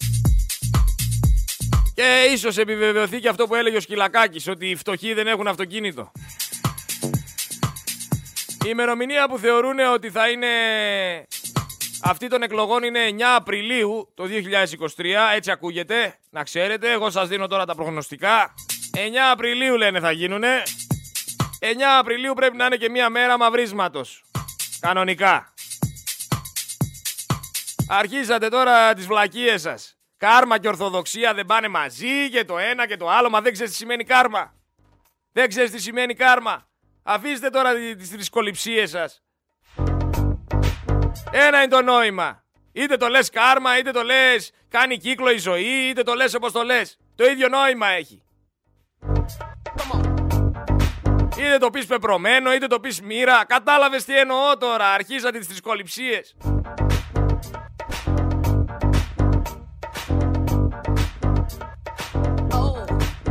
Και 1.95 2.29
ίσως 2.33 2.59
επιβεβαιωθεί 2.59 3.21
και 3.21 3.29
αυτό 3.29 3.47
που 3.47 3.55
έλεγε 3.55 3.77
ο 3.77 3.81
Σκυλακάκης, 3.81 4.49
ότι 4.49 4.71
οι 4.71 4.77
φτωχοί 4.77 5.13
δεν 5.15 5.27
έχουν 5.27 5.47
αυτοκίνητο. 5.47 6.13
Η 8.65 8.69
ημερομηνία 8.69 9.29
που 9.29 9.39
θεωρούν 9.39 9.79
ότι 9.79 10.11
θα 10.11 10.29
είναι 10.29 10.49
αυτή 12.03 12.29
των 12.29 12.43
εκλογών 12.43 12.83
είναι 12.83 13.01
9 13.09 13.23
Απριλίου 13.37 14.13
το 14.15 14.25
2023, 14.25 15.35
έτσι 15.35 15.51
ακούγεται, 15.51 16.19
να 16.31 16.43
ξέρετε, 16.43 16.93
εγώ 16.93 17.11
σας 17.11 17.29
δίνω 17.29 17.47
τώρα 17.47 17.65
τα 17.65 17.75
προγνωστικά. 17.75 18.55
9 18.95 18.99
Απριλίου 19.33 19.77
λένε 19.77 20.01
θα 20.01 20.11
γίνουνε. 20.11 20.63
9 21.61 21.65
Απριλίου 21.99 22.35
πρέπει 22.35 22.57
να 22.57 22.65
είναι 22.65 22.77
και 22.77 22.91
μία 22.91 23.11
μέρα 23.11 23.39
μαυρίσματος. 23.39 24.25
Κανονικά. 24.83 25.55
Αρχίσατε 27.89 28.49
τώρα 28.49 28.95
τις 28.95 29.07
βλακίες 29.07 29.61
σας. 29.61 29.97
Κάρμα 30.17 30.59
και 30.59 30.69
ορθοδοξία 30.69 31.35
δεν 31.35 31.47
πάνε 31.47 31.69
μαζί 31.69 32.31
και 32.31 32.45
το 32.45 32.59
ένα 32.59 32.87
και 32.87 32.97
το 32.97 33.11
άλλο, 33.11 33.31
μα 33.31 33.41
δεν 33.41 33.53
ξέρεις 33.53 33.71
τι 33.71 33.77
σημαίνει 33.77 34.05
κάρμα. 34.05 34.55
Δεν 35.33 35.49
ξέρεις 35.49 35.71
τι 35.71 35.81
σημαίνει 35.81 36.15
κάρμα. 36.15 36.69
Αφήστε 37.03 37.51
τώρα 37.51 37.75
τις 37.75 38.09
δυσκοληψίες 38.09 38.91
σας. 38.91 39.23
Ένα 41.31 41.63
είναι 41.63 41.69
το 41.69 41.83
νόημα. 41.83 42.45
Είτε 42.73 42.97
το 42.97 43.09
λες 43.09 43.31
κάρμα, 43.31 43.79
είτε 43.79 43.91
το 43.91 44.03
λες 44.03 44.51
κάνει 44.69 44.99
κύκλο 44.99 45.31
η 45.31 45.39
ζωή, 45.39 45.89
είτε 45.89 46.03
το 46.03 46.15
λες 46.15 46.35
όπως 46.35 46.53
το 46.53 46.63
λες. 46.63 46.99
Το 47.17 47.25
ίδιο 47.25 47.49
νόημα 47.49 47.87
έχει. 47.87 48.23
Είτε 51.39 51.59
το 51.59 51.71
πεις 51.71 51.87
πεπρωμένο, 51.87 52.53
είτε 52.53 52.67
το 52.67 52.81
πεις 52.81 53.01
μοίρα. 53.01 53.45
Κατάλαβες 53.45 54.05
τι 54.05 54.19
εννοώ 54.19 54.57
τώρα. 54.57 54.93
Αρχίσατε 54.93 55.39
τις 55.39 55.47
θρησκοληψίες. 55.47 56.37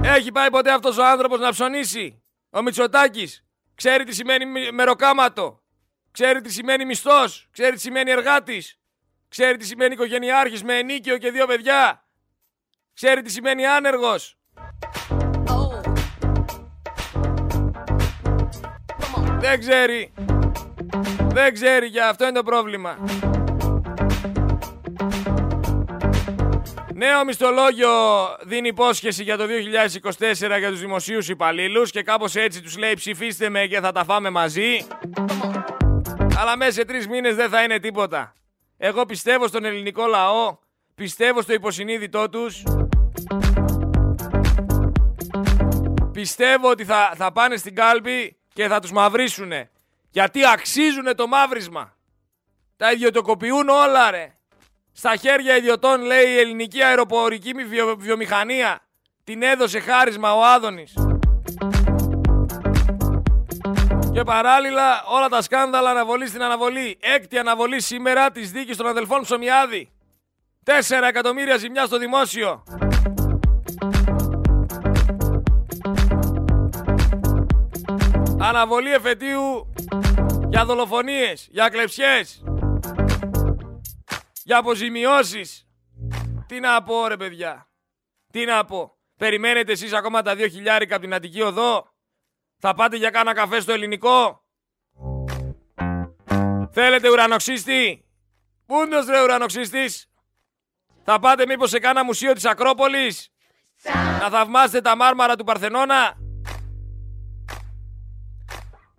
Έχει 0.04 0.32
πάει 0.32 0.50
ποτέ 0.50 0.72
αυτός 0.72 0.98
ο 0.98 1.06
άνθρωπος 1.06 1.40
να 1.40 1.52
ψωνίσει; 1.52 2.24
Ο 2.50 2.62
Μητσοτάκης. 2.62 3.46
Ξέρει 3.76 4.04
τι 4.04 4.14
σημαίνει 4.14 4.72
μεροκάματο. 4.72 5.62
Ξέρει 6.12 6.42
τι 6.42 6.52
σημαίνει 6.52 6.86
μισθός. 6.86 7.48
Ξέρει 7.52 7.76
τι 7.76 7.82
σημαίνει 7.82 8.12
εργάτης. 8.12 8.80
Ξέρει 9.30 9.58
τι 9.58 9.66
σημαίνει 9.66 9.94
οικογενειάρχης 9.94 10.64
με 10.64 10.78
ενίκιο 10.78 11.18
και 11.18 11.32
δύο 11.32 11.46
παιδιά. 11.48 12.06
Ξέρει 12.94 13.22
τι 13.22 13.32
σημαίνει 13.32 13.66
άνεργος. 13.66 14.38
Δεν 19.42 19.60
ξέρει. 19.60 20.14
Δεν 21.34 21.54
ξέρει 21.54 21.90
και 21.90 22.02
αυτό 22.02 22.24
είναι 22.24 22.34
το 22.34 22.44
πρόβλημα. 22.44 22.98
Νέο 26.94 27.26
μισθολόγιο 27.26 27.90
δίνει 28.44 28.68
υπόσχεση 28.68 29.24
για 29.24 29.38
το 29.38 29.44
2024 30.20 30.58
για 30.60 30.70
τους 30.70 30.80
δημοσίους 30.80 31.30
υπαλλήλους 31.30 31.92
και 31.92 32.04
κάπως 32.04 32.36
έτσι 32.36 32.62
τους 32.62 32.78
λέει 32.78 32.94
ψηφίστε 32.94 33.50
με 33.50 33.66
και 33.66 33.80
θα 33.80 33.92
τα 33.92 34.04
φάμε 34.04 34.30
μαζί. 34.30 34.88
Αλλά 36.38 36.58
μέσα 36.58 36.72
σε 36.72 36.86
τρεις 36.86 37.08
μήνες 37.08 37.36
δεν 37.36 37.50
θα 37.50 37.64
είναι 37.64 37.80
τίποτα. 37.80 38.34
Εγώ 38.78 39.06
πιστεύω 39.06 39.48
στον 39.48 39.66
ελληνικό 39.66 40.06
λαό, 40.06 40.58
πιστεύω 40.96 41.42
στο 41.42 41.54
υποσυνείδητό 41.54 42.30
τους. 42.30 42.64
Πιστεύω 46.12 46.70
ότι 46.70 46.86
θα, 46.86 47.14
θα 47.16 47.32
πάνε 47.32 47.56
στην 47.56 47.76
κάλπη 47.76 48.41
και 48.54 48.68
θα 48.68 48.80
τους 48.80 48.92
μαυρίσουνε. 48.92 49.70
Γιατί 50.10 50.46
αξίζουνε 50.46 51.14
το 51.14 51.28
μαύρισμα. 51.28 51.96
Τα 52.78 52.92
ιδιωτικοποιούν 52.92 53.70
όλα 53.70 54.12
ρε. 54.12 54.36
Στα 54.94 55.16
χέρια 55.16 55.58
ιδιωτών 55.58 56.02
λέει 56.02 56.26
η 56.28 56.38
ελληνική 56.38 56.84
αεροπορική 56.84 57.54
βιομηχανία. 57.98 58.80
Την 59.24 59.42
έδωσε 59.42 59.80
χάρισμα 59.80 60.34
ο 60.34 60.46
Άδωνης. 60.46 60.94
Και 64.14 64.24
παράλληλα 64.24 65.04
όλα 65.06 65.30
τα 65.30 65.42
σκάνδαλα 65.42 65.90
αναβολή 65.90 66.28
στην 66.28 66.44
αναβολή. 66.44 66.98
Έκτη 67.02 67.38
αναβολή 67.38 67.82
σήμερα 67.82 68.32
της 68.32 68.52
δίκης 68.52 68.78
των 68.78 68.88
αδελφών 68.88 69.22
Ψωμιάδη. 69.22 69.92
4 70.66 70.72
εκατομμύρια 71.08 71.58
ζημιά 71.58 71.86
στο 71.86 71.98
δημόσιο. 71.98 72.64
Αναβολή 78.44 78.92
εφετείου 78.94 79.74
για 80.50 80.66
δολοφονίες, 80.66 81.48
για 81.52 81.70
κλεψιές, 81.70 82.44
για 84.44 84.58
αποζημιώσεις. 84.58 85.68
Τι 86.48 86.60
να 86.60 86.84
πω 86.84 87.08
ρε 87.08 87.18
παιδιά. 87.18 87.70
Τι 88.32 88.46
να 88.46 88.66
πω. 88.66 88.96
Περιμένετε 89.18 89.72
εσείς 89.72 89.94
ακόμα 89.94 90.22
τα 90.22 90.36
δύο 90.36 90.48
χιλιάρικα 90.48 90.96
από 90.96 91.04
την 91.04 91.14
Αττική 91.14 91.42
Οδό; 91.42 91.94
Θα 92.58 92.74
πάτε 92.74 92.98
για 92.98 93.10
κάνα 93.10 93.34
καφέ 93.34 93.60
στο 93.60 93.72
ελληνικό; 93.72 94.44
Θέλετε 96.72 97.10
ουρανοξύστη; 97.10 98.06
Πούντος 98.66 99.06
ρε 99.06 99.22
ουρανοξύστης. 99.22 100.10
Θα 101.04 101.20
πάτε 101.20 101.46
μήπως 101.46 101.70
σε 101.70 101.80
κάνα 101.80 102.04
μουσείο 102.04 102.34
της 102.34 102.46
Ακρόπολης; 102.46 103.30
Να 104.22 104.30
θαυμάσετε 104.30 104.82
τα 104.82 104.96
μάρμαρα 104.96 105.36
του 105.36 105.44
Παρθενώνα; 105.44 106.18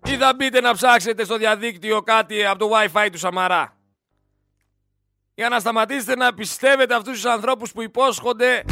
Ή 0.05 0.17
θα 0.17 0.33
μπείτε 0.35 0.61
να 0.61 0.73
ψάξετε 0.73 1.23
στο 1.23 1.37
διαδίκτυο 1.37 2.01
κάτι 2.01 2.45
από 2.45 2.59
το 2.59 2.69
Wi-Fi 2.73 3.07
του 3.11 3.17
Σαμαρά. 3.17 3.77
Για 5.33 5.49
να 5.49 5.59
σταματήσετε 5.59 6.15
να 6.15 6.33
πιστεύετε 6.33 6.95
αυτούς 6.95 7.13
τους 7.13 7.25
ανθρώπους 7.25 7.71
που 7.71 7.81
υπόσχονται 7.81 8.63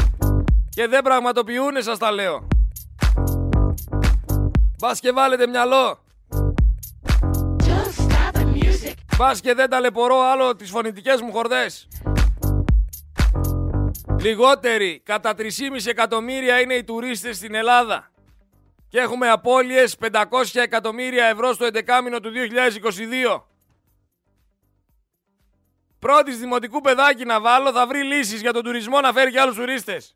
και 0.70 0.88
δεν 0.88 1.02
πραγματοποιούν, 1.02 1.82
σας 1.82 1.98
τα 1.98 2.12
λέω. 2.12 2.48
Μπας 4.78 5.00
και 5.00 5.12
βάλετε 5.12 5.48
μυαλό. 5.48 6.04
Μπας 9.18 9.42
και 9.42 9.54
δεν 9.54 9.70
ταλαιπωρώ 9.70 10.20
άλλο 10.22 10.56
τις 10.56 10.70
φωνητικές 10.70 11.22
μου 11.22 11.32
χορδές. 11.32 11.88
Λιγότεροι, 14.20 15.02
κατά 15.06 15.34
3,5 15.34 15.86
εκατομμύρια 15.86 16.60
είναι 16.60 16.74
οι 16.74 16.84
τουρίστες 16.84 17.36
στην 17.38 17.56
Ελλάδα. 17.56 18.12
Και 18.92 19.00
έχουμε 19.00 19.30
απώλειες 19.30 19.96
500 20.12 20.22
εκατομμύρια 20.54 21.26
ευρώ 21.26 21.54
στο 21.54 21.66
11 21.66 22.20
του 22.22 22.32
2022. 23.36 23.42
Πρώτης 26.00 26.38
δημοτικού 26.38 26.82
παιδάκι 26.82 27.26
να 27.26 27.42
βάλω 27.42 27.72
θα 27.72 27.88
βρει 27.88 28.04
λύσεις 28.04 28.42
για 28.42 28.54
τον 28.54 28.64
τουρισμό 28.64 29.02
να 29.02 29.14
φέρει 29.14 29.32
και 29.32 29.39
άλλους 29.39 29.56
τουρίστες. 29.56 30.16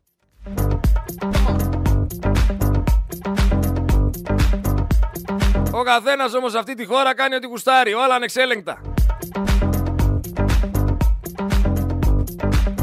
Ο 5.72 5.82
καθένας 5.82 6.34
όμως 6.34 6.50
σε 6.50 6.58
αυτή 6.58 6.74
τη 6.74 6.84
χώρα 6.84 7.14
κάνει 7.14 7.34
ό,τι 7.34 7.46
γουστάρει, 7.46 7.94
όλα 7.94 8.14
ανεξέλεγκτα. 8.14 8.80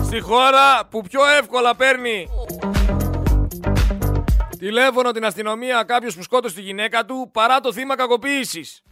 Στη 0.03 0.19
χώρα 0.19 0.85
που 0.89 1.01
πιο 1.01 1.21
εύκολα 1.39 1.75
παίρνει 1.75 2.29
τηλέφωνο 4.63 5.11
την 5.11 5.25
αστυνομία 5.25 5.83
κάποιος 5.83 6.15
που 6.15 6.23
σκότωσε 6.23 6.55
τη 6.55 6.61
γυναίκα 6.61 7.05
του 7.05 7.29
παρά 7.33 7.59
το 7.59 7.73
θύμα 7.73 7.95
κακοποίησης. 7.95 8.83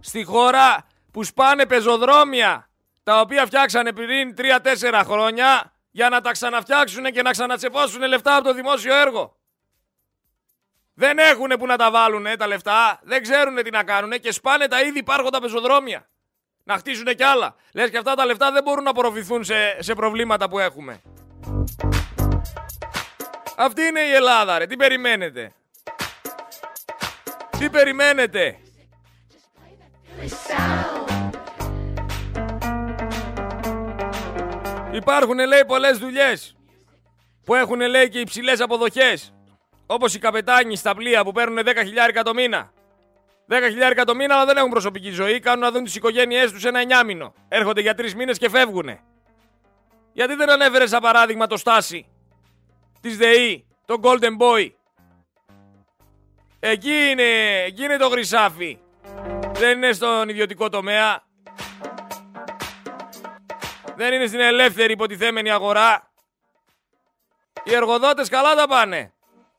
Στη 0.00 0.24
χώρα 0.24 0.86
που 1.10 1.24
σπάνε 1.24 1.66
πεζοδρόμια 1.66 2.68
τα 3.02 3.20
οποία 3.20 3.46
φτιάξανε 3.46 3.92
πριν 3.92 4.34
3-4 4.36 5.02
χρόνια 5.04 5.72
για 5.90 6.08
να 6.08 6.20
τα 6.20 6.30
ξαναφτιάξουν 6.30 7.04
και 7.04 7.22
να 7.22 7.30
ξανατσεπώσουν 7.30 8.02
λεφτά 8.02 8.36
από 8.36 8.44
το 8.44 8.54
δημόσιο 8.54 8.94
έργο. 8.94 9.36
Δεν 10.94 11.18
έχουν 11.18 11.48
που 11.58 11.66
να 11.66 11.76
τα 11.76 11.90
βάλουν 11.90 12.26
τα 12.38 12.46
λεφτά, 12.46 13.00
δεν 13.02 13.22
ξέρουν 13.22 13.54
τι 13.54 13.70
να 13.70 13.84
κάνουν 13.84 14.10
και 14.10 14.32
σπάνε 14.32 14.66
τα 14.66 14.82
ήδη 14.82 14.98
υπάρχοντα 14.98 15.40
πεζοδρόμια. 15.40 16.08
Να 16.64 16.76
χτίσουν 16.76 17.04
κι 17.04 17.24
άλλα. 17.24 17.54
Λες 17.74 17.90
και 17.90 17.98
αυτά 17.98 18.14
τα 18.14 18.24
λεφτά 18.26 18.52
δεν 18.52 18.62
μπορούν 18.62 18.84
να 18.84 18.90
απορροφηθούν 18.90 19.44
σε, 19.44 19.82
σε 19.82 19.94
προβλήματα 19.94 20.48
που 20.48 20.58
έχουμε. 20.58 21.02
Αυτή 23.56 23.82
είναι 23.82 24.00
η 24.00 24.12
Ελλάδα 24.12 24.58
ρε, 24.58 24.66
τι 24.66 24.76
περιμένετε; 24.76 25.52
Τι 27.58 27.70
περιμένετε; 27.70 28.56
Υπάρχουν 34.92 35.38
λέει 35.46 35.64
πολλές 35.66 35.98
δουλειές 35.98 36.56
που 37.44 37.54
έχουν 37.54 37.80
λέει 37.80 38.08
και 38.08 38.18
υψηλές 38.18 38.60
αποδοχές. 38.60 39.34
Όπως 39.86 40.14
οι 40.14 40.18
καπετάνοι 40.18 40.76
στα 40.76 40.94
πλοία 40.94 41.24
που 41.24 41.32
παίρνουν 41.32 41.64
10 41.66 41.82
χιλιάρικα 41.84 42.22
το 42.22 42.34
μήνα. 42.34 42.72
10 43.48 43.54
χιλιάρικα 43.68 44.04
το 44.04 44.14
μήνα 44.14 44.34
αλλά 44.34 44.44
δεν 44.44 44.56
έχουν 44.56 44.70
προσωπική 44.70 45.10
ζωή, 45.10 45.40
κάνουν 45.40 45.60
να 45.60 45.70
δουν 45.70 45.84
τις 45.84 45.94
οικογένειές 45.94 46.52
τους 46.52 46.64
ένα 46.64 46.80
εννιάμινο. 46.80 47.34
Έρχονται 47.48 47.80
για 47.80 47.94
τρεις 47.94 48.14
μήνες 48.14 48.38
και 48.38 48.48
φεύγουν. 48.48 48.98
Γιατί 50.12 50.34
δεν 50.34 50.50
ανέφερε 50.50 50.86
σαν 50.86 51.00
παράδειγμα 51.00 51.46
το 51.46 51.56
Στάση; 51.56 52.06
Της 53.02 53.16
ΔΕΗ, 53.16 53.66
τον 53.84 54.00
Golden 54.02 54.36
Boy. 54.38 54.70
Εκεί 56.60 57.08
είναι, 57.10 57.22
εκεί 57.66 57.84
είναι 57.84 57.96
το 57.96 58.08
χρυσάφι. 58.08 58.78
Δεν 59.52 59.76
είναι 59.76 59.92
στον 59.92 60.28
ιδιωτικό 60.28 60.68
τομέα. 60.68 61.22
Δεν 63.96 64.12
είναι 64.12 64.26
στην 64.26 64.40
ελεύθερη 64.40 64.92
υποτιθέμενη 64.92 65.50
αγορά. 65.50 66.10
Οι 67.64 67.74
εργοδότες 67.74 68.28
καλά 68.28 68.54
τα 68.54 68.68
πάνε. 68.68 69.12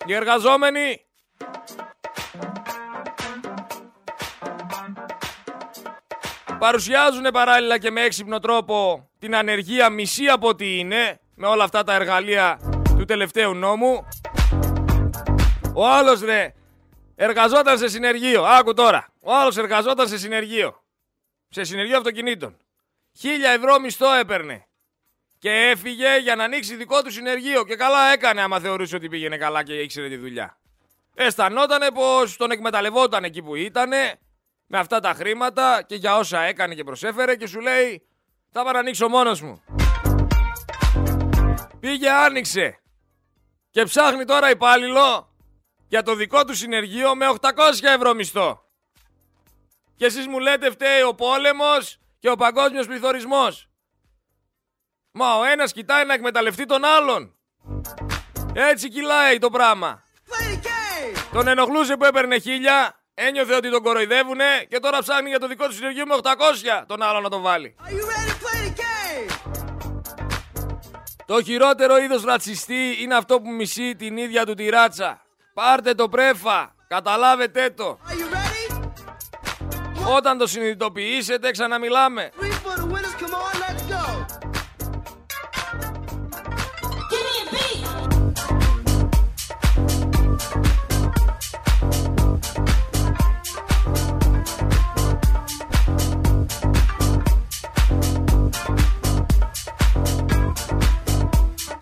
Οι 0.06 0.14
εργαζόμενοι 0.14 1.06
παρουσιάζουν 6.60 7.32
παράλληλα 7.34 7.78
και 7.78 7.92
με 7.92 8.02
έξυπνο 8.02 8.40
τρόπο 8.40 9.10
την 9.20 9.36
ανεργία 9.36 9.90
μισή 9.90 10.28
από 10.28 10.48
ό,τι 10.48 10.80
είναι 10.80 11.20
με 11.36 11.48
όλα 11.48 11.64
αυτά 11.64 11.84
τα 11.84 11.94
εργαλεία 11.94 12.73
του 13.04 13.10
τελευταίου 13.10 13.54
νόμου. 13.54 14.08
Ο 15.74 15.88
άλλος 15.88 16.22
ρε 16.22 16.54
εργαζόταν 17.16 17.78
σε 17.78 17.88
συνεργείο. 17.88 18.44
Άκου 18.44 18.74
τώρα. 18.74 19.08
Ο 19.22 19.34
άλλος 19.36 19.58
εργαζόταν 19.58 20.08
σε 20.08 20.18
συνεργείο. 20.18 20.84
Σε 21.50 21.64
συνεργείο 21.64 21.98
αυτοκινήτων. 21.98 22.58
Χίλια 23.18 23.52
ευρώ 23.52 23.80
μισθό 23.80 24.14
έπαιρνε. 24.14 24.68
Και 25.40 25.50
έφυγε 25.50 26.18
για 26.18 26.36
να 26.36 26.44
ανοίξει 26.44 26.76
δικό 26.76 27.02
του 27.02 27.12
συνεργείο. 27.12 27.66
Και 27.66 27.76
καλά 27.76 28.12
έκανε 28.12 28.42
άμα 28.42 28.60
θεωρούσε 28.60 28.96
ότι 28.96 29.10
πήγαινε 29.10 29.38
καλά 29.38 29.64
και 29.64 29.74
ήξερε 29.74 30.08
τη 30.08 30.18
δουλειά. 30.18 30.58
Αισθανότανε 31.16 31.92
πως 31.92 32.38
τον 32.38 32.52
εκμεταλλευόταν 32.52 33.24
εκεί 33.24 33.42
που 33.42 33.56
ήτανε 33.56 34.20
με 34.66 34.78
αυτά 34.78 35.00
τα 35.00 35.14
χρήματα 35.14 35.84
και 35.88 35.96
για 35.96 36.18
όσα 36.18 36.40
έκανε 36.42 36.76
και 36.76 36.84
προσέφερε 36.84 37.36
και 37.36 37.48
σου 37.48 37.60
λέει 37.60 38.08
θα 38.52 38.64
πάω 38.64 38.74
να 38.74 38.80
ανοίξω 38.80 39.08
μόνος 39.08 39.42
μου. 39.42 39.64
Πήγε 41.80 42.10
άνοιξε 42.10 42.83
και 43.74 43.84
ψάχνει 43.84 44.26
τώρα 44.26 44.50
υπάλληλο 44.50 45.36
για 45.88 46.04
το 46.04 46.16
δικό 46.16 46.46
του 46.46 46.56
συνεργείο 46.56 47.16
με 47.16 47.26
800 47.40 47.50
ευρώ 47.82 48.14
μισθό. 48.14 48.64
Και 49.96 50.06
εσείς 50.06 50.28
μου 50.28 50.40
λέτε 50.40 50.72
φταίει 50.72 51.02
ο 51.02 51.14
πόλεμος 51.14 52.00
και 52.20 52.30
ο 52.30 52.36
παγκόσμιος 52.36 52.88
πληθωρισμός. 52.88 53.70
Μα 55.12 55.36
ο 55.36 55.44
ένας 55.44 55.72
κοιτάει 55.72 56.06
να 56.06 56.14
εκμεταλλευτεί 56.14 56.66
τον 56.66 56.86
άλλον. 56.86 57.36
Έτσι 58.54 58.90
κυλάει 58.90 59.40
το 59.40 59.50
πράγμα. 59.50 60.04
Τον 61.32 61.48
ενοχλούσε 61.48 61.98
που 61.98 62.06
έπαιρνε 62.06 62.40
χίλια, 62.40 63.00
ένιωθε 63.14 63.56
ότι 63.56 63.70
τον 63.70 63.84
κοροϊδεύουνε 63.84 64.66
και 64.70 64.80
τώρα 64.80 65.00
ψάχνει 65.00 65.30
για 65.30 65.40
το 65.40 65.48
δικό 65.48 65.68
του 65.68 65.74
συνεργείο 65.74 66.06
με 66.06 66.16
800 66.22 66.84
τον 66.88 67.02
άλλο 67.02 67.20
να 67.20 67.30
τον 67.30 67.42
βάλει. 67.42 67.76
Το 71.34 71.44
χειρότερο 71.44 71.98
είδος 71.98 72.24
ρατσιστή 72.24 72.98
είναι 73.00 73.16
αυτό 73.16 73.42
που 73.42 73.52
μισεί 73.52 73.96
την 73.96 74.18
ίδια 74.18 74.46
του 74.46 74.54
τη 74.54 74.70
ράτσα. 74.70 75.22
Πάρτε 75.54 75.94
το 75.94 76.10
πρέφα, 76.10 76.76
καταλάβετε 76.88 77.70
το. 77.70 78.00
Όταν 80.16 80.38
το 80.38 80.48
συνειδητοποιήσετε 80.48 81.52
ξαναμιλάμε. 81.52 82.32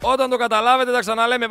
Όταν 0.02 0.30
το 0.30 0.38
καταλάβετε 0.38 0.92
τα 0.92 1.00
ξαναλέμε. 1.00 1.48